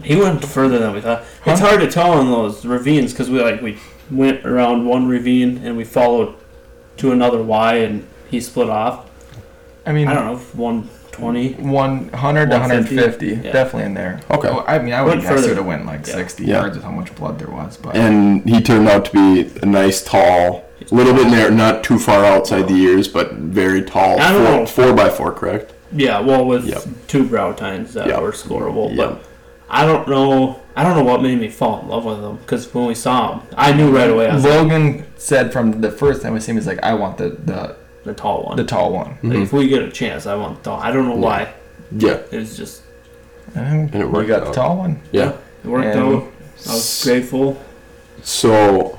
He 0.06 0.16
went 0.16 0.44
further 0.46 0.78
than 0.80 0.94
we 0.94 1.02
thought. 1.02 1.24
It's 1.46 1.60
hard 1.60 1.82
to 1.82 1.90
tell 1.90 2.20
in 2.22 2.28
those 2.30 2.66
ravines 2.66 3.12
because 3.12 3.30
we 3.30 3.42
like 3.42 3.62
we 3.62 3.78
went 4.12 4.46
around 4.46 4.86
one 4.86 5.08
ravine 5.08 5.62
and 5.64 5.76
we 5.76 5.84
followed 5.84 6.36
to 6.98 7.12
another 7.12 7.42
Y 7.42 7.76
and 7.78 8.08
he 8.30 8.40
split 8.40 8.70
off. 8.70 9.10
I 9.86 9.92
mean, 9.92 10.08
I 10.08 10.14
don't 10.14 10.26
know, 10.26 10.38
one 10.54 10.90
twenty. 11.12 11.54
100 11.54 12.12
to 12.52 12.58
150? 12.58 12.96
150. 12.96 13.28
Yeah. 13.48 13.52
Definitely 13.54 13.84
in 13.86 13.94
there. 13.94 14.20
Okay. 14.30 14.50
Oh, 14.50 14.64
I 14.68 14.80
mean, 14.80 14.94
I 14.94 15.02
would 15.02 15.22
guess 15.22 15.30
further. 15.30 15.46
it 15.46 15.50
would 15.52 15.58
have 15.58 15.66
went 15.66 15.86
like 15.86 16.06
Yeah. 16.08 16.16
60 16.16 16.44
Yeah. 16.46 16.54
yards 16.60 16.76
with 16.76 16.84
how 16.84 16.92
much 16.92 17.14
blood 17.16 17.40
there 17.40 17.50
was. 17.50 17.78
But 17.78 17.96
And 17.96 18.44
he 18.48 18.62
turned 18.62 18.88
out 18.88 19.06
to 19.06 19.12
be 19.12 19.50
a 19.62 19.66
nice, 19.66 20.04
tall, 20.04 20.66
a 20.92 20.94
little 20.96 21.14
bit 21.14 21.28
narrow, 21.28 21.50
not 21.52 21.84
too 21.84 21.98
far 22.00 22.26
outside 22.26 22.68
the 22.68 22.76
ears, 22.76 23.08
but 23.08 23.34
very 23.34 23.82
tall. 23.82 24.20
I 24.20 24.32
don't 24.34 24.46
four, 24.46 24.56
know. 24.60 24.66
four 24.66 24.94
by 24.94 25.10
four, 25.10 25.32
correct? 25.32 25.72
Yeah, 25.96 26.20
well, 26.20 26.44
with 26.46 26.66
Yep. 26.66 26.84
two 27.08 27.24
brow 27.24 27.54
tines 27.54 27.94
that 27.94 28.08
Yep. 28.08 28.22
were 28.22 28.32
scoreable, 28.34 28.90
Yep. 28.90 28.98
but 28.98 29.24
I 29.80 29.86
don't 29.86 30.08
know. 30.08 30.62
I 30.76 30.84
don't 30.84 30.96
know 30.98 31.04
what 31.04 31.22
made 31.22 31.40
me 31.40 31.50
fall 31.50 31.82
in 31.82 31.88
love 31.90 32.06
with 32.06 32.20
him 32.24 32.38
because 32.38 32.74
when 32.74 32.86
we 32.86 32.96
saw 32.96 33.34
him, 33.40 33.48
I 33.58 33.74
knew 33.74 33.96
right 33.96 34.10
away. 34.10 34.28
I 34.30 34.36
was 34.36 34.44
like, 34.44 34.54
Logan 34.54 35.06
said 35.18 35.52
from 35.54 35.82
the 35.82 35.92
first 35.92 36.22
time 36.22 36.34
we 36.34 36.40
seen 36.40 36.56
him, 36.56 36.62
he's 36.62 36.68
like, 36.68 36.82
I 36.84 36.94
want 36.94 37.18
the 37.18 37.30
the, 37.30 37.76
the 38.04 38.14
tall 38.14 38.44
one. 38.44 38.56
the 38.58 38.64
tall 38.64 38.92
one. 38.94 39.12
Mm-hmm. 39.16 39.30
Like, 39.32 39.40
if 39.40 39.54
we 39.54 39.68
get 39.68 39.82
a 39.84 39.92
chance, 39.92 40.26
I 40.26 40.36
want 40.36 40.64
the 40.64 40.70
tall. 40.72 40.80
I 40.80 40.92
don't 40.92 41.08
know 41.10 41.16
why. 41.16 41.54
Yeah. 41.92 42.22
It 42.32 42.38
was 42.38 42.56
just 42.58 42.84
And 43.54 43.94
it 43.94 44.00
worked. 44.00 44.08
we 44.08 44.14
worked 44.14 44.28
got 44.30 44.42
out. 44.44 44.48
the 44.48 44.54
tall 44.54 44.78
one. 44.78 45.02
Yeah. 45.12 45.34
it 45.64 45.68
worked 45.68 45.88
And- 45.96 46.00
out. 46.16 46.24
I 46.68 46.74
was 46.74 47.04
grateful. 47.04 47.62
So, 48.24 48.95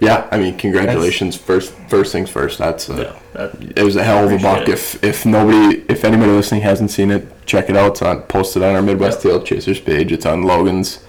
yeah, 0.00 0.28
I 0.30 0.38
mean, 0.38 0.56
congratulations. 0.56 1.36
First, 1.36 1.72
first 1.88 2.12
things 2.12 2.30
first. 2.30 2.58
That's 2.58 2.88
uh, 2.88 2.96
Yeah, 2.96 3.18
that, 3.46 3.78
it 3.78 3.82
was 3.82 3.96
a 3.96 4.04
hell 4.04 4.24
of 4.26 4.32
a 4.32 4.38
buck. 4.38 4.62
it. 4.62 4.68
If 4.70 5.02
if 5.02 5.26
nobody, 5.26 5.84
if 5.88 6.04
anybody 6.04 6.30
listening 6.32 6.60
hasn't 6.62 6.90
seen 6.90 7.10
it, 7.10 7.26
check 7.46 7.68
it 7.70 7.76
out. 7.76 7.92
It's 7.92 8.02
on 8.02 8.22
posted 8.22 8.62
on 8.62 8.74
our 8.76 8.82
Midwest 8.82 9.22
Tail 9.22 9.42
Chasers 9.42 9.80
page. 9.80 10.12
It's 10.12 10.26
on 10.26 10.42
Logan's 10.42 11.04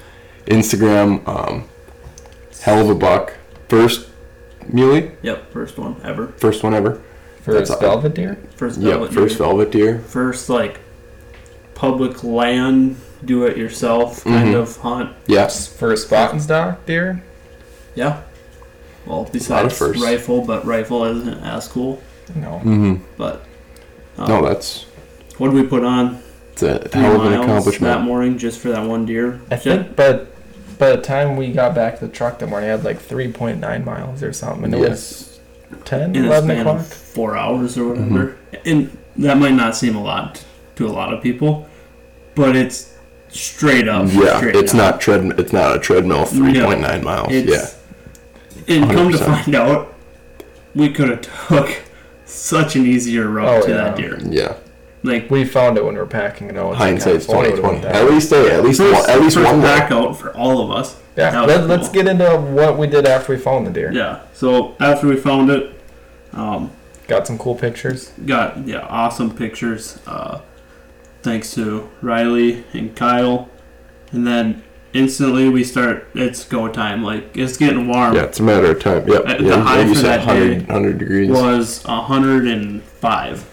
Instagram. 0.48 1.28
Um, 1.28 1.68
hell 2.62 2.80
of 2.82 2.90
a 2.90 2.96
buck. 2.96 3.34
First 3.68 4.08
muley, 4.68 5.12
yep, 5.22 5.52
first 5.52 5.78
one 5.78 5.96
ever. 6.04 6.28
first 6.38 6.64
one 6.64 6.74
ever. 6.74 7.02
First 7.42 7.70
That's- 7.70 7.80
velvet 7.80 8.14
deer. 8.16 8.38
First 8.56 8.80
Yep, 8.80 8.92
velvet 8.92 9.14
first 9.14 9.38
deer. 9.38 9.48
velvet 9.48 9.72
deer. 9.72 10.00
First 10.00 10.50
like 10.50 10.80
public 11.76 12.24
land, 12.24 12.98
do 13.24 13.46
it 13.46 13.58
yourself 13.58 14.24
kind 14.24 14.50
Mhm. 14.54 14.60
of 14.62 14.78
hunt. 14.78 15.12
Yes. 15.28 15.68
First 15.68 16.08
spot 16.08 16.34
and 16.34 16.86
deer. 16.86 17.22
Yeah. 17.96 18.18
Well, 19.10 19.28
besides 19.32 19.78
firsts. 19.78 20.01
rifle, 20.01 20.45
but 20.45 20.66
rifle 20.66 21.03
isn't 21.05 21.39
as 21.43 21.68
cool. 21.68 22.01
No. 22.36 22.62
Mm-hmm. 22.64 23.03
But 23.18 23.43
um, 24.18 24.28
No, 24.30 24.45
that's 24.45 24.84
what 25.38 25.47
did 25.51 25.55
we 25.55 25.64
put 25.68 25.84
on? 25.84 26.22
it's 26.51 26.62
a 26.64 26.97
hell 26.97 27.22
of 27.22 27.32
an 27.32 27.47
miles 27.47 27.78
that 27.80 28.01
morning 28.01 28.38
just 28.38 28.60
for 28.60 28.70
that 28.70 28.86
one 28.86 29.05
deer. 29.05 29.39
I 29.49 29.55
think, 29.55 29.95
but 29.95 30.36
by 30.78 30.91
the 30.95 31.01
time 31.01 31.38
we 31.38 31.51
got 31.51 31.74
back 31.74 31.99
to 31.99 32.07
the 32.07 32.12
truck 32.14 32.39
that 32.39 32.47
morning, 32.47 32.70
I 32.70 32.74
had 32.74 32.84
like 32.84 32.99
3.9 33.01 33.86
miles 33.86 34.22
or 34.24 34.34
something. 34.34 34.66
And 34.66 34.76
it 34.76 34.89
was 34.89 35.39
10, 35.86 36.16
in 36.16 36.26
a 36.26 36.28
11 36.28 36.49
span 36.49 36.60
o'clock. 36.62 36.80
of 36.82 36.88
four 36.93 37.38
hours 37.38 37.78
or 37.78 37.89
whatever. 37.89 38.38
And 38.66 38.95
that 39.18 39.38
might 39.38 39.53
not 39.53 39.76
seem 39.76 39.95
a 39.95 40.03
lot 40.03 40.43
to 40.76 40.88
a 40.88 40.91
lot 40.91 41.14
of 41.14 41.24
people, 41.24 41.68
but 42.36 42.55
it's 42.55 42.97
straight 43.30 43.88
up. 43.88 44.07
Yeah, 44.12 44.38
straight 44.38 44.55
it's 44.55 44.74
up. 44.74 44.78
not 44.78 45.01
tread. 45.01 45.39
It's 45.39 45.53
not 45.53 45.76
a 45.76 45.80
treadmill. 45.80 46.26
Three 46.26 46.60
point 46.62 46.82
nine 46.82 47.03
miles. 47.03 47.32
yeah. 47.32 47.68
It's, 48.70 48.82
And 48.84 48.91
come 48.91 49.11
to 49.11 49.17
find 49.17 49.55
out, 49.55 49.93
we 50.76 50.89
could 50.91 51.09
have 51.09 51.47
took 51.47 51.82
such 52.26 52.76
an 52.76 52.86
easier 52.86 53.28
route 53.28 53.63
Oh, 53.63 53.65
to 53.65 53.70
yeah. 53.70 53.76
that 53.84 53.95
deer. 53.97 54.20
Yeah. 54.24 54.55
Like 55.03 55.30
We 55.32 55.45
found 55.45 55.78
it 55.78 55.84
when 55.86 55.93
we 55.95 55.99
were 55.99 56.05
packing 56.05 56.49
it 56.49 56.57
out. 56.57 56.76
Hindsight's 56.76 57.26
California 57.26 57.59
twenty 57.61 57.80
twenty. 57.82 57.88
At 57.97 58.09
least 58.09 58.30
they, 58.30 58.51
at 58.51 58.63
least 58.63 58.80
first, 58.82 58.93
one, 59.01 59.09
at 59.09 59.22
least 59.22 59.36
first 59.38 59.45
one 59.47 59.59
more. 59.59 59.65
back 59.65 59.91
out 59.91 60.17
for 60.17 60.36
all 60.36 60.61
of 60.61 60.72
us. 60.72 60.97
Yeah, 61.15 61.32
That 61.32 61.47
was 61.47 61.55
let, 61.57 61.67
let's 61.67 61.88
cool. 61.88 61.93
get 62.03 62.07
into 62.07 62.26
what 62.38 62.78
we 62.78 62.86
did 62.88 63.05
after 63.07 63.34
we 63.34 63.39
found 63.39 63.65
the 63.65 63.72
deer. 63.72 63.91
Yeah. 63.93 64.22
So 64.34 64.76
after 64.80 65.07
we 65.07 65.15
found 65.15 65.49
it, 65.49 65.74
um, 66.34 66.72
Got 67.07 67.26
some 67.26 67.38
cool 67.39 67.55
pictures. 67.55 68.09
got 68.26 68.67
yeah 68.67 68.82
awesome 68.82 69.36
pictures 69.36 69.97
uh, 70.05 70.41
thanks 71.24 71.53
to 71.55 71.89
riley 72.03 72.63
and 72.74 72.95
kyle 72.95 73.49
and 74.11 74.28
then 74.28 74.61
instantly 74.94 75.48
we 75.50 75.64
start 75.64 76.08
it's 76.16 76.44
go 76.46 76.68
time 76.68 77.04
like 77.04 77.38
it's 77.38 77.58
getting 77.58 77.88
warm 77.88 78.16
Yeah, 78.16 78.24
it's 78.24 78.40
a 78.40 78.44
matter 78.44 78.72
of 78.72 78.80
time. 78.82 79.08
Yep. 79.08 79.26
Uh, 79.26 79.38
the 79.38 79.44
yeah, 79.44 79.62
high 79.62 79.82
you 79.84 79.94
for 79.96 80.02
that 80.02 80.26
100, 80.26 80.50
day 80.50 80.66
100 80.66 80.98
degrees. 80.98 81.30
was 81.30 81.84
105 81.86 83.50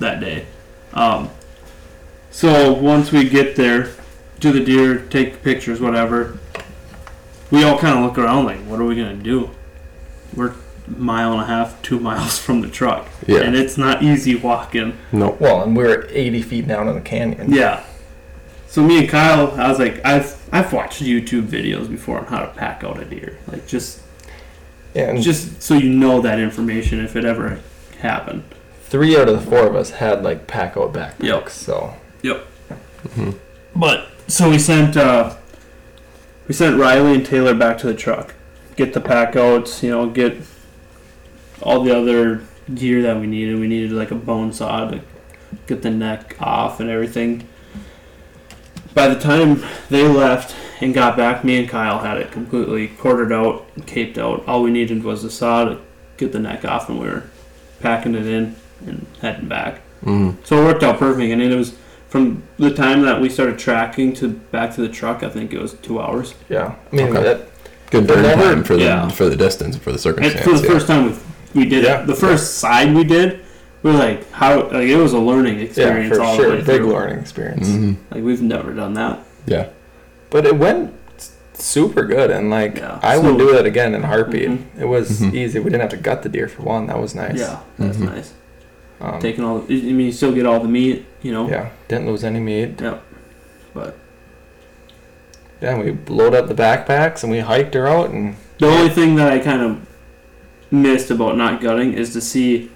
that 0.00 0.20
day 0.20 0.46
um, 0.94 1.30
so 2.30 2.72
once 2.72 3.12
we 3.12 3.28
get 3.28 3.56
there 3.56 3.90
do 4.40 4.52
the 4.52 4.64
deer 4.64 4.98
take 5.06 5.42
pictures 5.42 5.80
whatever 5.80 6.38
we 7.50 7.62
all 7.62 7.78
kind 7.78 7.96
of 7.98 8.04
look 8.04 8.18
around 8.18 8.44
like 8.46 8.58
what 8.60 8.80
are 8.80 8.84
we 8.84 8.96
gonna 8.96 9.14
do 9.14 9.50
we're 10.34 10.48
a 10.50 10.54
mile 10.98 11.32
and 11.32 11.42
a 11.42 11.46
half 11.46 11.80
two 11.82 12.00
miles 12.00 12.38
from 12.38 12.60
the 12.60 12.68
truck 12.68 13.06
Yeah. 13.26 13.40
and 13.42 13.54
it's 13.54 13.78
not 13.78 14.02
easy 14.02 14.34
walking 14.34 14.98
no. 15.12 15.36
Well, 15.38 15.62
and 15.62 15.76
we're 15.76 16.06
80 16.10 16.42
feet 16.42 16.66
down 16.66 16.88
in 16.88 16.94
the 16.94 17.00
canyon. 17.00 17.52
Yeah. 17.52 17.84
So 18.72 18.82
me 18.82 19.00
and 19.00 19.08
Kyle, 19.10 19.50
I 19.60 19.68
was 19.68 19.78
like, 19.78 20.02
I've 20.02 20.34
I've 20.50 20.72
watched 20.72 21.02
YouTube 21.02 21.42
videos 21.42 21.90
before 21.90 22.20
on 22.20 22.24
how 22.24 22.38
to 22.38 22.48
pack 22.54 22.82
out 22.82 22.98
a 22.98 23.04
deer, 23.04 23.38
like 23.46 23.66
just 23.66 24.00
Yeah, 24.94 25.10
and 25.10 25.22
just 25.22 25.60
so 25.60 25.74
you 25.74 25.90
know 25.90 26.22
that 26.22 26.38
information 26.38 26.98
if 27.04 27.14
it 27.14 27.26
ever 27.26 27.60
happened. 28.00 28.44
three 28.84 29.14
out 29.14 29.28
of 29.28 29.38
the 29.38 29.50
four 29.50 29.66
of 29.66 29.76
us 29.76 29.90
had 29.90 30.22
like 30.22 30.46
pack 30.46 30.78
out 30.78 30.94
backpacks. 30.94 31.22
Yep. 31.22 31.50
So 31.50 31.94
yep 32.22 32.46
But 33.76 34.08
so 34.26 34.48
we 34.48 34.58
sent 34.58 34.96
uh, 34.96 35.36
we 36.48 36.54
sent 36.54 36.80
Riley 36.80 37.16
and 37.16 37.26
Taylor 37.26 37.54
back 37.54 37.76
to 37.76 37.86
the 37.86 37.94
truck, 37.94 38.34
get 38.76 38.94
the 38.94 39.02
pack 39.02 39.36
outs, 39.36 39.82
you 39.82 39.90
know, 39.90 40.08
get 40.08 40.38
all 41.60 41.82
the 41.82 41.94
other 41.94 42.42
gear 42.74 43.02
that 43.02 43.20
we 43.20 43.26
needed. 43.26 43.60
We 43.60 43.68
needed 43.68 43.92
like 43.92 44.12
a 44.12 44.14
bone 44.14 44.50
saw 44.50 44.88
to 44.88 45.02
get 45.66 45.82
the 45.82 45.90
neck 45.90 46.36
off 46.40 46.80
and 46.80 46.88
everything. 46.88 47.46
By 48.94 49.08
the 49.08 49.18
time 49.18 49.62
they 49.88 50.06
left 50.06 50.54
and 50.80 50.92
got 50.92 51.16
back, 51.16 51.44
me 51.44 51.58
and 51.58 51.68
Kyle 51.68 52.00
had 52.00 52.18
it 52.18 52.30
completely 52.30 52.88
quartered 52.88 53.32
out, 53.32 53.64
and 53.74 53.86
caped 53.86 54.18
out. 54.18 54.44
All 54.46 54.62
we 54.62 54.70
needed 54.70 55.02
was 55.04 55.24
a 55.24 55.30
saw 55.30 55.64
to 55.64 55.78
get 56.16 56.32
the 56.32 56.38
neck 56.38 56.64
off, 56.64 56.88
and 56.88 56.98
we 57.00 57.06
were 57.06 57.24
packing 57.80 58.14
it 58.14 58.26
in 58.26 58.56
and 58.86 59.06
heading 59.20 59.48
back. 59.48 59.80
Mm. 60.04 60.36
So 60.44 60.60
it 60.60 60.64
worked 60.64 60.82
out 60.82 60.98
perfect, 60.98 61.32
and 61.32 61.40
it 61.40 61.54
was 61.56 61.74
from 62.08 62.42
the 62.58 62.72
time 62.74 63.02
that 63.02 63.20
we 63.20 63.28
started 63.28 63.58
tracking 63.58 64.12
to 64.14 64.28
back 64.28 64.74
to 64.74 64.80
the 64.82 64.88
truck. 64.88 65.22
I 65.22 65.28
think 65.30 65.52
it 65.54 65.60
was 65.60 65.74
two 65.74 66.00
hours. 66.00 66.34
yeah, 66.48 66.74
I 66.92 66.96
mean 66.96 67.08
Okay. 67.16 67.22
that 67.22 67.48
Good 67.90 68.06
But 68.06 68.14
turn 68.14 68.22
never- 68.22 68.42
time 68.42 68.64
for 68.64 68.74
the 68.76 68.82
yeah. 68.84 69.08
for 69.08 69.26
the 69.28 69.36
distance 69.36 69.76
for 69.76 69.90
the 69.90 69.96
And 69.96 70.00
circumstance. 70.00 70.44
for 70.44 70.56
the 70.56 70.62
yeah. 70.66 70.72
first 70.72 70.86
time 70.86 71.18
we, 71.54 71.60
we 71.62 71.68
did 71.68 71.84
Yeah. 71.84 72.00
it, 72.02 72.06
the 72.06 72.14
first 72.14 72.54
side 72.58 72.94
we 72.94 73.04
did, 73.04 73.32
we 73.32 73.42
were 73.82 73.92
like, 73.92 74.30
how 74.32 74.62
like 74.68 74.88
it 74.88 74.96
was 74.96 75.12
a 75.12 75.18
learning 75.18 75.60
experience. 75.60 75.76
yeah 75.76 76.16
experience 76.16 76.16
for 76.16 76.22
all 76.22 76.36
the 76.36 76.42
sure 76.42 76.50
way 76.52 76.56
big 76.62 76.80
through. 76.82 76.92
learning 76.92 77.18
experience. 77.18 77.68
Mhm. 77.68 77.96
Like 78.10 78.22
we've 78.22 78.42
never 78.42 78.72
done 78.72 78.94
that. 78.94 79.20
Yeah. 79.46 79.66
But 80.30 80.46
it 80.46 80.56
went 80.56 80.94
super 81.54 82.04
good, 82.04 82.30
and 82.30 82.48
like 82.50 82.76
Yeah. 82.78 82.98
I 83.02 83.18
would 83.18 83.38
do 83.38 83.56
it 83.56 83.66
again 83.66 83.94
in 83.94 84.02
a 84.02 84.06
heartbeat. 84.06 84.48
Mhm. 84.50 84.58
It 84.78 84.86
was 84.86 85.20
Mhm. 85.20 85.34
easy. 85.34 85.58
We 85.58 85.64
didn't 85.70 85.80
have 85.82 85.90
to 85.90 85.96
gut 85.96 86.22
the 86.22 86.28
deer 86.28 86.48
for 86.48 86.62
one. 86.62 86.86
That 86.86 87.00
was 87.00 87.14
nice. 87.14 87.38
Yeah, 87.38 87.58
that's 87.78 87.98
Mhm. 87.98 88.14
nice. 88.14 88.32
Um, 89.00 89.18
Taking 89.20 89.42
all, 89.44 89.58
the, 89.58 89.74
I 89.74 89.92
mean, 89.92 90.06
you 90.06 90.12
still 90.12 90.30
get 90.32 90.46
all 90.46 90.60
the 90.60 90.68
meat, 90.68 91.04
you 91.22 91.32
know. 91.32 91.48
yeah, 91.48 91.66
didn't 91.88 92.06
lose 92.06 92.22
any 92.22 92.38
meat. 92.38 92.80
Yeah, 92.80 92.94
but 93.74 93.96
Yeah, 95.60 95.78
we 95.80 95.96
loaded 96.08 96.36
up 96.38 96.48
the 96.48 96.54
backpacks 96.54 97.22
and 97.22 97.30
we 97.30 97.38
hiked 97.38 97.74
her 97.74 97.86
out, 97.86 98.10
and 98.10 98.34
the 98.58 98.66
only 98.66 98.88
thing 98.88 99.14
that 99.16 99.30
I 99.32 99.38
kind 99.38 99.62
of 99.62 99.76
missed 100.72 101.10
about 101.10 101.36
not 101.36 101.60
gutting 101.60 101.92
is 101.92 102.12
to 102.14 102.20
see 102.20 102.68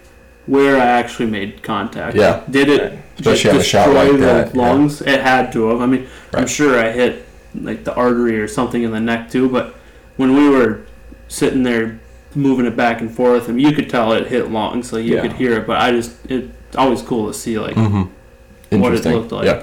where 0.47 0.77
I 0.77 0.87
actually 0.87 1.27
made 1.31 1.63
contact. 1.63 2.17
Yeah. 2.17 2.43
Did 2.51 2.69
it 2.69 2.83
Right. 2.83 2.99
just 3.17 3.27
Especially 3.45 3.51
on 3.51 3.57
a 3.57 3.63
shot 3.63 3.85
destroy 3.87 4.03
like 4.05 4.13
the 4.13 4.27
that, 4.27 4.55
yeah. 4.55 4.61
lungs? 4.63 5.03
It 5.03 5.21
had 5.21 5.53
to 5.53 5.69
have. 5.69 5.81
I 5.81 5.87
mean, 5.87 6.07
I'm 6.35 6.47
sure 6.47 6.79
I 6.79 6.91
hit 6.93 7.25
like 7.55 7.85
the 7.85 7.95
artery 7.95 8.39
or 8.39 8.47
something 8.49 8.83
in 8.83 8.91
the 8.93 9.01
neck 9.01 9.31
too. 9.31 9.49
But 9.49 9.75
when 10.17 10.35
we 10.37 10.49
were 10.49 10.81
sitting 11.29 11.63
there 11.63 11.99
moving 12.35 12.67
it 12.67 12.77
back 12.77 13.01
and 13.01 13.11
forth, 13.11 13.49
I 13.49 13.53
mean, 13.53 13.67
you 13.67 13.75
could 13.75 13.89
tell 13.91 14.13
it 14.13 14.27
hit 14.29 14.51
lungs, 14.51 14.89
so 14.89 14.99
you 14.99 15.15
Yeah. 15.17 15.23
could 15.23 15.33
hear 15.33 15.55
it. 15.55 15.67
But 15.67 15.81
I 15.81 15.91
just 15.93 16.13
it's 16.29 16.77
always 16.77 17.03
cool 17.03 17.27
to 17.29 17.35
see 17.35 17.59
like 17.59 17.75
Mm-hmm. 17.75 18.79
what 18.81 18.93
it 18.95 19.05
looked 19.07 19.33
like. 19.33 19.47
Yeah, 19.47 19.63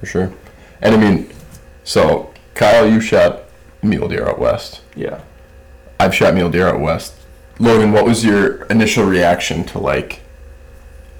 for 0.00 0.06
sure. 0.06 0.32
And 0.80 0.94
I 0.94 0.98
mean, 0.98 1.28
so 1.84 2.30
Kyle, 2.54 2.88
you 2.88 3.00
shot 3.00 3.40
mule 3.82 4.08
deer 4.08 4.28
out 4.28 4.38
west. 4.38 4.80
yeah, 4.94 5.20
I've 5.98 6.14
shot 6.14 6.34
mule 6.34 6.48
deer 6.50 6.68
out 6.68 6.80
west. 6.80 7.14
Logan, 7.58 7.92
what 7.92 8.04
was 8.04 8.24
your 8.24 8.64
initial 8.64 9.04
reaction 9.04 9.64
to 9.64 9.78
like 9.78 10.20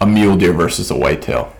a 0.00 0.06
mule 0.06 0.36
deer 0.36 0.52
versus 0.52 0.90
a 0.90 0.96
whitetail? 0.96 1.52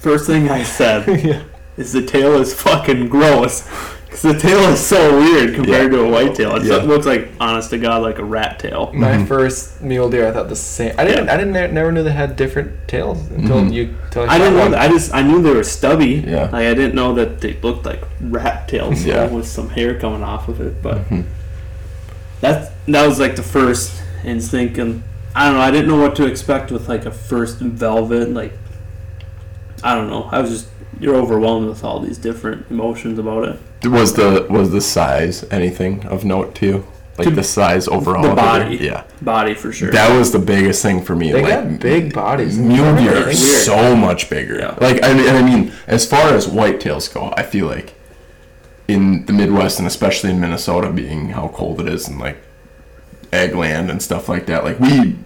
First 0.00 0.26
thing 0.26 0.48
I 0.48 0.62
said 0.62 1.06
yeah. 1.24 1.42
is 1.76 1.92
the 1.92 2.04
tail 2.04 2.34
is 2.40 2.54
fucking 2.54 3.08
gross. 3.08 3.68
Because 4.04 4.22
the 4.34 4.38
tail 4.38 4.60
is 4.72 4.78
so 4.78 5.18
weird 5.18 5.56
compared 5.56 5.90
Yeah. 5.90 5.98
to 5.98 6.04
a 6.04 6.08
whitetail. 6.08 6.54
It 6.54 6.62
Yeah. 6.66 6.76
looks 6.76 7.04
like, 7.04 7.30
honest 7.40 7.70
to 7.70 7.78
God, 7.78 8.02
like 8.02 8.20
a 8.20 8.24
rat 8.24 8.60
tail. 8.60 8.92
My 8.94 9.14
Mhm. 9.16 9.26
first 9.26 9.82
mule 9.82 10.08
deer, 10.08 10.28
I 10.28 10.30
thought 10.30 10.48
the 10.48 10.54
same. 10.54 10.94
I 10.96 11.04
didn't. 11.04 11.28
I 11.28 11.36
didn't. 11.36 11.74
Never 11.74 11.90
knew 11.90 12.04
they 12.04 12.12
had 12.12 12.36
different 12.36 12.86
tails 12.86 13.18
until 13.36 13.56
Mhm. 13.56 13.72
you. 13.72 13.94
Until 14.04 14.30
I 14.30 14.38
didn't 14.38 14.56
know 14.56 14.68
that. 14.68 14.80
I 14.80 14.86
just 14.88 15.12
I 15.12 15.22
knew 15.22 15.42
they 15.42 15.50
were 15.50 15.64
stubby. 15.64 16.22
Yeah. 16.24 16.42
Like 16.52 16.66
I 16.66 16.74
didn't 16.74 16.94
know 16.94 17.12
that 17.14 17.40
they 17.40 17.56
looked 17.60 17.84
like 17.86 18.02
rat 18.20 18.68
tails 18.68 19.04
Yeah. 19.04 19.26
with 19.26 19.48
some 19.48 19.70
hair 19.70 19.94
coming 19.94 20.22
off 20.22 20.46
of 20.46 20.60
it. 20.60 20.80
But 20.80 21.10
Mhm. 21.10 21.24
That 22.44 22.72
that 22.86 23.06
was 23.06 23.18
like 23.18 23.36
the 23.36 23.42
first 23.42 24.02
instinct, 24.24 24.78
and 24.78 25.02
I 25.34 25.46
don't 25.46 25.54
know. 25.54 25.60
I 25.62 25.70
didn't 25.70 25.88
know 25.88 26.00
what 26.00 26.14
to 26.16 26.26
expect 26.26 26.70
with 26.70 26.88
like 26.88 27.06
a 27.06 27.10
first 27.10 27.58
velvet. 27.58 28.30
Like 28.30 28.52
I 29.82 29.94
don't 29.94 30.08
know. 30.08 30.24
I 30.24 30.40
was 30.40 30.50
just 30.50 30.68
you're 31.00 31.16
overwhelmed 31.16 31.66
with 31.68 31.82
all 31.84 32.00
these 32.00 32.18
different 32.18 32.70
emotions 32.70 33.18
about 33.18 33.44
it. 33.48 33.88
Was 33.88 34.14
the 34.14 34.46
was 34.48 34.70
the 34.70 34.80
size 34.80 35.44
anything 35.50 36.04
of 36.06 36.24
note 36.24 36.54
to 36.56 36.66
you? 36.66 36.86
Like 37.16 37.28
To- 37.28 37.34
the 37.34 37.44
size 37.44 37.86
overall. 37.86 38.22
the 38.22 38.30
of 38.30 38.36
deer? 38.36 38.44
body. 38.44 38.76
Yeah, 38.76 39.04
Body 39.22 39.54
for 39.54 39.72
sure. 39.72 39.92
that 39.92 40.18
was 40.18 40.32
the 40.32 40.38
biggest 40.40 40.82
thing 40.82 41.04
for 41.04 41.14
me. 41.14 41.30
They 41.30 41.42
like, 41.42 41.52
got 41.52 41.78
big 41.80 42.12
bodies. 42.12 42.58
Mule 42.58 42.96
deer 42.96 43.28
are 43.28 43.32
so 43.32 43.94
much 43.94 44.28
bigger. 44.28 44.58
Yeah. 44.58 44.76
Like 44.80 45.02
I 45.04 45.14
mean, 45.14 45.28
I 45.28 45.42
mean, 45.42 45.72
as 45.86 46.04
far 46.06 46.28
as 46.34 46.48
whitetails 46.48 47.12
go, 47.14 47.32
I 47.36 47.44
feel 47.44 47.66
like 47.66 47.94
in 48.88 49.24
the 49.26 49.32
Midwest 49.32 49.78
and 49.78 49.86
especially 49.88 50.30
in 50.30 50.40
Minnesota, 50.40 50.90
being 50.90 51.30
how 51.30 51.48
cold 51.48 51.80
it 51.80 51.88
is 51.88 52.08
and 52.08 52.18
like 52.18 52.36
ag 53.32 53.54
land 53.54 53.90
and 53.90 54.02
stuff 54.02 54.28
like 54.28 54.46
that, 54.46 54.64
like 54.64 54.78
we, 54.78 55.16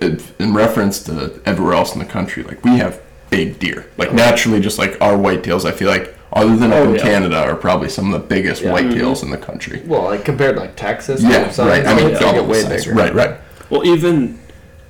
in 0.00 0.54
reference 0.54 1.02
to 1.04 1.40
everywhere 1.44 1.74
else 1.74 1.92
in 1.92 1.98
the 1.98 2.04
country, 2.04 2.42
like 2.44 2.64
we 2.64 2.78
have 2.78 3.00
big 3.30 3.58
deer. 3.58 3.86
Like 3.96 4.12
naturally, 4.14 4.60
just 4.60 4.78
like 4.78 5.00
our 5.00 5.14
whitetails, 5.14 5.64
I 5.64 5.72
feel 5.72 5.88
like 5.88 6.14
other 6.32 6.54
than 6.56 6.72
up 6.72 6.78
Oh, 6.80 6.88
in 6.90 6.94
yeah. 6.94 7.02
Canada, 7.02 7.38
are 7.42 7.56
probably 7.56 7.88
some 7.88 8.12
of 8.12 8.20
the 8.20 8.26
biggest 8.26 8.62
Yeah. 8.62 8.70
whitetails 8.72 9.22
in 9.22 9.30
the 9.30 9.38
country. 9.38 9.82
Well, 9.86 10.04
like 10.04 10.24
compared 10.24 10.54
to 10.56 10.60
like 10.62 10.76
Texas. 10.76 11.22
Yeah, 11.22 11.48
or 11.48 11.52
something, 11.52 11.84
right. 11.84 11.86
I 11.86 11.94
mean, 11.96 12.12
they 12.12 12.18
double 12.20 12.40
get 12.40 12.48
way 12.48 12.62
size. 12.62 12.84
bigger. 12.84 12.94
Right, 12.96 13.14
right. 13.14 13.36
Well, 13.70 13.84
even 13.86 14.38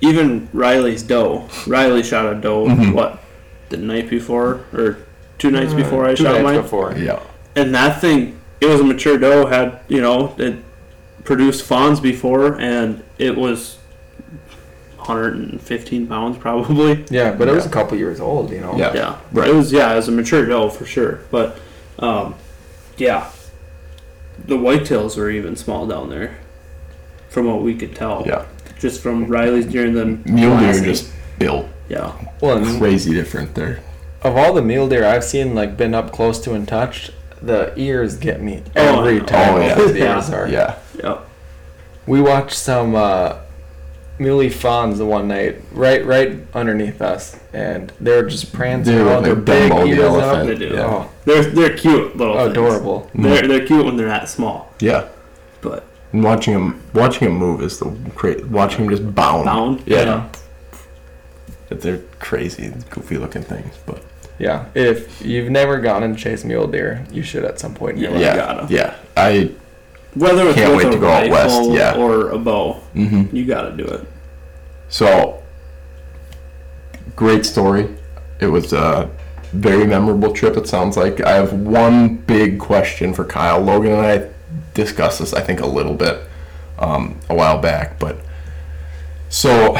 even 0.01 0.47
Riley's 0.53 1.01
doe. 1.03 1.47
Riley 1.67 2.03
shot 2.03 2.31
a 2.31 2.35
doe. 2.39 2.67
Mhm. 2.67 2.93
What 2.93 3.21
the 3.69 3.77
night 3.77 4.09
before 4.09 4.61
or 4.73 4.97
two 5.37 5.51
nights 5.51 5.73
before 5.73 6.05
I 6.05 6.13
Two 6.15 6.23
shot 6.23 6.33
nights 6.33 6.43
mine. 6.43 6.61
before. 6.61 6.93
Yeah. 6.97 7.19
And 7.55 7.73
that 7.73 7.99
thing, 7.99 8.39
it 8.61 8.67
was 8.67 8.79
a 8.79 8.83
mature 8.83 9.17
doe. 9.17 9.45
Had 9.47 9.79
you 9.87 10.01
know 10.01 10.35
it 10.37 10.57
produced 11.23 11.65
fawns 11.65 11.99
before, 11.99 12.59
and 12.59 13.03
it 13.17 13.35
was 13.35 13.77
115 14.97 16.07
pounds 16.07 16.37
probably. 16.37 17.05
Yeah, 17.09 17.33
but 17.33 17.47
it 17.47 17.51
was 17.51 17.65
a 17.65 17.69
couple 17.69 17.97
years 17.97 18.19
old, 18.19 18.51
you 18.51 18.61
know. 18.61 18.75
Yeah. 18.75 18.93
Yeah, 18.93 19.17
Right. 19.31 19.49
It 19.49 19.53
was 19.55 19.71
yeah, 19.71 19.91
it 19.93 19.95
was 19.95 20.07
a 20.07 20.11
mature 20.11 20.45
doe 20.45 20.69
for 20.69 20.85
sure. 20.85 21.21
But 21.31 21.59
um, 21.97 22.35
yeah, 22.97 23.29
the 24.45 24.55
whitetails 24.55 25.17
were 25.17 25.29
even 25.29 25.55
small 25.55 25.87
down 25.87 26.09
there, 26.09 26.37
from 27.29 27.47
what 27.47 27.61
we 27.61 27.75
could 27.75 27.95
tell. 27.95 28.23
Yeah. 28.25 28.45
just 28.79 29.01
from 29.01 29.27
Riley's 29.27 29.65
during 29.65 29.93
the 29.93 30.05
Mule 30.05 30.57
deer 30.59 30.81
just 30.81 31.11
built 31.37 31.67
yeah. 31.89 32.13
Well, 32.39 32.57
and 32.57 32.79
crazy 32.79 33.13
different 33.13 33.55
there. 33.55 33.81
of 34.21 34.37
all 34.37 34.53
the 34.53 34.61
mule 34.61 34.87
deer 34.87 35.03
I've 35.03 35.23
seen, 35.23 35.55
like 35.55 35.75
been 35.75 35.93
up 35.95 36.11
close 36.11 36.39
to 36.41 36.53
and 36.53 36.67
touched, 36.67 37.11
the 37.41 37.73
ears 37.77 38.15
get 38.17 38.41
me 38.41 38.61
Oh, 38.75 38.99
every 38.99 39.15
I 39.17 39.19
know. 39.19 39.25
time. 39.25 39.53
Oh, 39.55 39.59
yeah. 39.61 39.75
The 39.75 39.99
Yeah. 39.99 40.15
ears 40.15 40.29
are. 40.29 40.47
Yeah. 40.47 40.75
Yeah. 41.01 41.17
We 42.05 42.21
watched 42.21 42.55
some 42.57 42.95
uh, 42.95 43.35
muley 44.17 44.49
fawns 44.49 44.97
the 44.97 45.05
one 45.05 45.27
night, 45.27 45.61
right, 45.71 46.05
right 46.05 46.37
underneath 46.53 47.01
us, 47.01 47.37
and 47.53 47.91
they're 48.01 48.27
just 48.27 48.51
prancing 48.51 48.95
They're 48.95 49.05
around. 49.05 49.15
like 49.23 49.23
Their 49.25 49.35
big 49.35 49.71
Dumbo 49.71 49.79
the 49.83 49.89
ears 49.91 49.99
elephant. 49.99 50.41
up. 50.41 50.47
They 50.47 50.55
do. 50.55 50.73
Yeah. 50.75 50.85
Oh, 50.85 51.09
They're 51.25 51.43
they're 51.43 51.77
cute 51.77 52.17
little 52.17 52.35
things. 52.37 52.51
adorable. 52.51 53.09
They're 53.15 53.47
they're 53.47 53.65
cute 53.65 53.85
when 53.85 53.95
they're 53.95 54.07
that 54.07 54.27
small. 54.27 54.73
Yeah. 54.79 55.05
But 55.61 55.85
And 56.11 56.23
watching 56.23 56.53
him, 56.55 56.81
watching 56.93 57.27
him 57.29 57.35
move 57.37 57.61
is 57.61 57.79
the 57.79 57.95
cra- 58.15 58.43
watching 58.49 58.85
him 58.85 58.89
just 58.89 59.13
bound. 59.15 59.45
bound. 59.45 59.83
Yeah. 59.85 60.25
But 61.69 61.81
They're 61.81 61.99
crazy, 62.19 62.73
goofy 62.89 63.17
looking 63.17 63.43
things. 63.43 63.75
But 63.85 64.01
Yeah, 64.39 64.65
if 64.73 65.21
you've 65.21 65.49
never 65.49 65.79
gone 65.79 66.01
and 66.03 66.17
chased 66.17 66.45
mule 66.45 66.65
deer, 66.67 67.05
you 67.11 67.21
should 67.23 67.43
at 67.43 67.59
some 67.59 67.73
point 67.75 67.97
in 67.97 68.03
your 68.03 68.11
Yeah. 68.11 68.17
life. 68.17 68.23
yeah, 68.25 68.35
gotta. 68.35 68.73
yeah. 68.73 68.95
I. 69.17 69.51
Whether 70.15 70.47
it's 70.47 70.55
Can't 70.55 70.75
with 70.75 70.85
wait 70.85 70.93
a 70.93 70.95
to 70.95 70.99
go 70.99 71.09
out 71.09 71.29
west, 71.29 71.55
rifle 71.55 71.75
yeah. 71.75 71.95
or 71.95 72.29
a 72.31 72.39
bow, 72.39 72.73
hmm 72.93 73.25
you 73.31 73.45
gotta 73.45 73.75
do 73.77 73.83
it. 73.85 74.07
So, 74.87 75.43
great 77.15 77.45
story. 77.45 77.95
It 78.39 78.47
was 78.47 78.73
a 78.73 79.09
very 79.51 79.85
memorable 79.85 80.31
trip, 80.33 80.55
it 80.57 80.67
sounds 80.67 80.95
like. 80.97 81.21
I 81.21 81.33
have 81.33 81.53
one 81.53 82.15
big 82.15 82.59
question 82.59 83.13
for 83.13 83.23
Kyle. 83.25 83.59
Logan 83.59 83.91
and 83.91 84.01
I 84.01 84.29
discussed 84.73 85.19
this, 85.19 85.33
I 85.33 85.41
think, 85.41 85.59
a 85.59 85.65
little 85.67 85.93
bit 85.93 86.21
um, 86.79 87.19
a 87.29 87.35
while 87.35 87.59
back. 87.59 87.99
But 87.99 88.17
so, 89.29 89.75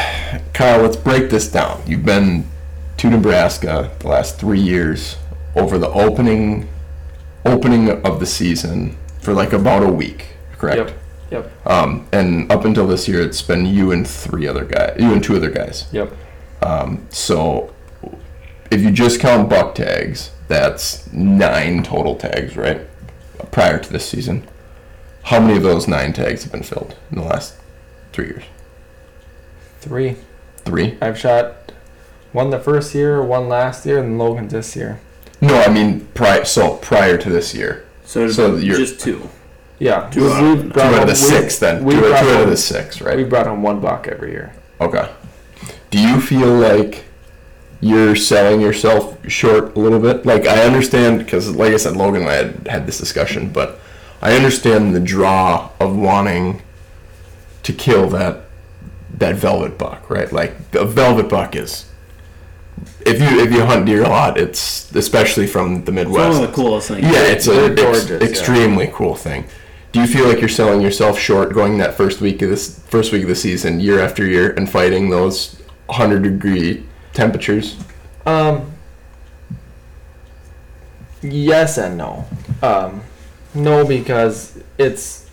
Kyle, 0.54 0.82
let's 0.82 0.98
break 0.98 1.30
this 1.30 1.50
down. 1.52 1.82
You've 1.88 2.06
been 2.06 2.46
to 3.00 3.10
Nebraska 3.10 3.90
the 4.00 4.08
last 4.10 4.38
three 4.38 4.60
years 4.60 5.16
over 5.56 5.78
the 5.78 5.88
opening 5.88 6.68
opening 7.46 7.90
of 8.06 8.20
the 8.20 8.26
season 8.26 8.98
for 9.22 9.34
like 9.34 9.54
about 9.54 9.84
a 9.84 9.88
week, 9.88 10.28
correct? 10.58 10.90
Yep. 10.90 10.98
Yep. 11.32 11.68
Um, 11.68 12.08
and 12.12 12.52
up 12.52 12.66
until 12.66 12.86
this 12.88 13.08
year, 13.08 13.22
it's 13.22 13.42
been 13.42 13.66
you 13.66 13.92
and 13.92 14.06
three 14.06 14.48
other 14.48 14.66
guys, 14.66 14.98
you 15.00 15.14
and 15.14 15.24
two 15.24 15.38
other 15.38 15.50
guys. 15.50 15.88
Yep. 15.94 16.12
Um, 16.62 17.08
so 17.10 17.74
if 18.70 18.82
you 18.82 18.92
just 18.92 19.22
count 19.22 19.50
buck 19.50 19.76
tags, 19.76 20.32
that's 20.50 21.12
nine 21.14 21.84
total 21.84 22.16
tags, 22.16 22.58
right? 22.58 22.82
Prior 23.52 23.80
to 23.80 23.92
this 23.92 24.10
season. 24.10 24.46
How 25.24 25.40
many 25.40 25.56
of 25.56 25.64
those 25.64 25.88
nine 25.88 26.12
tags 26.12 26.44
have 26.44 26.52
been 26.52 26.64
filled 26.64 26.98
in 27.12 27.20
the 27.20 27.24
last 27.24 27.56
three 28.12 28.26
years? 28.26 28.44
Three. 29.80 30.18
Three? 30.66 30.98
I've 31.02 31.18
shot 31.18 31.69
one 32.32 32.50
the 32.50 32.60
first 32.60 32.94
year, 32.96 33.22
one 33.24 33.48
last 33.50 33.86
year, 33.86 34.00
and 34.00 34.18
Logan 34.18 34.48
this 34.48 34.76
year. 34.76 35.00
No, 35.42 35.56
I 35.62 35.70
mean 35.72 36.08
prior. 36.14 36.46
So 36.46 36.76
prior 36.78 37.18
to 37.18 37.30
this 37.30 37.54
year, 37.54 37.86
So, 38.06 38.28
So 38.30 38.56
you're- 38.56 38.78
just 38.78 39.00
two. 39.00 39.30
Yeah. 39.78 40.10
Two 40.12 40.24
we- 40.26 40.32
out 40.32 40.42
we 40.44 40.50
of 40.52 40.58
the- 40.58 40.64
two 40.64 40.70
brought 40.70 40.86
out 40.88 40.94
home- 40.94 41.02
of 41.04 41.08
the 41.10 41.16
six. 41.16 41.60
Then 41.60 41.84
we 41.86 41.94
two, 41.94 42.02
brought 42.02 42.22
two 42.24 42.30
out 42.32 42.42
of 42.44 42.50
the 42.50 42.58
six, 42.58 43.02
right? 43.02 43.16
We 43.16 43.24
brought 43.24 43.46
home 43.48 43.62
one 43.62 43.80
buck 43.80 44.08
every 44.12 44.32
year. 44.32 44.52
Okay. 44.82 45.08
Do 45.92 46.00
you 46.00 46.20
feel 46.20 46.48
like 46.48 47.06
you're 47.82 48.16
selling 48.16 48.60
yourself 48.62 49.16
short 49.28 49.76
a 49.76 49.80
little 49.80 50.00
bit? 50.00 50.26
Like 50.26 50.46
I 50.48 50.64
understand 50.64 51.20
because, 51.20 51.56
like 51.56 51.74
I 51.74 51.78
said, 51.78 51.96
Logan 51.96 52.22
and 52.24 52.30
I 52.32 52.34
had 52.36 52.68
had 52.68 52.88
this 52.88 52.98
discussion, 52.98 53.50
but 53.54 53.80
I 54.22 54.36
understand 54.36 54.94
the 54.96 55.00
draw 55.00 55.70
of 55.80 55.96
wanting 55.96 56.62
to 57.64 57.72
kill 57.74 58.08
that 58.10 58.42
that 59.18 59.36
velvet 59.36 59.78
buck, 59.78 60.10
right? 60.10 60.32
Like 60.32 60.56
a 60.74 60.86
velvet 60.86 61.30
buck 61.30 61.56
is. 61.56 61.86
If 63.06 63.22
you 63.22 63.40
if 63.42 63.52
you 63.52 63.66
hunt 63.66 63.86
deer 63.86 64.04
a 64.04 64.10
lot, 64.10 64.38
it's 64.38 64.94
especially 64.96 65.48
from 65.48 65.84
the 65.86 65.92
It's 65.92 65.96
one 65.96 65.96
Midwest. 65.96 66.42
of 66.42 66.48
the 66.48 66.54
coolest 66.54 66.88
things. 66.90 67.02
Yeah, 67.02 67.24
it's 67.24 67.48
a 67.48 67.52
They're 67.52 67.72
ex- 67.72 67.82
gorgeous, 67.82 68.10
yeah. 68.10 68.18
extremely 68.28 68.88
cool 68.94 69.16
thing. 69.16 69.46
Do 69.92 70.00
you 70.00 70.08
feel 70.08 70.28
like 70.28 70.40
you're 70.40 70.50
selling 70.50 70.82
yourself 70.82 71.18
short 71.18 71.54
going 71.54 71.80
that 71.80 71.96
first 71.96 72.22
week 72.22 72.42
of 72.44 72.50
this 72.50 72.80
first 72.90 73.12
week 73.12 73.24
of 73.24 73.30
the 73.30 73.36
season, 73.36 73.80
year 73.80 74.00
after 74.00 74.26
year, 74.26 74.52
and 74.52 74.70
fighting 74.70 75.10
those 75.10 75.62
hundred 75.90 76.24
degree 76.24 76.86
temperatures? 77.14 77.76
Um. 78.26 78.72
Yes 81.22 81.78
and 81.78 81.98
no. 81.98 82.26
Um, 82.62 83.02
no, 83.54 83.86
because 83.86 84.62
it's. 84.78 85.30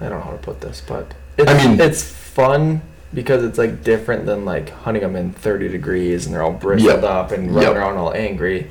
I 0.00 0.08
don't 0.08 0.18
know 0.18 0.24
how 0.24 0.30
to 0.30 0.38
put 0.38 0.60
this, 0.62 0.80
but 0.86 1.12
it's, 1.36 1.50
I 1.50 1.66
mean- 1.68 1.80
it's 1.80 2.02
fun 2.02 2.80
because 3.12 3.42
it's 3.44 3.58
like 3.58 3.82
different 3.82 4.26
than 4.26 4.44
like 4.44 4.70
hunting 4.70 5.02
them 5.02 5.16
in 5.16 5.32
30 5.32 5.68
degrees 5.68 6.26
and 6.26 6.34
they're 6.34 6.42
all 6.42 6.52
bristled 6.52 7.02
Yep. 7.02 7.04
up 7.04 7.32
and 7.32 7.54
running 7.54 7.70
Yep. 7.72 7.76
around 7.76 7.96
all 7.96 8.12
angry. 8.14 8.70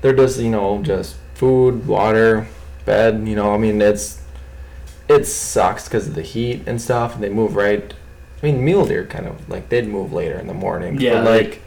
They're 0.00 0.12
just 0.14 0.38
you 0.40 0.50
know 0.50 0.82
just 0.82 1.16
food, 1.34 1.86
water, 1.86 2.46
bed. 2.84 3.22
You 3.26 3.36
know, 3.36 3.54
I 3.54 3.58
mean 3.58 3.80
it's 3.80 4.20
it 5.08 5.26
sucks 5.26 5.84
because 5.84 6.06
of 6.08 6.14
the 6.14 6.22
heat 6.22 6.62
and 6.66 6.80
stuff, 6.80 7.14
and 7.14 7.22
they 7.24 7.30
move 7.30 7.56
right. 7.56 7.94
I 8.42 8.46
mean, 8.46 8.64
mule 8.64 8.84
deer 8.86 9.04
kind 9.06 9.26
of 9.26 9.48
like 9.48 9.68
they'd 9.68 9.88
move 9.88 10.12
later 10.12 10.38
in 10.38 10.46
the 10.46 10.54
morning. 10.54 11.00
Yeah, 11.00 11.22
but, 11.22 11.30
like 11.30 11.62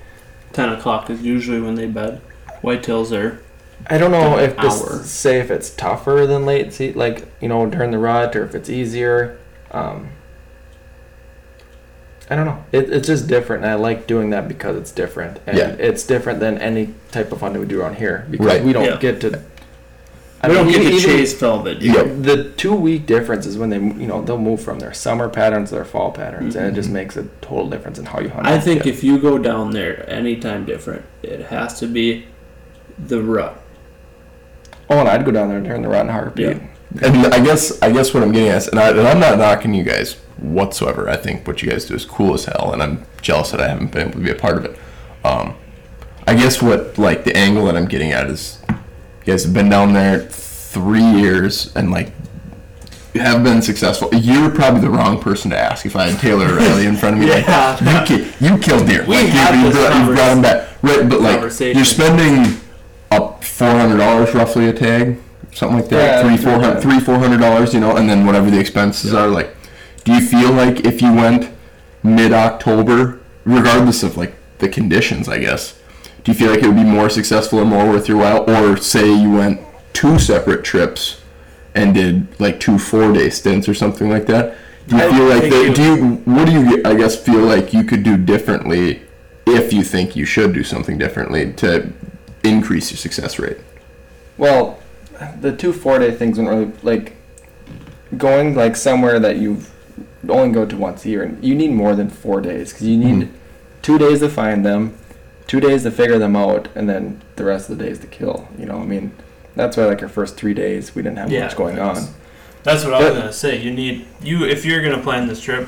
Ten 0.54 0.70
o'clock 0.70 1.10
is 1.10 1.22
usually 1.22 1.60
when 1.62 1.76
they 1.76 1.88
bed. 1.88 2.22
Whitetails 2.62 3.12
are 3.18 3.40
I 3.90 3.98
don't 3.98 4.12
know 4.12 4.38
if 4.38 4.56
this 4.58 5.10
say 5.10 5.40
if 5.40 5.50
it's 5.50 5.72
tougher 5.72 6.28
than 6.28 6.46
late 6.46 6.72
se 6.74 6.94
like 6.94 7.26
you 7.42 7.48
know 7.50 7.66
during 7.66 7.92
the 7.92 7.98
rut, 7.98 8.36
or 8.36 8.44
if 8.46 8.54
it's 8.54 8.70
easier. 8.70 9.38
Um, 9.72 10.10
I 12.32 12.36
don't 12.38 12.46
know. 12.46 12.64
It, 12.72 12.90
it's 12.90 13.08
just 13.08 13.28
different, 13.28 13.64
and 13.66 13.72
I 13.72 13.76
like 13.76 14.08
doing 14.08 14.30
that 14.30 14.48
because 14.48 14.78
it's 14.78 14.92
different, 14.92 15.40
and 15.46 15.58
Yeah. 15.58 15.76
it's 15.78 16.04
different 16.04 16.40
than 16.40 16.58
any 16.60 16.94
type 17.12 17.34
of 17.34 17.42
hunting 17.42 17.60
we 17.62 17.68
do 17.68 17.82
around 17.82 17.98
here 17.98 18.26
because 18.32 18.48
Right. 18.48 18.64
we 18.64 18.72
don't 18.72 18.86
Yeah. 18.86 18.98
get 19.00 19.20
to. 19.22 19.42
I 20.44 20.48
we 20.48 20.54
don't 20.56 20.66
mean, 20.68 20.82
get 20.82 20.92
to 20.94 21.00
chase 21.02 21.34
velvet. 21.34 21.82
Yeah. 21.82 22.04
The 22.04 22.46
two 22.56 22.74
week 22.74 23.06
difference 23.06 23.46
is 23.46 23.58
when 23.58 23.70
they 23.70 23.78
you 23.80 24.08
know 24.08 24.22
they'll 24.24 24.38
move 24.40 24.62
from 24.62 24.80
their 24.80 24.94
summer 24.94 25.28
patterns 25.28 25.70
to 25.70 25.76
their 25.76 25.84
fall 25.86 26.12
patterns, 26.12 26.56
and 26.56 26.64
it 26.66 26.68
Mm-hmm. 26.70 26.76
just 26.78 26.90
makes 26.90 27.18
a 27.18 27.26
total 27.42 27.70
difference 27.70 28.00
in 28.00 28.06
how 28.06 28.22
you 28.22 28.30
hunt. 28.30 28.48
I 28.48 28.58
think 28.60 28.88
if 28.88 29.04
you 29.04 29.20
go 29.20 29.38
down 29.38 29.72
there 29.72 30.10
anytime 30.10 30.64
different, 30.66 31.04
it 31.22 31.42
has 31.48 31.78
to 31.82 31.86
be 31.86 32.28
the 32.98 33.22
rut. 33.22 33.58
Oh, 34.90 35.00
and 35.00 35.10
I'd 35.10 35.26
go 35.26 35.32
down 35.32 35.50
there 35.50 35.60
during 35.60 35.82
the 35.82 35.90
rut 35.90 36.02
in 36.06 36.10
a 36.10 36.14
heartbeat. 36.14 36.48
Yeah. 36.48 36.64
And 37.02 37.28
I 37.28 37.44
guess 37.44 37.82
I 37.82 37.92
guess 37.92 38.14
what 38.14 38.22
I'm 38.24 38.32
getting 38.32 38.50
at, 38.50 38.58
is, 38.58 38.68
and, 38.68 38.80
I, 38.80 38.90
and 38.90 39.08
I'm 39.08 39.20
not 39.20 39.38
knocking 39.38 39.74
you 39.74 39.84
guys 39.84 40.16
whatsoever. 40.38 41.10
I 41.10 41.16
think 41.16 41.48
what 41.48 41.62
you 41.62 41.70
guys 41.70 41.86
do 41.86 41.96
is 41.96 42.04
cool 42.06 42.34
as 42.34 42.46
hell, 42.46 42.72
and 42.74 42.82
I'm 42.84 43.06
jealous 43.22 43.52
that 43.52 43.62
I 43.62 43.70
haven't 43.70 43.92
been 43.92 44.02
able 44.10 44.20
to 44.20 44.26
be 44.26 44.32
a 44.32 44.36
part 44.36 44.58
of 44.58 44.66
it. 44.66 44.78
Um, 45.24 45.56
I 46.28 46.36
guess 46.36 46.62
what 46.62 46.98
like 46.98 47.24
the 47.24 47.36
angle 47.36 47.66
that 47.66 47.78
I'm 47.78 47.88
getting 47.88 48.12
at 48.12 48.28
is, 48.30 48.62
you 48.70 48.76
guys 49.26 49.44
have 49.46 49.54
been 49.54 49.70
down 49.70 49.94
there 49.94 50.20
three 50.20 51.04
years, 51.04 51.74
and 51.76 51.92
like 51.92 52.12
have 53.16 53.44
been 53.44 53.62
successful. 53.62 54.10
You're 54.14 54.50
probably 54.50 54.82
the 54.82 54.90
wrong 54.90 55.20
person 55.22 55.52
to 55.52 55.58
ask 55.58 55.86
if 55.86 55.96
I 55.96 56.10
had 56.10 56.20
Taylor 56.20 56.46
O'Reilly 56.46 56.86
in 56.86 56.96
front 56.96 57.16
of 57.16 57.22
me. 57.22 57.28
Yeah. 57.32 57.78
Like, 57.82 58.10
you, 58.10 58.18
ki- 58.26 58.32
you 58.40 58.58
killed 58.58 58.88
deer. 58.88 59.06
We 59.06 59.16
like, 59.16 59.26
you, 59.26 59.32
had 59.32 59.56
you 59.56 59.70
this 59.72 59.78
brought, 59.78 60.00
you 60.00 60.16
brought 60.16 60.28
them 60.30 60.42
back, 60.42 60.84
right? 60.84 61.10
But 61.10 61.22
like 61.22 61.60
you're 61.76 61.86
spending 61.86 62.60
up 63.12 63.44
four 63.44 63.70
hundred 63.72 63.98
dollars 63.98 64.34
roughly 64.34 64.68
a 64.70 64.74
tag, 64.74 65.18
something 65.54 65.80
like 65.80 65.90
that. 65.90 66.24
Yeah, 66.24 66.28
three, 66.28 66.38
four 66.38 66.54
yeah. 66.54 66.62
hundred, 66.62 66.82
three, 66.82 67.00
four 67.00 67.18
hundred 67.18 67.40
dollars, 67.40 67.74
you 67.74 67.80
know, 67.80 67.96
and 67.96 68.10
then 68.10 68.26
whatever 68.26 68.50
the 68.50 68.60
expenses 68.60 69.14
are. 69.14 69.28
Like, 69.28 69.56
do 70.04 70.14
you 70.14 70.22
feel 70.22 70.52
like 70.52 70.86
if 70.86 71.02
you 71.02 71.14
went 71.14 71.52
mid 72.04 72.34
October, 72.34 73.20
regardless 73.46 74.04
of 74.04 74.18
like 74.18 74.34
the 74.60 74.70
conditions, 74.70 75.28
I 75.28 75.40
guess, 75.40 75.80
do 76.24 76.32
you 76.32 76.38
feel 76.38 76.52
like 76.52 76.64
it 76.64 76.68
would 76.68 76.76
be 76.76 76.84
more 76.84 77.10
successful 77.10 77.60
and 77.60 77.70
more 77.70 77.88
worth 77.88 78.08
your 78.08 78.18
while, 78.18 78.50
or 78.50 78.78
say 78.78 79.12
you 79.12 79.32
went 79.32 79.62
two 79.94 80.20
separate 80.20 80.64
trips 80.64 81.22
and 81.74 81.94
did 81.94 82.40
like 82.40 82.60
two 82.60 82.78
four 82.78 83.12
day 83.14 83.30
stints 83.30 83.68
or 83.68 83.74
something 83.74 84.10
like 84.10 84.26
that? 84.28 84.58
Do 84.88 84.98
you 84.98 85.04
I 85.04 85.12
feel 85.12 85.26
like 85.26 85.44
that? 85.44 85.76
Do 85.76 85.84
you? 85.84 86.08
What 86.26 86.46
do 86.46 86.52
you? 86.52 86.82
I 86.86 86.96
guess 86.96 87.16
feel 87.16 87.42
like 87.42 87.74
you 87.74 87.84
could 87.84 88.04
do 88.04 88.18
differently 88.18 89.04
if 89.46 89.74
you 89.74 89.84
think 89.84 90.16
you 90.16 90.26
should 90.26 90.54
do 90.54 90.64
something 90.64 90.98
differently 90.98 91.54
to 91.54 91.92
increase 92.44 92.92
your 92.92 92.98
success 92.98 93.40
rate. 93.40 93.58
Well, 94.38 94.80
the 95.40 95.56
two 95.56 95.74
four 95.74 96.00
day 96.00 96.12
things 96.12 96.38
don't 96.38 96.48
really 96.48 96.72
like 96.84 97.16
going 98.18 98.56
like 98.56 98.76
somewhere 98.76 99.20
that 99.20 99.38
you 99.38 99.62
only 100.30 100.52
go 100.54 100.66
to 100.66 100.76
once 100.78 101.06
a 101.06 101.10
year, 101.10 101.24
and 101.24 101.44
you 101.44 101.56
need 101.56 101.72
more 101.72 101.96
than 101.96 102.10
four 102.10 102.42
days 102.42 102.72
because 102.74 102.88
you 102.88 102.98
need 102.98 103.28
Mhm. 103.28 103.32
two 103.82 103.98
days 103.98 104.20
to 104.20 104.30
find 104.30 104.66
them, 104.66 104.94
two 105.48 105.60
days 105.60 105.84
to 105.84 105.92
figure 105.92 106.20
them 106.20 106.36
out, 106.36 106.68
and 106.76 106.88
then 106.90 107.22
the 107.38 107.44
rest 107.44 107.70
of 107.70 107.78
the 107.78 107.84
days 107.86 108.00
to 108.00 108.08
kill. 108.08 108.48
You 108.60 108.66
know, 108.66 108.80
I 108.80 108.86
mean, 108.86 109.12
that's 109.56 109.78
why 109.78 109.86
like 109.86 110.02
our 110.04 110.10
first 110.10 110.38
three 110.38 110.54
days 110.54 110.94
we 110.96 111.02
didn't 111.02 111.18
have 111.18 111.32
Yeah, 111.32 111.46
much 111.46 111.56
going 111.56 111.80
on. 111.80 112.08
That's 112.64 112.84
what 112.86 112.94
I 112.94 113.00
was 113.10 113.18
gonna 113.18 113.34
say. 113.34 113.58
You 113.58 113.72
need 113.72 114.06
you 114.24 114.46
if 114.46 114.66
you're 114.66 114.82
gonna 114.84 115.00
plan 115.02 115.28
this 115.28 115.42
trip, 115.42 115.68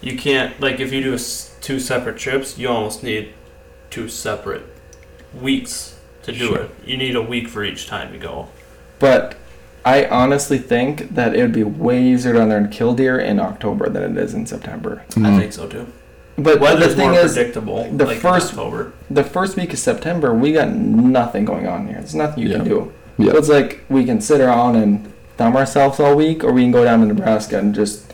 you 0.00 0.16
can't 0.16 0.58
like 0.60 0.80
if 0.80 0.92
you 0.92 1.02
do 1.02 1.14
a 1.14 1.18
two 1.60 1.78
separate 1.78 2.16
trips, 2.16 2.56
you 2.58 2.68
almost 2.68 3.02
need 3.02 3.30
two 3.90 4.08
separate 4.08 4.62
weeks 5.38 5.94
to 6.22 6.32
do 6.32 6.38
Sure. 6.48 6.58
it. 6.62 6.70
You 6.86 6.96
need 6.96 7.14
a 7.16 7.22
week 7.22 7.48
for 7.48 7.62
each 7.64 7.86
time 7.86 8.14
you 8.14 8.20
go. 8.20 8.48
But 9.04 9.34
I 9.84 10.06
honestly 10.06 10.56
think 10.56 11.14
that 11.14 11.34
it 11.36 11.42
would 11.42 11.52
be 11.52 11.62
way 11.62 12.02
easier 12.02 12.32
down 12.32 12.48
there 12.48 12.56
in 12.56 12.68
Killdeer 12.70 13.18
in 13.18 13.38
October 13.38 13.90
than 13.90 14.02
it 14.02 14.16
is 14.16 14.32
in 14.32 14.46
September. 14.46 15.02
I 15.10 15.20
Mhm. 15.20 15.38
think 15.40 15.52
so 15.52 15.66
too. 15.66 15.86
But 16.38 16.54
the 16.54 16.60
Weather's 16.60 16.94
thing 16.94 17.10
more 17.10 17.20
is, 17.20 17.34
predictable. 17.34 17.86
the 17.92 18.06
like 18.06 18.16
in 18.16 18.22
first- 18.22 18.52
October. 18.54 18.92
the 19.10 19.22
first 19.22 19.56
week 19.58 19.74
of 19.74 19.78
September, 19.78 20.32
we 20.32 20.52
got 20.54 20.74
nothing 20.74 21.44
going 21.44 21.66
on 21.68 21.86
here. 21.86 21.98
There's 21.98 22.14
nothing 22.14 22.42
you 22.44 22.50
can 22.56 22.64
do. 22.64 22.92
Yeah. 23.18 23.32
So 23.32 23.38
it's 23.38 23.48
like 23.50 23.84
we 23.90 24.04
can 24.04 24.22
sit 24.22 24.40
around 24.40 24.76
and 24.76 25.12
thumb 25.36 25.54
ourselves 25.54 26.00
all 26.00 26.14
week, 26.16 26.42
or 26.42 26.50
we 26.52 26.62
can 26.62 26.72
go 26.72 26.82
down 26.84 27.00
to 27.00 27.06
Nebraska 27.06 27.58
and 27.58 27.74
just 27.74 28.10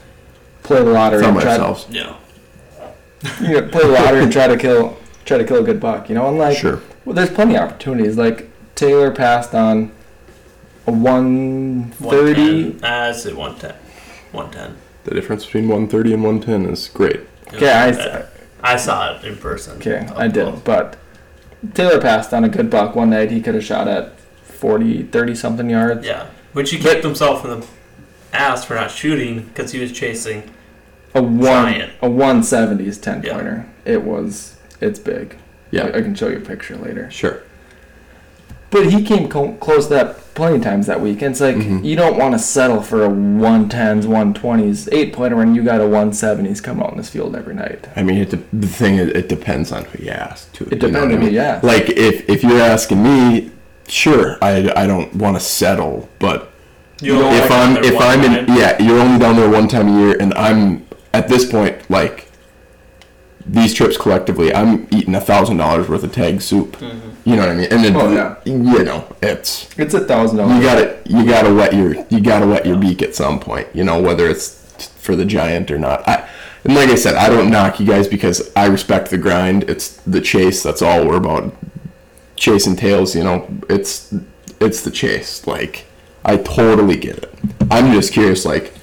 play 0.65 0.83
the 0.83 0.91
lottery 0.91 1.23
Thumb 1.23 1.35
and 1.37 1.41
try 1.41 1.53
ourselves. 1.53 1.87
Yeah. 1.89 2.15
you 3.41 3.49
know, 3.55 3.63
play 3.69 3.83
the 3.83 3.93
lottery 3.93 4.25
and 4.25 4.33
try 4.33 4.49
to 4.49 4.57
kill 4.67 4.97
try 5.25 5.39
to 5.39 5.45
kill 5.45 5.59
a 5.59 5.63
good 5.63 5.79
buck. 5.79 6.09
You 6.09 6.17
know, 6.17 6.27
and 6.29 6.37
like 6.37 6.57
Sure. 6.57 6.81
well, 7.05 7.15
there's 7.15 7.31
plenty 7.31 7.55
of 7.55 7.63
opportunities. 7.63 8.17
Like 8.19 8.49
Taylor 8.75 9.13
passed 9.13 9.55
on 9.55 9.93
a 10.87 10.93
one 10.93 11.91
thirty. 11.93 12.71
110. 12.71 12.85
Uh, 12.85 13.09
I 13.09 13.13
say 13.13 13.33
110. 13.33 13.75
110. 14.33 14.77
The 15.05 15.11
difference 15.15 15.45
between 15.47 15.65
130 15.69 16.15
and 16.15 16.23
110 16.25 16.73
is 16.73 16.89
great. 16.89 17.21
Okay, 17.55 17.71
I, 17.73 17.89
I, 17.91 18.27
I 18.75 18.77
saw 18.77 19.17
it 19.17 19.25
in 19.25 19.37
person. 19.37 19.77
okay, 19.79 20.07
I 20.15 20.29
did, 20.29 20.45
close. 20.47 20.61
but 20.61 20.97
Taylor 21.75 22.01
passed 22.01 22.33
on 22.33 22.45
a 22.45 22.49
good 22.49 22.71
buck 22.71 22.95
one 22.95 23.11
night. 23.11 23.31
He 23.31 23.41
could 23.41 23.55
have 23.55 23.65
shot 23.65 23.89
at 23.89 24.19
40, 24.45 25.05
30 25.05 25.35
something 25.35 25.69
yards. 25.71 26.07
Yeah. 26.07 26.29
Which 26.53 26.71
he 26.71 26.79
kicked 26.79 27.03
himself 27.05 27.45
in 27.45 27.61
the 27.61 27.67
ass 28.33 28.65
for 28.65 28.75
not 28.75 28.91
shooting 28.91 29.43
because 29.47 29.73
he 29.73 29.81
was 29.81 29.91
chasing. 29.93 30.53
A 31.15 31.23
one, 31.23 31.73
Giant. 31.73 31.93
a 32.03 32.09
one 32.11 32.43
seventy 32.45 32.87
is 32.87 32.99
ten 32.99 33.23
Yeah. 33.23 33.35
pointer. 33.35 33.67
It 33.85 34.05
was, 34.05 34.57
it's 34.81 34.99
big. 35.01 35.37
Yeah. 35.73 35.87
I, 35.87 35.99
I 35.99 36.03
can 36.03 36.15
show 36.15 36.29
you 36.29 36.37
a 36.37 36.41
picture 36.41 36.77
later. 36.77 37.11
Sure. 37.11 37.43
But 38.71 38.93
he 38.93 39.03
came 39.03 39.29
co- 39.29 39.55
close 39.55 39.89
to 39.89 39.95
that 39.95 40.20
plenty 40.41 40.57
of 40.57 40.63
times 40.63 40.87
that 40.87 41.01
week. 41.03 41.21
And 41.21 41.33
it's 41.33 41.41
like 41.43 41.57
Mhm. 41.57 41.85
you 41.85 41.97
don't 41.97 42.17
want 42.17 42.33
to 42.33 42.39
settle 42.39 42.81
for 42.81 43.05
a 43.05 43.11
one 43.11 43.69
tens, 43.69 44.07
one 44.07 44.33
twenties, 44.33 44.89
eight 44.91 45.13
pointer 45.13 45.37
when 45.37 45.55
you 45.55 45.63
got 45.63 45.83
a 45.83 45.87
one 45.87 46.15
seventies 46.15 46.63
come 46.63 46.81
out 46.83 46.93
in 46.93 46.97
this 46.97 47.11
field 47.11 47.37
every 47.37 47.55
night. 47.55 47.87
I 47.95 48.03
mean, 48.03 48.17
it, 48.17 48.31
de- 48.31 48.39
the 48.53 48.67
thing 48.67 48.97
is, 48.97 49.09
it 49.11 49.29
depends 49.29 49.71
on 49.71 49.85
who 49.85 50.05
you 50.05 50.11
ask, 50.11 50.51
too. 50.55 50.65
It 50.65 50.79
depends 50.79 50.95
what 50.97 51.11
I 51.11 51.15
on 51.17 51.21
who 51.21 51.29
you 51.29 51.41
ask. 51.41 51.63
Like, 51.63 51.91
if, 51.91 52.27
if 52.29 52.43
you're 52.43 52.59
asking 52.63 53.03
me, 53.03 53.51
sure, 53.87 54.39
I, 54.41 54.73
I 54.75 54.87
don't 54.87 55.15
want 55.15 55.37
to 55.37 55.41
settle, 55.43 56.09
but 56.19 56.51
You 57.03 57.15
don't 57.17 57.25
only 57.25 57.39
if 57.39 57.49
go 57.51 57.55
I'm 57.55 57.77
if 57.85 58.01
I'm 58.01 58.21
in 58.25 58.47
time. 58.47 58.57
yeah, 58.57 58.81
you're 58.83 58.99
only 58.99 59.19
down 59.19 59.37
there 59.37 59.51
one 59.51 59.69
time 59.69 59.89
a 59.89 60.01
year, 60.01 60.17
and 60.19 60.33
I'm 60.35 60.87
at 61.13 61.29
this 61.29 61.45
point 61.45 61.77
like 61.91 62.29
these 63.47 63.75
trips 63.75 63.97
collectively, 63.99 64.55
I'm 64.55 64.87
eating 64.91 65.15
a 65.15 65.21
thousand 65.21 65.59
dollars 65.59 65.87
worth 65.89 66.03
of 66.05 66.13
tag 66.13 66.41
soup. 66.41 66.79
Mhm. 66.79 67.10
You 67.25 67.37
know 67.37 67.43
what 67.43 67.51
I 67.51 67.55
mean? 67.55 67.69
And 67.71 67.85
then 67.85 67.97
Oh, 67.97 68.11
yeah. 68.13 68.37
you 68.45 68.83
know 68.85 69.05
it's 69.23 69.69
It's 69.79 69.95
a 69.95 70.01
thousand 70.01 70.39
dollars. 70.39 70.57
you 70.57 70.63
got 70.63 70.75
to 70.77 70.99
you 71.07 71.27
got 71.27 71.43
to 71.43 71.55
wet 71.55 71.75
your 71.75 71.95
you 72.09 72.21
got 72.21 72.41
to 72.41 72.47
wet 72.47 72.65
your 72.67 72.77
beak 72.79 73.03
at 73.03 73.15
some 73.15 73.39
point. 73.39 73.69
You 73.75 73.85
know 73.85 74.01
whether 74.01 74.27
it's 74.29 74.89
for 74.99 75.15
the 75.17 75.25
giant 75.25 75.71
or 75.71 75.79
not. 75.79 76.07
I, 76.09 76.29
and 76.65 76.75
like 76.75 76.89
I 76.91 76.95
said, 76.95 77.15
I 77.15 77.29
don't 77.29 77.51
knock 77.51 77.81
you 77.81 77.87
guys 77.87 78.07
because 78.09 78.51
I 78.55 78.67
respect 78.67 79.11
the 79.11 79.19
grind. 79.19 79.65
It's 79.69 79.97
the 80.03 80.21
chase. 80.21 80.63
That's 80.63 80.83
all 80.83 81.07
we're 81.07 81.17
about. 81.17 81.55
Chasing 82.37 82.77
tails. 82.77 83.15
You 83.15 83.25
know, 83.25 83.49
it's 83.69 84.15
it's 84.61 84.83
the 84.83 84.91
chase. 84.91 85.47
Like 85.47 85.87
I 86.25 86.37
totally 86.39 86.97
get 86.97 87.19
it. 87.19 87.35
I'm 87.71 87.93
just 87.93 88.13
curious, 88.13 88.45
like. 88.45 88.75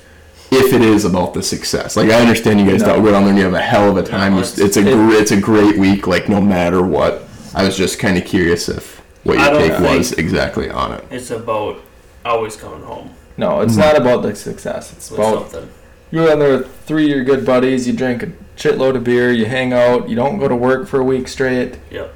If 0.50 0.72
it 0.74 0.80
is 0.82 1.04
about 1.04 1.34
the 1.34 1.44
success, 1.44 1.98
like 1.98 2.10
I 2.10 2.22
understand 2.22 2.62
you 2.62 2.66
guys 2.66 2.80
No. 2.80 2.88
don't 2.94 3.04
go 3.04 3.12
down 3.12 3.24
there 3.24 3.32
and 3.32 3.38
you 3.38 3.44
have 3.44 3.54
a 3.54 3.60
hell 3.62 3.90
of 3.92 3.98
a 3.98 4.02
time. 4.02 4.36
No, 4.36 4.40
it's, 4.40 4.58
it's- 4.58 4.78
a 4.78 5.10
it's 5.10 5.32
a 5.32 5.42
great 5.42 5.78
week, 5.78 6.08
like 6.08 6.30
no 6.30 6.40
matter 6.40 6.82
what. 6.82 7.27
I 7.58 7.64
was 7.66 7.76
just 7.78 8.00
kind 8.00 8.18
of 8.18 8.26
curious 8.26 8.70
if 8.70 9.02
what 9.24 9.38
I 9.38 9.44
your 9.46 9.60
don't 9.60 9.70
take 9.70 9.78
think- 9.80 9.98
was 9.98 10.12
exactly 10.14 10.70
on 10.70 10.94
it. 10.94 11.04
It's 11.12 11.32
about 11.32 11.78
always 12.26 12.56
coming 12.56 12.82
home 12.84 13.12
No, 13.38 13.62
it's 13.62 13.74
Mhm. 13.74 13.78
not 13.78 13.98
about 13.98 14.24
the 14.24 14.36
success. 14.36 14.92
It's 14.94 15.10
with 15.12 15.20
about 15.20 15.52
something. 15.52 15.70
you're 16.12 16.32
on 16.32 16.40
there 16.40 16.58
with 16.58 16.68
three 16.86 17.06
of 17.06 17.10
your 17.16 17.24
good 17.24 17.46
buddies. 17.46 17.88
You 17.88 17.94
drink 17.94 18.24
a 18.24 18.30
shitload 18.58 18.96
of 18.96 19.04
beer. 19.04 19.32
You 19.32 19.46
hang 19.46 19.74
out. 19.74 20.10
You 20.10 20.16
don't 20.16 20.40
go 20.40 20.48
to 20.48 20.56
work 20.56 20.88
for 20.88 21.00
a 21.00 21.04
week 21.04 21.28
straight. 21.28 21.76
Yep. 21.92 22.14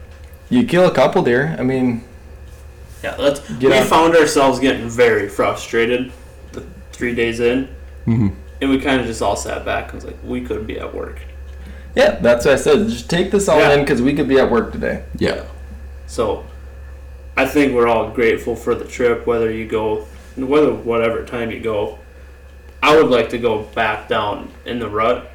You 0.50 0.64
kill 0.66 0.86
a 0.88 0.92
couple 0.92 1.22
deer. 1.22 1.56
I 1.60 1.64
mean, 1.64 2.04
Yeah, 3.04 3.16
that's 3.18 3.40
Get 3.60 3.70
we 3.72 3.74
out. 3.78 3.86
found 3.88 4.16
ourselves 4.16 4.60
getting 4.60 4.88
very 4.90 5.28
frustrated 5.28 6.12
the 6.54 6.64
three 6.92 7.16
days 7.16 7.40
in, 7.40 7.68
Mm-hmm. 8.08 8.30
and 8.62 8.70
we 8.70 8.80
kind 8.80 9.00
of 9.02 9.08
just 9.08 9.22
all 9.24 9.36
sat 9.36 9.64
back 9.66 9.86
and 9.86 9.94
was 9.96 10.06
like, 10.06 10.18
we 10.24 10.42
could 10.42 10.68
be 10.68 10.80
at 10.80 10.94
work. 10.94 11.18
Yeah, 11.96 12.12
that's 12.22 12.46
what 12.46 12.54
I 12.54 12.58
said. 12.58 12.88
Just 12.88 13.10
take 13.10 13.32
this 13.32 13.48
all 13.50 13.60
Yeah. 13.60 13.74
in 13.74 13.82
because 13.82 14.02
we 14.02 14.14
could 14.14 14.28
be 14.28 14.40
at 14.40 14.50
work 14.52 14.72
today. 14.72 15.04
Yeah. 15.18 15.44
So, 16.08 16.46
I 17.38 17.46
think 17.46 17.74
we're 17.74 17.88
all 17.88 18.10
grateful 18.10 18.56
for 18.56 18.76
the 18.76 18.86
trip, 18.86 19.26
whether 19.26 19.52
you 19.52 19.66
go, 19.66 20.06
whether 20.36 20.72
whatever 20.74 21.24
time 21.26 21.52
you 21.52 21.60
go. 21.60 22.00
I 22.84 22.96
would 22.96 23.08
like 23.12 23.30
to 23.30 23.38
go 23.38 23.64
back 23.76 24.08
down 24.10 24.50
in 24.66 24.80
the 24.80 24.90
rut, 24.90 25.30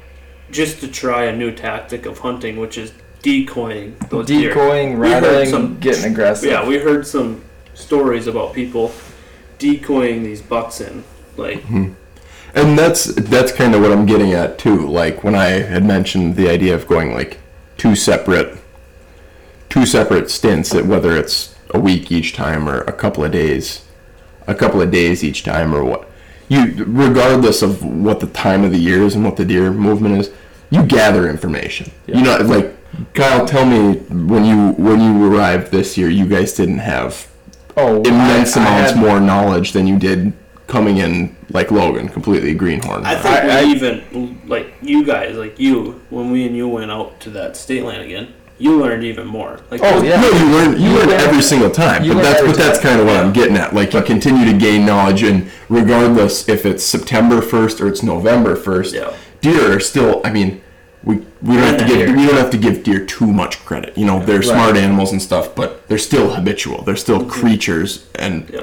just 0.51 0.79
to 0.81 0.87
try 0.87 1.23
a 1.25 1.35
new 1.35 1.51
tactic 1.51 2.05
of 2.05 2.19
hunting, 2.19 2.57
which 2.57 2.77
is 2.77 2.91
decoying 3.21 3.95
those 4.09 4.27
deer. 4.27 4.49
Decoying, 4.49 4.99
We 4.99 5.09
rattling, 5.09 5.49
some- 5.49 5.77
getting 5.79 6.11
aggressive. 6.11 6.49
Yeah, 6.49 6.67
we 6.67 6.77
heard 6.77 7.07
some 7.07 7.41
stories 7.73 8.27
about 8.27 8.53
people 8.53 8.91
decoying 9.59 10.23
these 10.23 10.41
bucks 10.41 10.81
in. 10.81 11.03
Like, 11.35 11.61
mm-hmm. 11.63 11.93
And 12.57 12.77
that's 12.77 13.05
that's 13.05 13.51
kind 13.51 13.75
of 13.75 13.81
what 13.81 13.91
I'm 13.91 14.05
getting 14.05 14.33
at 14.33 14.57
too. 14.57 14.87
Like 14.87 15.23
when 15.23 15.35
I 15.35 15.47
had 15.73 15.85
mentioned 15.85 16.35
the 16.35 16.49
idea 16.49 16.73
of 16.75 16.87
going 16.87 17.13
like 17.13 17.39
two 17.77 17.95
separate 17.95 18.57
two 19.69 19.85
separate 19.85 20.29
stints, 20.31 20.69
that 20.71 20.85
whether 20.85 21.15
it's 21.15 21.55
a 21.71 21.79
week 21.79 22.11
each 22.11 22.33
time 22.33 22.67
or 22.67 22.81
a 22.81 22.91
couple 22.93 23.23
of 23.23 23.31
days, 23.31 23.85
a 24.47 24.55
couple 24.55 24.81
of 24.81 24.89
days 24.91 25.23
each 25.23 25.43
time 25.43 25.73
or 25.75 25.83
what. 25.83 26.09
You 26.49 26.83
regardless 26.85 27.61
of 27.61 27.83
what 27.83 28.21
the 28.21 28.27
time 28.27 28.63
of 28.63 28.71
the 28.71 28.77
year 28.79 29.03
is 29.03 29.15
and 29.15 29.23
what 29.25 29.35
the 29.35 29.45
deer 29.45 29.71
movement 29.71 30.17
is, 30.21 30.31
you 30.69 30.83
gather 30.83 31.29
information. 31.29 31.91
You 32.07 32.21
know, 32.23 32.37
like 32.37 32.73
Kyle, 33.13 33.45
tell 33.45 33.65
me 33.65 33.97
when 34.09 34.45
you 34.45 34.71
when 34.83 34.99
you 35.01 35.31
arrived 35.31 35.71
this 35.71 35.97
year, 35.97 36.09
you 36.09 36.25
guys 36.25 36.53
didn't 36.53 36.79
have 36.79 37.27
oh, 37.75 38.01
immense 38.01 38.55
I- 38.57 38.61
I 38.61 38.65
amounts 38.65 38.91
had- 38.93 38.99
more 39.01 39.19
knowledge 39.19 39.73
than 39.73 39.85
you 39.87 39.99
did 39.99 40.31
coming 40.67 40.97
in 40.97 41.35
like 41.49 41.71
Logan, 41.71 42.09
completely 42.09 42.53
greenhorn. 42.53 43.05
I 43.05 43.15
think 43.15 43.35
I- 43.35 43.45
we 43.45 43.51
I- 43.51 43.63
even 43.63 44.41
like 44.47 44.73
you 44.81 45.03
guys, 45.03 45.35
like 45.35 45.59
you, 45.59 46.01
when 46.09 46.29
we 46.31 46.45
and 46.45 46.55
you 46.55 46.67
went 46.67 46.91
out 46.91 47.19
to 47.21 47.29
that 47.31 47.55
state 47.57 47.83
land 47.83 48.03
again, 48.03 48.33
you 48.59 48.77
learned 48.79 49.03
even 49.03 49.27
more. 49.27 49.59
Like, 49.71 49.81
Oh, 49.83 50.01
yeah. 50.01 50.19
No, 50.19 50.29
you 50.29 50.45
learn 50.51 50.71
you, 50.81 50.89
You 50.89 50.97
learn 50.97 51.09
learn- 51.09 51.21
every 51.21 51.41
single 51.41 51.69
time. 51.69 52.03
you 52.03 52.13
But 52.13 52.23
that's 52.23 52.41
but 52.41 52.55
that's 52.57 52.79
kind 52.79 52.99
of 52.99 53.05
what 53.05 53.15
I'm 53.15 53.31
getting 53.31 53.55
at. 53.55 53.73
Like 53.73 53.93
you 53.93 54.01
continue 54.01 54.45
to 54.51 54.57
gain 54.57 54.85
knowledge, 54.85 55.23
and 55.23 55.49
regardless 55.69 56.47
if 56.49 56.65
it's 56.65 56.83
September 56.83 57.41
first 57.41 57.79
or 57.79 57.87
it's 57.87 58.03
November 58.03 58.55
first, 58.55 58.93
Yeah. 58.93 59.11
deer 59.41 59.75
are 59.75 59.79
still. 59.79 60.21
I 60.25 60.31
mean, 60.31 60.61
we 61.03 61.19
we 61.41 61.55
don't 61.55 61.63
have 61.65 61.77
to 61.77 61.85
give 61.85 62.09
we 62.15 62.25
don't 62.25 62.35
have 62.35 62.49
to 62.49 62.57
give 62.57 62.83
deer 62.83 63.05
too 63.05 63.27
much 63.27 63.63
credit. 63.63 63.95
You 63.97 64.05
know, 64.05 64.19
they're 64.25 64.37
Right. 64.39 64.45
smart 64.45 64.75
animals 64.75 65.11
and 65.11 65.21
stuff, 65.21 65.53
but 65.55 65.87
they're 65.87 65.97
still 65.99 66.31
habitual. 66.31 66.81
They're 66.83 66.95
still 66.95 67.19
mm-hmm. 67.19 67.29
creatures, 67.29 68.05
and 68.15 68.49
yeah, 68.51 68.61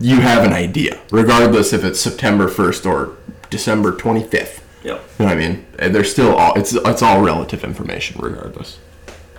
you 0.00 0.20
have 0.20 0.44
an 0.44 0.52
idea, 0.52 1.00
regardless 1.10 1.72
if 1.72 1.84
it's 1.84 2.00
September 2.00 2.48
first 2.48 2.86
or 2.86 3.16
December 3.50 3.92
twenty 3.96 4.22
fifth. 4.24 4.64
yeah. 4.82 4.92
You 4.92 4.98
know 5.18 5.24
what 5.26 5.28
I 5.28 5.34
mean? 5.36 5.66
And 5.78 5.94
They're 5.94 6.04
still 6.04 6.34
all 6.36 6.54
it's 6.58 6.72
it's 6.74 7.02
all 7.02 7.22
relative 7.22 7.64
information, 7.64 8.20
regardless. 8.20 8.78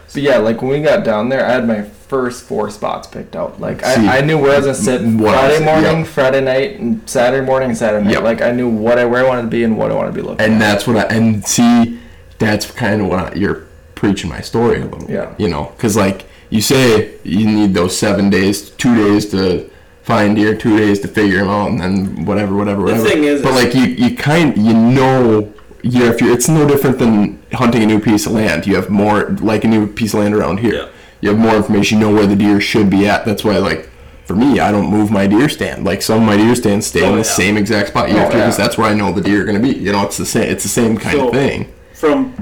So 0.07 0.19
yeah, 0.21 0.37
like 0.37 0.61
when 0.61 0.71
we 0.71 0.81
got 0.81 1.03
down 1.03 1.29
there, 1.29 1.45
I 1.45 1.51
had 1.51 1.67
my 1.67 1.81
first 1.83 2.45
four 2.45 2.69
spots 2.69 3.07
picked 3.07 3.35
out. 3.35 3.59
Like 3.59 3.83
See, 3.83 4.07
I, 4.07 4.19
I 4.19 4.21
knew 4.21 4.37
where 4.37 4.53
I 4.53 4.57
was 4.57 4.65
gonna 4.65 4.75
sit 4.75 5.01
Friday 5.01 5.63
morning, 5.65 5.97
yeah. 5.99 6.03
Friday 6.05 6.41
night, 6.41 6.79
and 6.79 7.07
Saturday 7.09 7.45
morning 7.45 7.69
and 7.69 7.77
Saturday 7.77 8.05
night. 8.05 8.13
Yep. 8.13 8.23
Like 8.23 8.41
I 8.41 8.51
knew 8.51 8.69
what 8.69 8.97
I 8.97 9.05
where 9.05 9.25
I 9.25 9.27
wanted 9.27 9.41
to 9.43 9.47
be 9.49 9.63
and 9.63 9.77
what 9.77 9.91
I 9.91 9.95
wanted 9.95 10.11
to 10.11 10.15
be 10.15 10.21
looking. 10.21 10.45
and 10.45 10.53
at. 10.55 10.59
that's 10.59 10.87
what 10.87 10.95
I 10.97 11.03
and 11.15 11.45
see 11.45 11.99
that's 12.39 12.71
kind 12.71 13.01
of 13.01 13.07
what 13.07 13.19
I, 13.19 13.33
you're 13.35 13.65
preaching 13.95 14.29
my 14.29 14.39
story 14.41 14.79
a 14.79 14.85
little 14.85 14.99
bit. 14.99 15.09
Yeah. 15.09 15.35
you 15.37 15.49
know 15.49 15.73
because 15.75 15.97
like 15.97 16.25
you 16.49 16.61
say 16.61 17.15
you 17.23 17.45
need 17.45 17.73
those 17.73 17.97
seven 17.97 18.29
days 18.29 18.69
two 18.71 18.95
days 18.95 19.29
to 19.31 19.69
find 20.07 20.35
deer 20.37 20.55
two 20.55 20.75
days 20.77 20.99
to 21.01 21.07
figure 21.07 21.39
them 21.39 21.49
out 21.49 21.69
and 21.69 21.79
then 21.81 22.25
whatever 22.25 22.55
whatever 22.55 22.81
whatever. 22.81 23.03
The 23.03 23.09
thing 23.09 23.23
is- 23.25 23.41
but 23.41 23.53
like 23.53 23.73
you 23.75 23.83
you 24.03 24.15
kind 24.15 24.57
you 24.57 24.73
know 24.73 25.53
you 25.83 26.05
if 26.05 26.21
you're, 26.21 26.33
it's 26.33 26.47
no 26.49 26.67
different 26.67 26.97
than 26.97 27.39
hunting 27.53 27.83
a 27.83 27.85
new 27.85 27.99
piece 27.99 28.25
of 28.25 28.31
land 28.31 28.65
you 28.65 28.75
have 28.75 28.89
more 28.89 29.29
like 29.51 29.63
a 29.63 29.67
new 29.67 29.85
piece 29.85 30.13
of 30.13 30.21
land 30.21 30.33
around 30.33 30.57
here 30.65 30.73
Yeah. 30.73 30.87
you 31.21 31.29
have 31.31 31.37
more 31.47 31.55
information. 31.55 31.99
You 31.99 32.05
know 32.07 32.13
where 32.17 32.25
the 32.33 32.35
deer 32.37 32.59
should 32.61 32.89
be 32.89 33.01
at. 33.07 33.25
That's 33.25 33.43
why, 33.43 33.57
like, 33.69 33.81
for 34.25 34.35
me, 34.35 34.59
I 34.59 34.71
don't 34.71 34.89
move 34.97 35.09
my 35.19 35.25
deer 35.27 35.47
stand. 35.49 35.83
Like 35.89 36.01
some 36.01 36.21
of 36.21 36.25
my 36.31 36.37
deer 36.37 36.55
stands 36.55 36.85
stay 36.87 37.01
Oh, 37.03 37.09
in 37.09 37.11
the 37.23 37.27
yeah. 37.29 37.41
same 37.41 37.55
exact 37.57 37.89
spot 37.89 38.09
year 38.09 38.19
Oh, 38.19 38.25
after 38.25 38.37
because 38.37 38.57
that's 38.57 38.77
where 38.77 38.89
I 38.91 38.93
know 38.99 39.11
the 39.11 39.21
deer 39.29 39.41
are 39.41 39.45
going 39.49 39.61
to 39.61 39.65
be. 39.69 39.73
You 39.85 39.91
know, 39.93 40.03
it's 40.07 40.17
the 40.17 40.25
same. 40.25 40.47
It's 40.53 40.63
the 40.63 40.69
same 40.81 40.97
kind 40.97 41.17
So- 41.17 41.27
of 41.27 41.33
thing. 41.33 41.59
From 41.93 42.33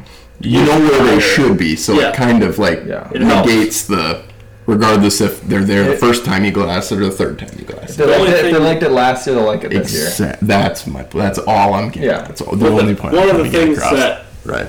You 0.41 0.61
know 0.65 0.79
where 0.79 1.03
they 1.11 1.19
should 1.19 1.57
be, 1.57 1.75
so 1.75 1.93
Yeah. 1.93 2.09
it 2.09 2.15
kind 2.15 2.43
of 2.43 2.57
like 2.59 2.79
Yeah. 2.87 3.07
Negates 3.13 3.85
the, 3.93 4.21
regardless 4.65 5.21
if 5.21 5.41
they're 5.43 5.63
there 5.63 5.83
the 5.89 5.97
first 5.97 6.25
time 6.25 6.43
you 6.43 6.51
glass 6.51 6.91
it 6.91 6.99
or 6.99 7.05
the 7.05 7.11
third 7.11 7.37
time 7.39 7.49
you 7.57 7.65
glass 7.65 7.91
If 7.91 7.91
it. 7.91 7.97
they, 7.97 8.05
The 8.05 8.11
liked 8.11 8.19
only 8.21 8.31
it, 8.31 8.35
if 8.37 8.41
they 8.43 8.51
thing- 8.53 8.63
liked 8.63 8.83
it 8.83 8.89
last 8.91 9.27
year, 9.27 9.35
they'll 9.35 9.45
like 9.45 9.63
it 9.63 9.69
this 9.71 9.93
year. 9.93 10.05
Exa- 10.07 10.39
that's 10.41 10.87
my. 10.87 11.03
That's 11.03 11.37
all 11.39 11.73
I'm 11.75 11.89
getting. 11.89 12.09
Yeah. 12.09 12.21
That's 12.23 12.41
all, 12.41 12.55
the 12.55 12.65
But 12.65 12.71
only 12.81 12.93
the- 12.93 13.01
point. 13.01 13.13
one 13.15 13.29
I'm 13.29 13.35
of 13.35 13.37
the 13.37 13.43
trying 13.43 13.51
to 13.51 13.57
get 13.59 13.65
things 13.65 13.77
across. 13.77 13.93
that 13.93 14.25
Right. 14.45 14.67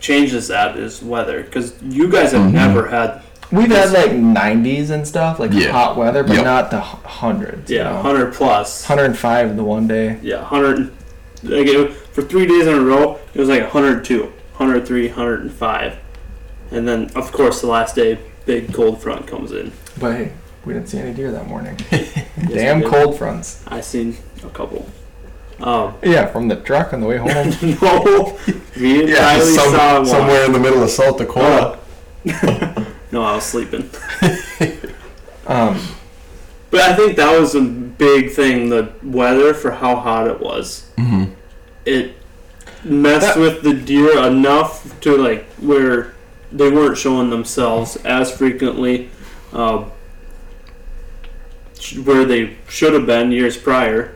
changes 0.00 0.48
that 0.48 0.76
is 0.76 1.02
weather 1.02 1.42
because 1.42 1.74
you 1.82 2.08
guys 2.10 2.32
have 2.32 2.42
Mm-hmm. 2.42 2.54
never 2.54 2.88
had 2.88 3.20
We've 3.52 3.70
had 3.70 3.92
like 3.92 4.10
90s 4.10 4.90
and 4.90 5.06
stuff, 5.06 5.38
like 5.38 5.52
Yeah. 5.52 5.70
hot 5.70 5.96
weather, 5.96 6.24
but 6.24 6.34
Yep. 6.36 6.44
not 6.44 6.70
the 6.70 6.80
hu- 6.80 7.06
hundreds. 7.06 7.70
you 7.70 7.76
yeah 7.78 7.84
know? 7.84 7.96
100 7.96 8.32
plus 8.34 8.84
105 8.84 9.56
the 9.56 9.62
one 9.62 9.86
day. 9.86 10.16
yeah 10.22 10.38
100 10.40 10.90
like 11.44 11.66
it, 11.66 11.92
for 12.12 12.22
three 12.22 12.46
days 12.46 12.66
in 12.66 12.74
a 12.74 12.80
row 12.80 13.18
it 13.34 13.38
was 13.38 13.48
like 13.50 13.60
102 13.62 14.32
103 14.56 15.08
105 15.08 15.92
and 16.72 16.88
then 16.88 17.10
of 17.14 17.30
course 17.32 17.60
the 17.60 17.66
last 17.66 17.94
day 17.94 18.18
big 18.46 18.72
cold 18.74 19.00
front 19.02 19.26
comes 19.26 19.52
in 19.52 19.72
But 19.98 20.16
hey, 20.16 20.32
we 20.64 20.72
didn't 20.74 20.88
see 20.88 20.98
any 20.98 21.14
deer 21.14 21.30
that 21.32 21.46
morning. 21.46 21.76
Damn 22.48 22.78
we 22.78 22.82
did. 22.84 22.90
cold 22.90 23.18
fronts. 23.18 23.62
I 23.66 23.80
seen 23.80 24.16
a 24.44 24.48
couple 24.50 24.86
um 25.60 25.94
Yeah, 26.02 26.26
from 26.26 26.48
the 26.48 26.56
truck 26.56 26.92
on 26.92 27.00
the 27.00 27.06
way 27.06 27.16
home. 27.18 27.28
no 27.82 28.38
me 28.76 29.00
and 29.00 29.08
Yeah, 29.08 29.38
Kylie 29.38 29.54
some- 29.54 29.70
saw 29.74 29.96
one. 29.98 30.06
somewhere 30.06 30.44
in 30.44 30.52
the 30.52 30.58
middle 30.60 30.82
of 30.82 30.90
South 30.90 31.16
Dakota. 31.18 31.78
no 33.12 33.22
I 33.22 33.34
was 33.36 33.44
sleeping 33.44 33.88
um, 35.46 35.78
but 36.70 36.80
I 36.80 36.94
think 36.96 37.16
that 37.16 37.38
was 37.38 37.54
a 37.54 37.60
big 37.60 38.30
thing 38.32 38.70
the 38.70 38.92
weather 39.02 39.52
for 39.54 39.70
how 39.72 39.96
hot 39.96 40.26
it 40.26 40.40
was 40.40 40.90
hmm 40.96 41.24
it 41.84 42.14
messed 42.82 43.34
That- 43.34 43.38
with 43.38 43.62
the 43.62 43.74
deer 43.74 44.18
enough 44.26 44.98
to 45.02 45.16
like 45.16 45.44
where 45.54 46.14
they 46.54 46.70
weren't 46.70 46.96
showing 46.96 47.28
themselves 47.30 47.96
as 48.04 48.30
frequently 48.34 49.10
uh, 49.52 49.84
sh- 51.78 51.98
where 51.98 52.24
they 52.24 52.56
should 52.68 52.94
have 52.94 53.06
been 53.06 53.30
years 53.32 53.56
prior 53.56 54.14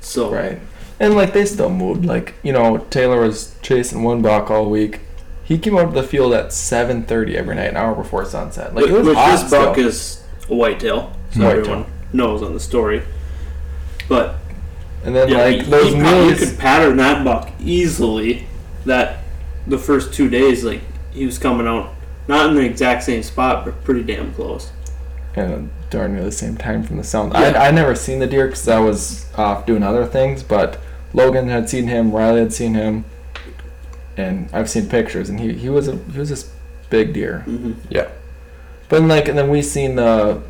so 0.00 0.32
right. 0.32 0.58
And 0.98 1.14
like 1.14 1.32
they 1.32 1.44
still 1.46 1.70
moved. 1.70 2.04
Like 2.04 2.34
you 2.42 2.52
know, 2.52 2.78
Taylor 2.90 3.20
was 3.20 3.54
chasing 3.62 4.02
one 4.04 4.20
buck 4.22 4.50
all 4.50 4.68
week. 4.70 5.00
He 5.44 5.58
came 5.58 5.76
out 5.76 5.86
to 5.94 6.00
the 6.00 6.06
field 6.06 6.32
at 6.32 6.48
7:30 6.52 7.34
every 7.34 7.54
night, 7.56 7.70
an 7.70 7.76
hour 7.76 7.94
before 7.94 8.24
sunset. 8.24 8.74
Like 8.74 8.86
it 8.86 8.92
was 8.92 9.06
which 9.08 9.16
this 9.16 9.50
buck 9.50 9.74
still. 9.74 9.86
is 9.86 10.24
a 10.50 10.54
whitetail 10.54 11.12
so 11.32 11.40
Whitetail. 11.40 11.58
everyone 11.60 11.86
knows 12.12 12.42
on 12.42 12.52
the 12.52 12.60
story 12.60 13.02
but 14.08 14.36
And 15.04 15.14
then 15.16 15.28
yeah, 15.28 15.38
like 15.44 15.56
you, 15.58 15.62
those 15.64 15.94
prob- 15.94 16.30
you 16.30 16.36
could 16.36 16.58
pattern 16.58 16.96
that 16.98 17.24
buck 17.24 17.50
easily 17.60 18.46
that 18.84 19.20
the 19.66 19.78
first 19.78 20.12
two 20.12 20.28
days 20.28 20.62
like 20.64 20.80
he 21.12 21.24
was 21.26 21.38
coming 21.38 21.66
out 21.66 21.92
not 22.28 22.48
in 22.50 22.54
the 22.54 22.62
exact 22.62 23.02
same 23.02 23.22
spot 23.22 23.64
but 23.64 23.82
pretty 23.84 24.02
damn 24.02 24.32
close 24.34 24.70
and 25.34 25.70
darn 25.90 26.14
near 26.14 26.24
the 26.24 26.30
same 26.32 26.56
time 26.56 26.82
from 26.82 26.96
the 26.98 27.04
sound. 27.04 27.32
Yeah. 27.32 27.40
I 27.56 27.68
I 27.68 27.70
never 27.70 27.94
seen 27.94 28.18
the 28.18 28.26
deer 28.26 28.46
because 28.46 28.68
I 28.68 28.78
was 28.80 29.26
off 29.36 29.64
doing 29.66 29.82
other 29.82 30.04
things, 30.06 30.42
but 30.42 30.78
Logan 31.14 31.48
had 31.48 31.68
seen 31.70 31.86
him, 31.88 32.12
Riley 32.12 32.40
had 32.40 32.52
seen 32.52 32.74
him, 32.74 33.04
and 34.16 34.48
I've 34.52 34.68
seen 34.68 34.88
pictures, 34.88 35.28
and 35.30 35.40
he, 35.40 35.54
he 35.54 35.68
was 35.70 35.88
a 35.88 35.96
he 35.96 36.18
was 36.18 36.28
this 36.28 36.50
big 36.90 37.12
deer. 37.14 37.44
mm-hmm. 37.46 37.72
Yeah. 37.88 38.08
But 38.90 38.98
then, 39.00 39.08
like, 39.08 39.26
and 39.28 39.38
then 39.38 39.48
we 39.48 39.62
seen 39.62 39.96
the 39.96 40.42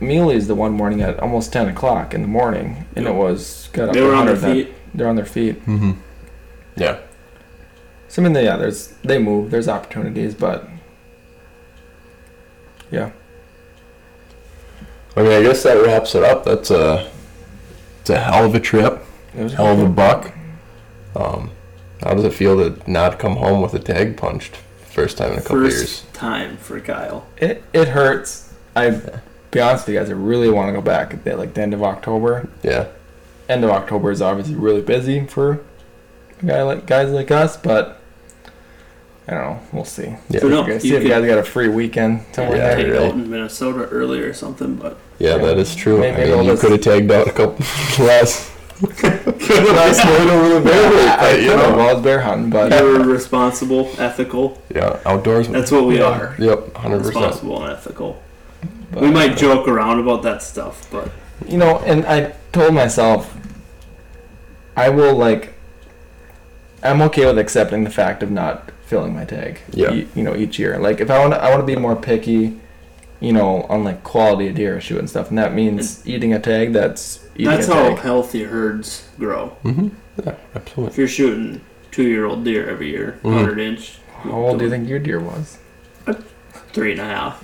muleys 0.00 0.46
the 0.46 0.54
one 0.54 0.72
morning 0.72 1.02
at 1.02 1.20
almost 1.20 1.52
ten 1.52 1.68
o'clock 1.68 2.14
in 2.14 2.22
the 2.22 2.28
morning, 2.28 2.86
and 2.96 3.04
Yep. 3.04 3.14
it 3.14 3.16
was 3.18 3.68
got 3.74 3.88
up 3.90 3.94
they 3.94 4.00
were 4.02 4.14
on 4.14 4.24
their 4.26 4.36
feet 4.36 4.72
They're 4.94 5.08
on 5.08 5.16
their 5.16 5.26
feet. 5.26 5.56
hmm 5.64 5.92
Yeah. 6.76 6.98
So 8.14 8.22
I 8.22 8.28
mean, 8.28 8.44
yeah, 8.44 8.56
there's 8.56 8.94
they 9.02 9.18
move. 9.18 9.50
There's 9.50 9.66
opportunities, 9.66 10.36
but 10.36 10.68
yeah, 12.88 13.10
I 15.16 15.22
mean, 15.22 15.32
I 15.32 15.42
guess 15.42 15.64
that 15.64 15.84
wraps 15.84 16.14
it 16.14 16.22
up. 16.22 16.44
That's 16.44 16.70
a, 16.70 17.10
it's 18.02 18.10
a 18.10 18.20
hell 18.20 18.44
of 18.44 18.54
a 18.54 18.60
trip, 18.60 19.04
it 19.36 19.42
was 19.42 19.54
hell 19.54 19.66
of 19.66 19.80
a 19.80 19.88
buck. 19.88 20.32
Um, 21.16 21.50
how 22.04 22.14
does 22.14 22.22
it 22.22 22.32
feel 22.32 22.56
to 22.58 22.88
not 22.88 23.18
come 23.18 23.34
home 23.34 23.60
with 23.60 23.74
a 23.74 23.80
tag 23.80 24.16
punched 24.16 24.58
first 24.86 25.18
time 25.18 25.32
in 25.32 25.38
a 25.40 25.42
couple 25.42 25.64
first 25.64 25.76
years? 25.76 26.04
time 26.12 26.56
for 26.58 26.78
Kyle. 26.78 27.26
It 27.36 27.64
it 27.72 27.88
hurts. 27.88 28.54
I 28.76 28.90
be 29.50 29.58
honest 29.60 29.88
with 29.88 29.94
you 29.94 30.00
guys, 30.00 30.08
I 30.08 30.12
really 30.12 30.50
want 30.50 30.68
to 30.68 30.72
go 30.72 30.80
back 30.80 31.14
at 31.14 31.24
the, 31.24 31.36
like 31.36 31.54
the 31.54 31.62
end 31.62 31.74
of 31.74 31.82
October. 31.82 32.48
Yeah. 32.62 32.90
End 33.48 33.64
of 33.64 33.70
October 33.70 34.12
is 34.12 34.22
obviously 34.22 34.54
really 34.54 34.82
busy 34.82 35.26
for 35.26 35.64
a 36.40 36.46
guy 36.46 36.62
like 36.62 36.86
guys 36.86 37.10
like 37.10 37.32
us, 37.32 37.56
but 37.56 38.00
I 39.26 39.30
don't 39.32 39.40
know. 39.42 39.60
We'll 39.72 39.84
see. 39.86 40.02
Yeah. 40.08 40.16
See 40.28 40.36
if 40.36 40.40
So 40.42 40.48
no, 40.48 40.60
you 40.66 40.72
guys, 40.74 40.84
you 40.84 40.90
see 40.90 40.96
if 40.96 41.02
you 41.02 41.08
guys 41.08 41.24
got 41.26 41.38
a 41.38 41.42
free 41.44 41.68
weekend 41.68 42.24
somewhere 42.32 42.56
Yeah, 42.58 42.74
there. 42.74 42.76
Take 42.84 42.92
right. 42.92 43.02
out 43.08 43.14
in 43.14 43.30
Minnesota 43.30 43.84
early 43.86 44.20
or 44.20 44.34
something, 44.34 44.76
but 44.76 44.98
Yeah, 45.18 45.38
that 45.38 45.56
is 45.58 45.74
true. 45.74 45.98
Maybe 46.00 46.22
I 46.22 46.26
they'll 46.26 46.38
mean, 46.42 46.50
you 46.50 46.56
could 46.58 46.72
have 46.72 46.80
tagged 46.82 47.10
out 47.10 47.26
a 47.28 47.32
couple 47.32 47.64
last 48.04 48.50
last 48.82 50.04
night 50.04 50.28
over 50.28 50.54
the 50.54 50.60
bear 50.60 50.82
Yeah, 50.82 50.90
week, 50.90 51.08
I, 51.08 51.30
I 51.30 51.34
you 51.36 51.48
could 51.50 51.56
know. 51.56 51.76
while 51.76 51.88
I 51.88 51.92
was 51.94 52.02
bear 52.02 52.20
hunting, 52.20 52.50
but 52.50 52.72
you 52.72 52.84
were 52.86 53.04
responsible, 53.04 53.90
ethical. 53.98 54.60
Yeah, 54.74 54.98
outdoors. 55.06 55.48
That's 55.48 55.70
what 55.70 55.84
we 55.86 55.98
Yeah. 55.98 56.04
are. 56.04 56.36
Yep, 56.38 56.74
hundred 56.76 56.98
percent. 56.98 57.14
Responsible 57.16 57.62
and 57.64 57.72
ethical. 57.72 58.22
but- 58.92 59.02
We 59.02 59.10
might 59.10 59.32
uh, 59.32 59.36
joke 59.36 59.68
around 59.68 60.00
about 60.00 60.22
that 60.24 60.42
stuff, 60.42 60.86
but 60.90 61.10
you 61.48 61.56
know, 61.56 61.78
and 61.80 62.04
I 62.06 62.34
told 62.52 62.74
myself, 62.74 63.34
I 64.76 64.88
will 64.90 65.14
like. 65.16 65.54
I'm 66.82 67.00
okay 67.02 67.24
with 67.24 67.38
accepting 67.38 67.84
the 67.84 67.90
fact 67.90 68.22
of 68.22 68.30
not 68.30 68.70
filling 68.94 69.12
my 69.12 69.24
tag. 69.24 69.58
Yeah. 69.72 69.92
e- 69.92 70.06
you 70.14 70.22
know, 70.22 70.36
each 70.36 70.56
year. 70.58 70.78
Like 70.78 71.00
if 71.00 71.10
I 71.10 71.18
want, 71.18 71.32
to, 71.34 71.42
I 71.42 71.50
want 71.50 71.60
to 71.60 71.66
be 71.66 71.74
more 71.74 71.96
picky. 71.96 72.60
You 73.20 73.32
know, 73.32 73.62
on 73.70 73.84
like 73.84 74.04
quality 74.04 74.48
of 74.48 74.54
deer 74.56 74.80
shoot 74.82 74.98
and 74.98 75.08
stuff, 75.08 75.30
and 75.30 75.38
that 75.38 75.54
means 75.54 76.06
eating 76.06 76.34
a 76.34 76.38
tag 76.38 76.72
that's 76.74 77.24
eating 77.34 77.46
that's 77.46 77.68
a 77.68 77.74
how 77.74 77.88
tag. 77.90 77.98
healthy 77.98 78.42
herds 78.44 79.08
grow. 79.18 79.56
Mm-hmm. 79.64 79.88
Yeah, 80.22 80.34
absolutely. 80.54 80.92
If 80.92 80.98
you're 80.98 81.08
shooting 81.08 81.60
two-year-old 81.90 82.44
deer 82.44 82.68
every 82.68 82.90
year, 82.90 83.18
Mhm. 83.22 83.32
hundred 83.34 83.60
inch, 83.60 83.98
How 84.22 84.32
old 84.32 84.58
do 84.58 84.64
you 84.64 84.70
think 84.70 84.88
your 84.88 84.98
deer 84.98 85.20
was? 85.20 85.56
three 86.74 86.90
and 86.92 87.00
a 87.00 87.04
half? 87.04 87.42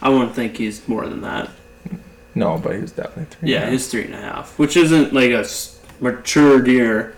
I 0.00 0.08
wouldn't 0.08 0.34
think 0.34 0.56
he's 0.56 0.86
more 0.88 1.06
than 1.06 1.20
that. 1.22 1.50
No, 2.34 2.56
but 2.58 2.74
he 2.76 2.80
was 2.80 2.92
definitely 2.92 3.26
three. 3.30 3.52
Yeah, 3.52 3.68
he's 3.68 3.88
three 3.88 4.04
and 4.04 4.14
a 4.14 4.20
half, 4.20 4.58
which 4.58 4.76
isn't 4.78 5.12
like 5.12 5.30
a 5.32 5.44
mature 6.00 6.62
deer 6.62 7.14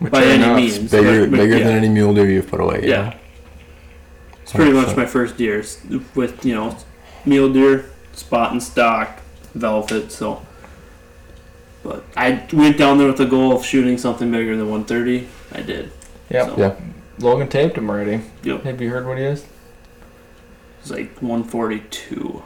by 0.00 0.24
any 0.24 0.42
enough. 0.44 0.56
means. 0.56 0.78
Bigger, 0.90 1.20
but- 1.22 1.30
but 1.30 1.36
bigger 1.38 1.58
yeah. 1.58 1.64
than 1.64 1.76
any 1.76 1.88
mule 1.88 2.14
deer 2.14 2.28
you've 2.30 2.48
put 2.48 2.60
away. 2.60 2.82
you 2.82 2.88
Yeah. 2.90 3.14
It's 4.42 4.52
pretty 4.52 4.72
much 4.72 4.88
100%. 4.88 4.96
my 4.96 5.06
first 5.06 5.36
deer 5.36 5.64
with 6.14 6.44
you 6.44 6.54
know 6.54 6.76
mule 7.24 7.50
deer, 7.52 7.86
spot 8.12 8.52
and 8.52 8.62
stock, 8.62 9.20
velvet. 9.54 10.12
So, 10.12 10.42
but 11.82 12.04
I 12.16 12.46
went 12.52 12.76
down 12.76 12.98
there 12.98 13.06
with 13.06 13.16
the 13.18 13.24
goal 13.26 13.56
of 13.56 13.64
shooting 13.64 13.96
something 13.98 14.30
bigger 14.30 14.56
than 14.56 14.68
130. 14.70 15.28
I 15.52 15.62
did. 15.62 15.90
Yep. 16.30 16.46
So, 16.48 16.54
Yeah. 16.58 16.74
Logan 17.20 17.48
taped 17.48 17.78
him 17.78 17.88
already. 17.88 18.20
Yep. 18.42 18.64
Have 18.64 18.80
you 18.80 18.90
heard 18.90 19.06
what 19.06 19.18
he 19.18 19.24
is? 19.24 19.46
It's 20.80 20.90
like 20.90 21.16
142, 21.22 22.42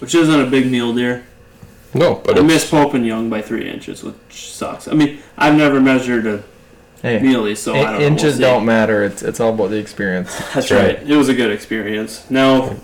which 0.00 0.14
isn't 0.14 0.40
a 0.40 0.46
big 0.50 0.68
mule 0.70 0.94
deer. 0.94 1.24
No, 1.94 2.16
but 2.16 2.36
I 2.36 2.40
it's, 2.40 2.46
missed 2.46 2.70
Pope 2.70 2.94
and 2.94 3.06
Young 3.06 3.30
by 3.30 3.42
three 3.42 3.68
inches, 3.68 4.02
which 4.02 4.52
sucks. 4.52 4.86
I 4.88 4.92
mean, 4.92 5.20
I've 5.38 5.54
never 5.56 5.80
measured 5.80 6.26
a 6.26 6.44
Hey, 7.02 7.20
muley, 7.20 7.54
so 7.54 7.74
I 7.74 7.82
don't 7.82 7.92
know. 7.94 8.00
inches 8.00 8.38
We'll 8.38 8.54
don't 8.54 8.64
matter. 8.66 9.04
It's 9.04 9.22
it's 9.22 9.38
all 9.40 9.54
about 9.54 9.70
the 9.70 9.76
experience. 9.78 10.34
That's 10.54 10.70
right. 10.70 10.98
right. 10.98 11.10
It 11.10 11.16
was 11.16 11.28
a 11.28 11.34
good 11.34 11.52
experience. 11.52 12.28
Now, 12.30 12.74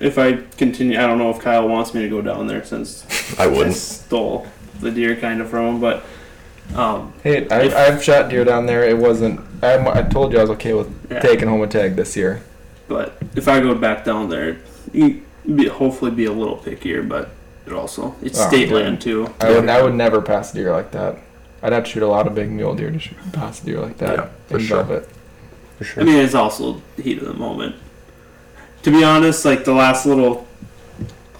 if 0.00 0.18
I 0.18 0.38
continue, 0.56 0.98
I 0.98 1.06
don't 1.06 1.18
know 1.18 1.30
if 1.30 1.38
Kyle 1.38 1.68
wants 1.68 1.94
me 1.94 2.02
to 2.02 2.08
go 2.08 2.20
down 2.20 2.46
there 2.46 2.64
since 2.64 3.06
I 3.38 3.44
I 3.44 3.46
wouldn't. 3.46 3.76
stole 3.76 4.46
the 4.80 4.90
deer 4.90 5.14
kind 5.16 5.40
of 5.40 5.48
from 5.50 5.74
him, 5.74 5.80
but 5.80 6.04
um, 6.74 7.12
Hey, 7.22 7.48
I, 7.48 7.86
I've 7.86 8.02
shot 8.02 8.28
deer 8.30 8.44
down 8.44 8.66
there. 8.66 8.84
It 8.84 8.96
wasn't. 8.98 9.40
I, 9.62 9.76
I 9.98 10.02
told 10.02 10.32
you 10.32 10.38
I 10.38 10.42
was 10.42 10.50
okay 10.50 10.72
with 10.72 10.92
yeah. 11.10 11.20
taking 11.20 11.48
home 11.48 11.62
a 11.62 11.66
tag 11.66 11.96
this 11.96 12.16
year. 12.16 12.42
But 12.88 13.16
if 13.36 13.46
I 13.46 13.60
go 13.60 13.74
back 13.74 14.04
down 14.04 14.30
there, 14.30 14.58
you 14.92 15.22
be, 15.54 15.68
hopefully 15.68 16.10
be 16.10 16.24
a 16.24 16.32
little 16.32 16.56
pickier, 16.56 17.06
but 17.08 17.24
it 17.24 17.30
also 17.72 18.14
it's 18.22 18.38
Oh, 18.40 18.48
state 18.48 18.68
yeah. 18.68 18.74
land 18.74 19.00
too. 19.00 19.32
I 19.40 19.50
would 19.52 19.68
I 19.68 19.82
would 19.82 19.94
never 19.94 20.20
pass 20.20 20.52
a 20.52 20.54
deer 20.56 20.72
like 20.72 20.90
that. 20.92 21.18
I'd 21.62 21.72
have 21.72 21.84
to 21.84 21.90
shoot 21.90 22.02
a 22.02 22.06
lot 22.06 22.26
of 22.26 22.34
big 22.34 22.50
mule 22.50 22.74
deer 22.74 22.90
to 22.90 22.98
shoot 22.98 23.16
pass 23.32 23.62
a 23.62 23.66
deer 23.66 23.80
like 23.80 23.98
that. 23.98 24.16
Yeah, 24.16 24.28
for 24.48 24.58
in 24.58 24.64
sure. 24.64 24.82
velvet. 24.82 25.08
For 25.78 25.84
sure. 25.84 26.02
I 26.02 26.06
mean, 26.06 26.16
it's 26.16 26.34
also 26.34 26.82
heat 26.96 27.18
of 27.18 27.26
the 27.26 27.34
moment. 27.34 27.76
To 28.82 28.90
be 28.90 29.04
honest, 29.04 29.44
like 29.44 29.64
the 29.64 29.74
last 29.74 30.06
little 30.06 30.46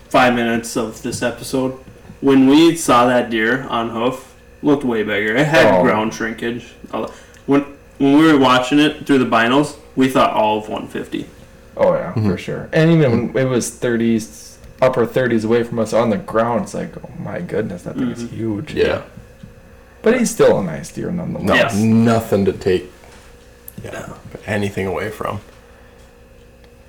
five 0.09 0.35
minutes 0.35 0.77
of 0.77 1.03
this 1.03 1.23
episode, 1.23 1.73
when 2.21 2.47
we 2.47 2.77
saw 2.77 3.07
that 3.07 3.31
deer 3.31 3.63
on 3.69 3.91
hoof, 3.91 4.35
looked 4.63 4.85
way 4.85 5.03
bigger. 5.03 5.37
It 5.37 5.47
had 5.47 5.75
Oh. 5.75 5.83
ground 5.83 6.13
shrinkage. 6.15 6.67
When 7.47 7.65
when 7.99 8.19
we 8.19 8.33
were 8.33 8.39
watching 8.39 8.79
it 8.79 9.07
through 9.07 9.19
the 9.19 9.27
binos, 9.27 9.77
we 9.97 10.09
thought 10.09 10.33
all 10.33 10.59
of 10.59 10.69
150. 10.69 11.27
Oh 11.77 11.95
yeah, 11.95 12.13
for 12.13 12.21
mm-hmm. 12.21 12.37
sure. 12.37 12.69
And 12.73 12.91
even 12.91 13.33
when 13.33 13.47
it 13.47 13.49
was 13.49 13.71
thirties, 13.71 14.50
upper 14.81 15.07
thirties 15.07 15.45
away 15.45 15.63
from 15.63 15.79
us 15.79 15.93
on 15.93 16.11
the 16.11 16.17
ground, 16.17 16.63
it's 16.65 16.75
like, 16.75 16.93
oh 17.05 17.11
my 17.19 17.41
goodness, 17.41 17.83
that 17.83 17.97
thing 17.97 18.11
is 18.11 18.25
Mhm. 18.25 18.29
huge. 18.31 18.75
Yeah. 18.75 19.03
But 20.03 20.19
he's 20.19 20.31
still 20.31 20.59
a 20.59 20.63
nice 20.65 20.91
deer 20.91 21.11
No, 21.11 21.25
nonetheless. 21.27 21.75
Yes. 21.75 21.77
nothing 21.77 22.45
to 22.47 22.53
take 22.53 22.91
yeah, 23.85 24.15
anything 24.47 24.87
away 24.87 25.11
from. 25.11 25.41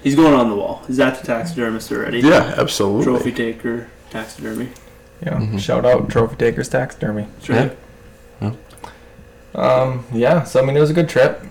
He's 0.01 0.15
going 0.15 0.33
on 0.33 0.49
the 0.49 0.55
wall. 0.55 0.81
He's 0.87 0.99
at 0.99 1.19
the 1.19 1.25
taxidermist 1.27 1.91
already. 1.91 2.19
Yeah, 2.21 2.55
absolutely. 2.57 3.03
Trophy 3.03 3.31
taker, 3.31 3.87
taxidermy. 4.09 4.69
Yeah. 5.23 5.33
Mhm. 5.39 5.59
Shout 5.59 5.85
out 5.85 6.09
Trophy 6.09 6.35
Takers 6.37 6.67
Taxidermy. 6.69 7.27
That's 7.47 7.49
right. 8.41 8.57
Um, 9.53 10.05
yeah, 10.13 10.43
so 10.43 10.61
I 10.61 10.65
mean 10.65 10.77
it 10.77 10.79
was 10.79 10.89
a 10.89 10.93
good 10.93 11.09
trip. 11.09 11.43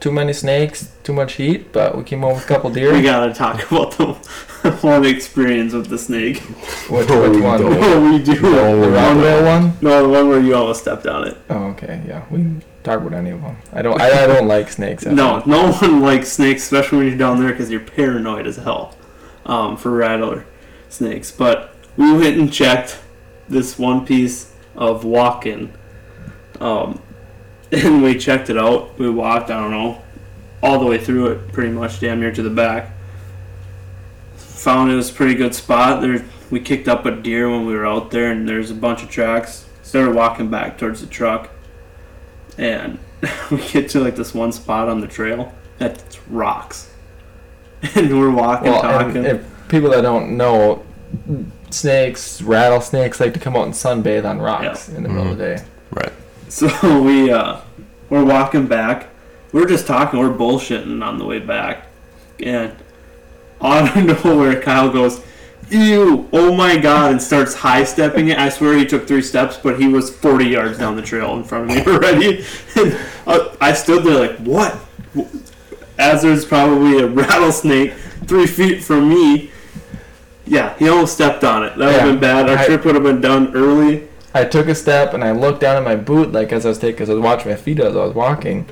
Too 0.00 0.12
many 0.12 0.32
snakes, 0.32 0.92
too 1.02 1.12
much 1.12 1.34
heat, 1.34 1.72
but 1.72 1.96
we 1.98 2.04
came 2.04 2.20
home 2.20 2.34
with 2.34 2.44
a 2.44 2.46
couple 2.46 2.70
deer. 2.70 2.92
We 2.92 3.02
gotta 3.02 3.34
talk 3.34 3.68
about 3.70 3.92
the 3.98 4.12
one 4.80 5.04
experience 5.04 5.72
with 5.72 5.88
the 5.88 5.98
snake. 5.98 6.38
which, 6.88 7.08
No, 7.08 7.22
which 7.22 7.32
we 7.32 7.40
one? 7.40 7.60
don't. 7.60 8.12
We 8.12 8.22
do. 8.22 8.40
No, 8.40 8.80
The 8.80 8.86
we 8.88 9.44
one? 9.44 9.72
No, 9.80 10.02
the 10.04 10.08
one 10.08 10.28
where 10.28 10.40
you 10.40 10.54
almost 10.54 10.82
stepped 10.82 11.06
on 11.06 11.26
it. 11.26 11.36
Oh, 11.50 11.64
okay, 11.70 12.00
yeah. 12.06 12.24
We 12.30 12.38
can 12.38 12.62
talk 12.84 13.00
about 13.00 13.12
any 13.12 13.30
of 13.30 13.42
them. 13.42 13.56
I 13.72 13.82
don't. 13.82 14.00
I, 14.00 14.24
I 14.24 14.26
don't 14.28 14.46
like 14.46 14.70
snakes. 14.70 15.04
No, 15.04 15.42
no 15.46 15.72
one 15.72 16.00
likes 16.00 16.28
snakes, 16.30 16.62
especially 16.62 16.98
when 16.98 17.08
you're 17.08 17.18
down 17.18 17.40
there 17.40 17.50
because 17.50 17.68
you're 17.68 17.80
paranoid 17.80 18.46
as 18.46 18.56
hell 18.56 18.94
um, 19.46 19.76
for 19.76 19.90
rattler 19.90 20.46
snakes. 20.88 21.32
But 21.32 21.74
we 21.96 22.12
went 22.12 22.36
and 22.38 22.52
checked 22.52 23.00
this 23.48 23.76
one 23.78 24.06
piece 24.06 24.52
of 24.76 25.02
walk-in, 25.04 25.72
um, 26.60 27.02
and 27.72 28.02
we 28.02 28.18
checked 28.18 28.50
it 28.50 28.58
out. 28.58 28.98
We 28.98 29.10
walked, 29.10 29.50
I 29.50 29.60
don't 29.60 29.70
know, 29.70 30.02
all 30.62 30.78
the 30.78 30.86
way 30.86 30.98
through 30.98 31.28
it, 31.28 31.52
pretty 31.52 31.70
much, 31.70 32.00
damn 32.00 32.20
near 32.20 32.32
to 32.32 32.42
the 32.42 32.50
back. 32.50 32.92
Found 34.36 34.90
it 34.90 34.96
was 34.96 35.10
a 35.10 35.12
pretty 35.14 35.34
good 35.34 35.54
spot. 35.54 36.00
There, 36.00 36.24
we 36.50 36.60
kicked 36.60 36.88
up 36.88 37.06
a 37.06 37.10
deer 37.10 37.48
when 37.50 37.66
we 37.66 37.74
were 37.74 37.86
out 37.86 38.10
there, 38.10 38.32
and 38.32 38.48
there's 38.48 38.70
a 38.70 38.74
bunch 38.74 39.02
of 39.02 39.10
tracks. 39.10 39.66
Started 39.82 40.14
walking 40.14 40.50
back 40.50 40.78
towards 40.78 41.00
the 41.00 41.06
truck, 41.06 41.50
and 42.56 42.98
we 43.50 43.58
get 43.68 43.88
to 43.90 44.00
like 44.00 44.16
this 44.16 44.34
one 44.34 44.52
spot 44.52 44.88
on 44.88 45.00
the 45.00 45.06
trail 45.06 45.52
that's 45.78 46.18
rocks, 46.28 46.90
and 47.94 48.18
we're 48.18 48.30
walking, 48.30 48.70
Well, 48.70 48.82
talking. 48.82 49.18
and 49.18 49.26
if 49.26 49.68
people 49.68 49.90
that 49.90 50.02
don't 50.02 50.36
know, 50.36 50.84
snakes, 51.70 52.42
rattlesnakes 52.42 53.20
like 53.20 53.34
to 53.34 53.40
come 53.40 53.56
out 53.56 53.64
and 53.64 53.74
sunbathe 53.74 54.28
on 54.28 54.38
rocks 54.38 54.88
in 54.88 55.02
the 55.02 55.08
middle 55.08 55.30
of 55.30 55.38
the 55.38 55.44
mm-hmm. 55.44 55.64
day. 55.64 55.70
Right. 55.90 56.12
So 56.48 57.02
we 57.02 57.30
uh, 57.30 57.60
we're 58.10 58.24
walking 58.24 58.66
back. 58.66 59.08
We're 59.52 59.66
just 59.66 59.86
talking. 59.86 60.18
We're 60.18 60.30
bullshitting 60.30 61.04
on 61.04 61.18
the 61.18 61.24
way 61.24 61.38
back, 61.38 61.86
and 62.42 62.72
out 63.62 63.96
of 63.96 64.24
nowhere, 64.24 64.60
Kyle 64.60 64.90
goes, 64.90 65.22
"Ew! 65.70 66.28
Oh 66.32 66.54
my 66.54 66.76
god!" 66.76 67.12
and 67.12 67.22
starts 67.22 67.54
high 67.54 67.84
stepping 67.84 68.28
it. 68.28 68.38
I 68.38 68.48
swear 68.48 68.76
he 68.76 68.84
took 68.86 69.06
three 69.06 69.22
steps, 69.22 69.56
but 69.56 69.80
he 69.80 69.88
was 69.88 70.14
forty 70.14 70.46
yards 70.46 70.78
down 70.78 70.96
the 70.96 71.02
trail 71.02 71.34
in 71.36 71.44
front 71.44 71.70
of 71.70 71.76
me 71.76 71.82
already. 71.92 72.44
And 72.76 72.98
uh, 73.26 73.54
I 73.60 73.72
stood 73.72 74.04
there 74.04 74.18
like, 74.28 74.38
"What?" 74.38 74.76
As 75.98 76.22
there's 76.22 76.44
probably 76.44 77.00
a 77.00 77.06
rattlesnake 77.08 77.92
three 78.26 78.46
feet 78.46 78.82
from 78.84 79.08
me. 79.08 79.50
Yeah, 80.46 80.74
he 80.78 80.88
almost 80.88 81.12
stepped 81.14 81.44
on 81.44 81.64
it. 81.64 81.76
That 81.76 81.86
would 81.86 81.94
have 81.94 82.06
Yeah, 82.06 82.12
been 82.12 82.20
bad. 82.20 82.48
Our 82.48 82.56
I- 82.56 82.66
trip 82.66 82.84
would 82.84 82.94
have 82.94 83.04
been 83.04 83.20
done 83.20 83.54
early. 83.54 84.07
I 84.34 84.44
took 84.44 84.68
a 84.68 84.74
step 84.74 85.14
and 85.14 85.24
I 85.24 85.32
looked 85.32 85.60
down 85.60 85.76
at 85.76 85.84
my 85.84 85.96
boot, 85.96 86.32
like 86.32 86.52
as 86.52 86.66
I 86.66 86.70
was 86.70 86.78
taking, 86.78 87.02
as 87.02 87.10
I 87.10 87.14
was 87.14 87.22
watching 87.22 87.50
my 87.50 87.56
feet 87.56 87.80
as 87.80 87.96
I 87.96 88.04
was 88.04 88.14
walking. 88.14 88.66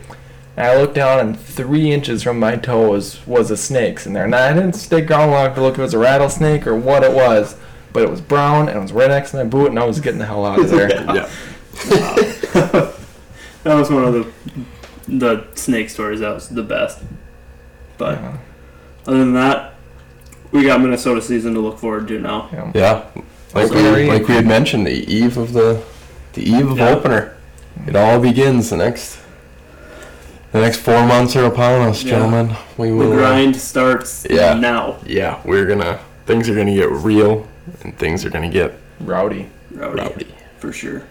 And 0.56 0.66
I 0.66 0.76
looked 0.80 0.94
down, 0.94 1.18
and 1.18 1.38
three 1.38 1.92
inches 1.92 2.22
from 2.22 2.38
my 2.38 2.56
toe 2.56 2.90
was, 2.90 3.26
was 3.26 3.50
a 3.50 3.56
snake's 3.58 4.06
in 4.06 4.14
there. 4.14 4.24
And 4.24 4.34
I 4.34 4.54
didn't 4.54 4.72
stick 4.74 5.10
around 5.10 5.30
long 5.30 5.54
to 5.54 5.60
look 5.60 5.74
if 5.74 5.78
it 5.80 5.82
was 5.82 5.92
a 5.94 5.98
rattlesnake 5.98 6.66
or 6.66 6.74
what 6.74 7.02
it 7.02 7.12
was, 7.12 7.56
but 7.92 8.02
it 8.02 8.10
was 8.10 8.20
brown 8.22 8.68
and 8.68 8.78
it 8.78 8.80
was 8.80 8.92
right 8.92 9.08
next 9.08 9.32
to 9.32 9.38
my 9.38 9.44
boot, 9.44 9.68
and 9.68 9.78
I 9.78 9.84
was 9.84 10.00
getting 10.00 10.18
the 10.18 10.24
hell 10.26 10.44
out 10.46 10.58
of 10.60 10.70
there. 10.70 10.88
Yeah. 11.86 12.92
That 13.64 13.74
was 13.74 13.90
one 13.90 14.04
of 14.04 14.14
the 14.14 14.32
the 15.08 15.46
snake 15.54 15.90
stories. 15.90 16.20
That 16.20 16.32
was 16.34 16.48
the 16.48 16.62
best. 16.62 17.02
But 17.98 18.18
Yeah, 18.20 18.38
other 19.08 19.18
than 19.18 19.32
that, 19.34 19.74
we 20.52 20.62
got 20.64 20.80
Minnesota 20.80 21.20
season 21.20 21.52
to 21.54 21.60
look 21.60 21.78
forward 21.78 22.06
to 22.08 22.20
now. 22.20 22.48
yeah. 22.52 22.70
Yeah. 22.74 23.22
Like 23.56 23.70
we, 23.70 24.08
like 24.10 24.28
we 24.28 24.34
had 24.34 24.46
mentioned, 24.46 24.86
the 24.86 25.12
eve 25.12 25.36
of 25.38 25.52
the 25.52 25.82
the 26.34 26.42
eve 26.48 26.70
of 26.70 26.78
Yeah. 26.78 26.90
opener. 26.90 27.32
It 27.86 27.96
all 27.96 28.18
begins 28.20 28.70
the 28.70 28.76
next 28.76 29.18
the 30.52 30.60
next 30.60 30.78
four 30.78 31.04
months 31.06 31.34
are 31.36 31.44
upon 31.44 31.82
us, 31.88 32.02
Yeah. 32.02 32.10
gentlemen. 32.12 32.56
We 32.76 32.88
The 32.88 32.94
will 32.94 33.12
uh, 33.12 33.16
grind 33.16 33.56
starts 33.56 34.26
Yeah. 34.28 34.54
now. 34.54 34.96
Yeah, 35.06 35.38
we're 35.44 35.64
gonna 35.66 35.98
things 36.26 36.48
are 36.48 36.54
gonna 36.54 36.74
get 36.74 36.90
real 36.90 37.46
and 37.82 37.96
things 37.98 38.24
are 38.24 38.30
gonna 38.30 38.48
get 38.50 38.74
Rowdy. 39.00 39.48
Rowdy, 39.72 40.00
rowdy. 40.02 40.26
for 40.58 40.72
sure. 40.72 41.02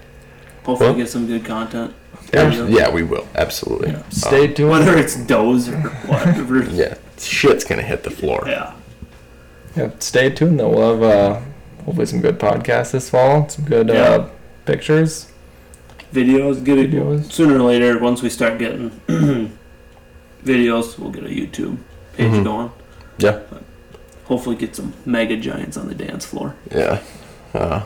Hopefully, 0.63 0.89
Well- 0.91 0.97
get 0.97 1.09
some 1.09 1.27
good 1.27 1.45
content. 1.45 1.93
Yeah, 2.33 2.51
Yeah. 2.51 2.65
yeah, 2.67 2.89
we 2.89 3.03
will. 3.03 3.27
Absolutely. 3.35 3.91
Yeah. 3.91 3.97
Stay 4.09 4.47
tuned. 4.47 4.71
Whether 4.71 4.97
it's 4.97 5.15
does 5.15 5.69
or 5.69 5.77
whatever. 6.07 6.63
Yeah. 6.63 6.95
Shit's 7.19 7.63
gonna 7.63 7.83
hit 7.83 8.03
the 8.03 8.09
floor. 8.11 8.43
yeah. 8.47 8.71
Yeah, 9.75 9.89
stay 9.99 10.29
tuned 10.29 10.59
though. 10.59 10.69
We'll 10.69 10.93
have 10.99 11.03
uh, 11.03 11.39
hopefully 11.85 12.05
some 12.05 12.21
good 12.21 12.39
podcasts 12.39 12.91
this 12.91 13.09
fall. 13.09 13.47
Some 13.49 13.65
good 13.65 13.87
Yeah. 13.89 14.01
uh, 14.01 14.29
pictures, 14.65 15.27
Videos, 16.13 16.63
get 16.63 16.77
it 16.77 16.91
videos. 16.91 17.31
sooner 17.31 17.55
or 17.55 17.61
later. 17.63 17.99
Once 17.99 18.21
we 18.21 18.29
start 18.29 18.57
getting 18.57 18.89
videos, 20.43 20.97
we'll 20.97 21.11
get 21.11 21.23
a 21.25 21.29
YouTube 21.29 21.77
page 22.17 22.31
Mhm. 22.31 22.43
going. 22.43 22.71
Yeah. 23.17 23.39
Hopefully, 24.25 24.55
get 24.55 24.75
some 24.75 24.93
mega 25.05 25.35
giants 25.37 25.77
on 25.77 25.87
the 25.87 25.93
dance 25.95 26.25
floor. 26.25 26.55
Yeah. 26.73 26.99
Uh, 27.53 27.81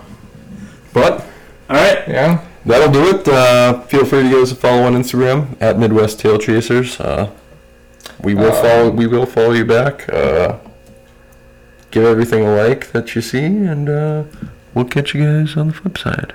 but 0.93 1.25
All 1.69 1.75
right. 1.75 1.99
Yeah. 2.07 2.39
that'll 2.65 2.91
do 2.91 3.09
it. 3.09 3.27
Uh, 3.27 3.81
feel 3.81 4.05
free 4.05 4.23
to 4.23 4.29
give 4.29 4.39
us 4.43 4.51
a 4.51 4.55
follow 4.55 4.83
on 4.83 4.93
Instagram 4.95 5.55
at 5.59 5.77
Midwest 5.77 6.19
Tail 6.19 6.37
Chasers. 6.37 6.99
Uh, 6.99 7.29
we 8.23 8.33
will 8.35 8.51
Uh, 8.51 8.61
follow. 8.61 8.89
We 8.89 9.07
will 9.07 9.25
follow 9.25 9.53
you 9.53 9.65
back. 9.65 10.07
Give 11.91 12.03
everything 12.03 12.45
a 12.45 12.55
like 12.55 12.91
that 12.91 13.15
you 13.15 13.21
see, 13.21 13.45
and 13.45 13.89
uh, 13.89 14.23
we'll 14.73 14.85
catch 14.85 15.13
you 15.13 15.23
guys 15.23 15.57
on 15.57 15.67
the 15.67 15.73
flip 15.73 15.97
side. 15.97 16.33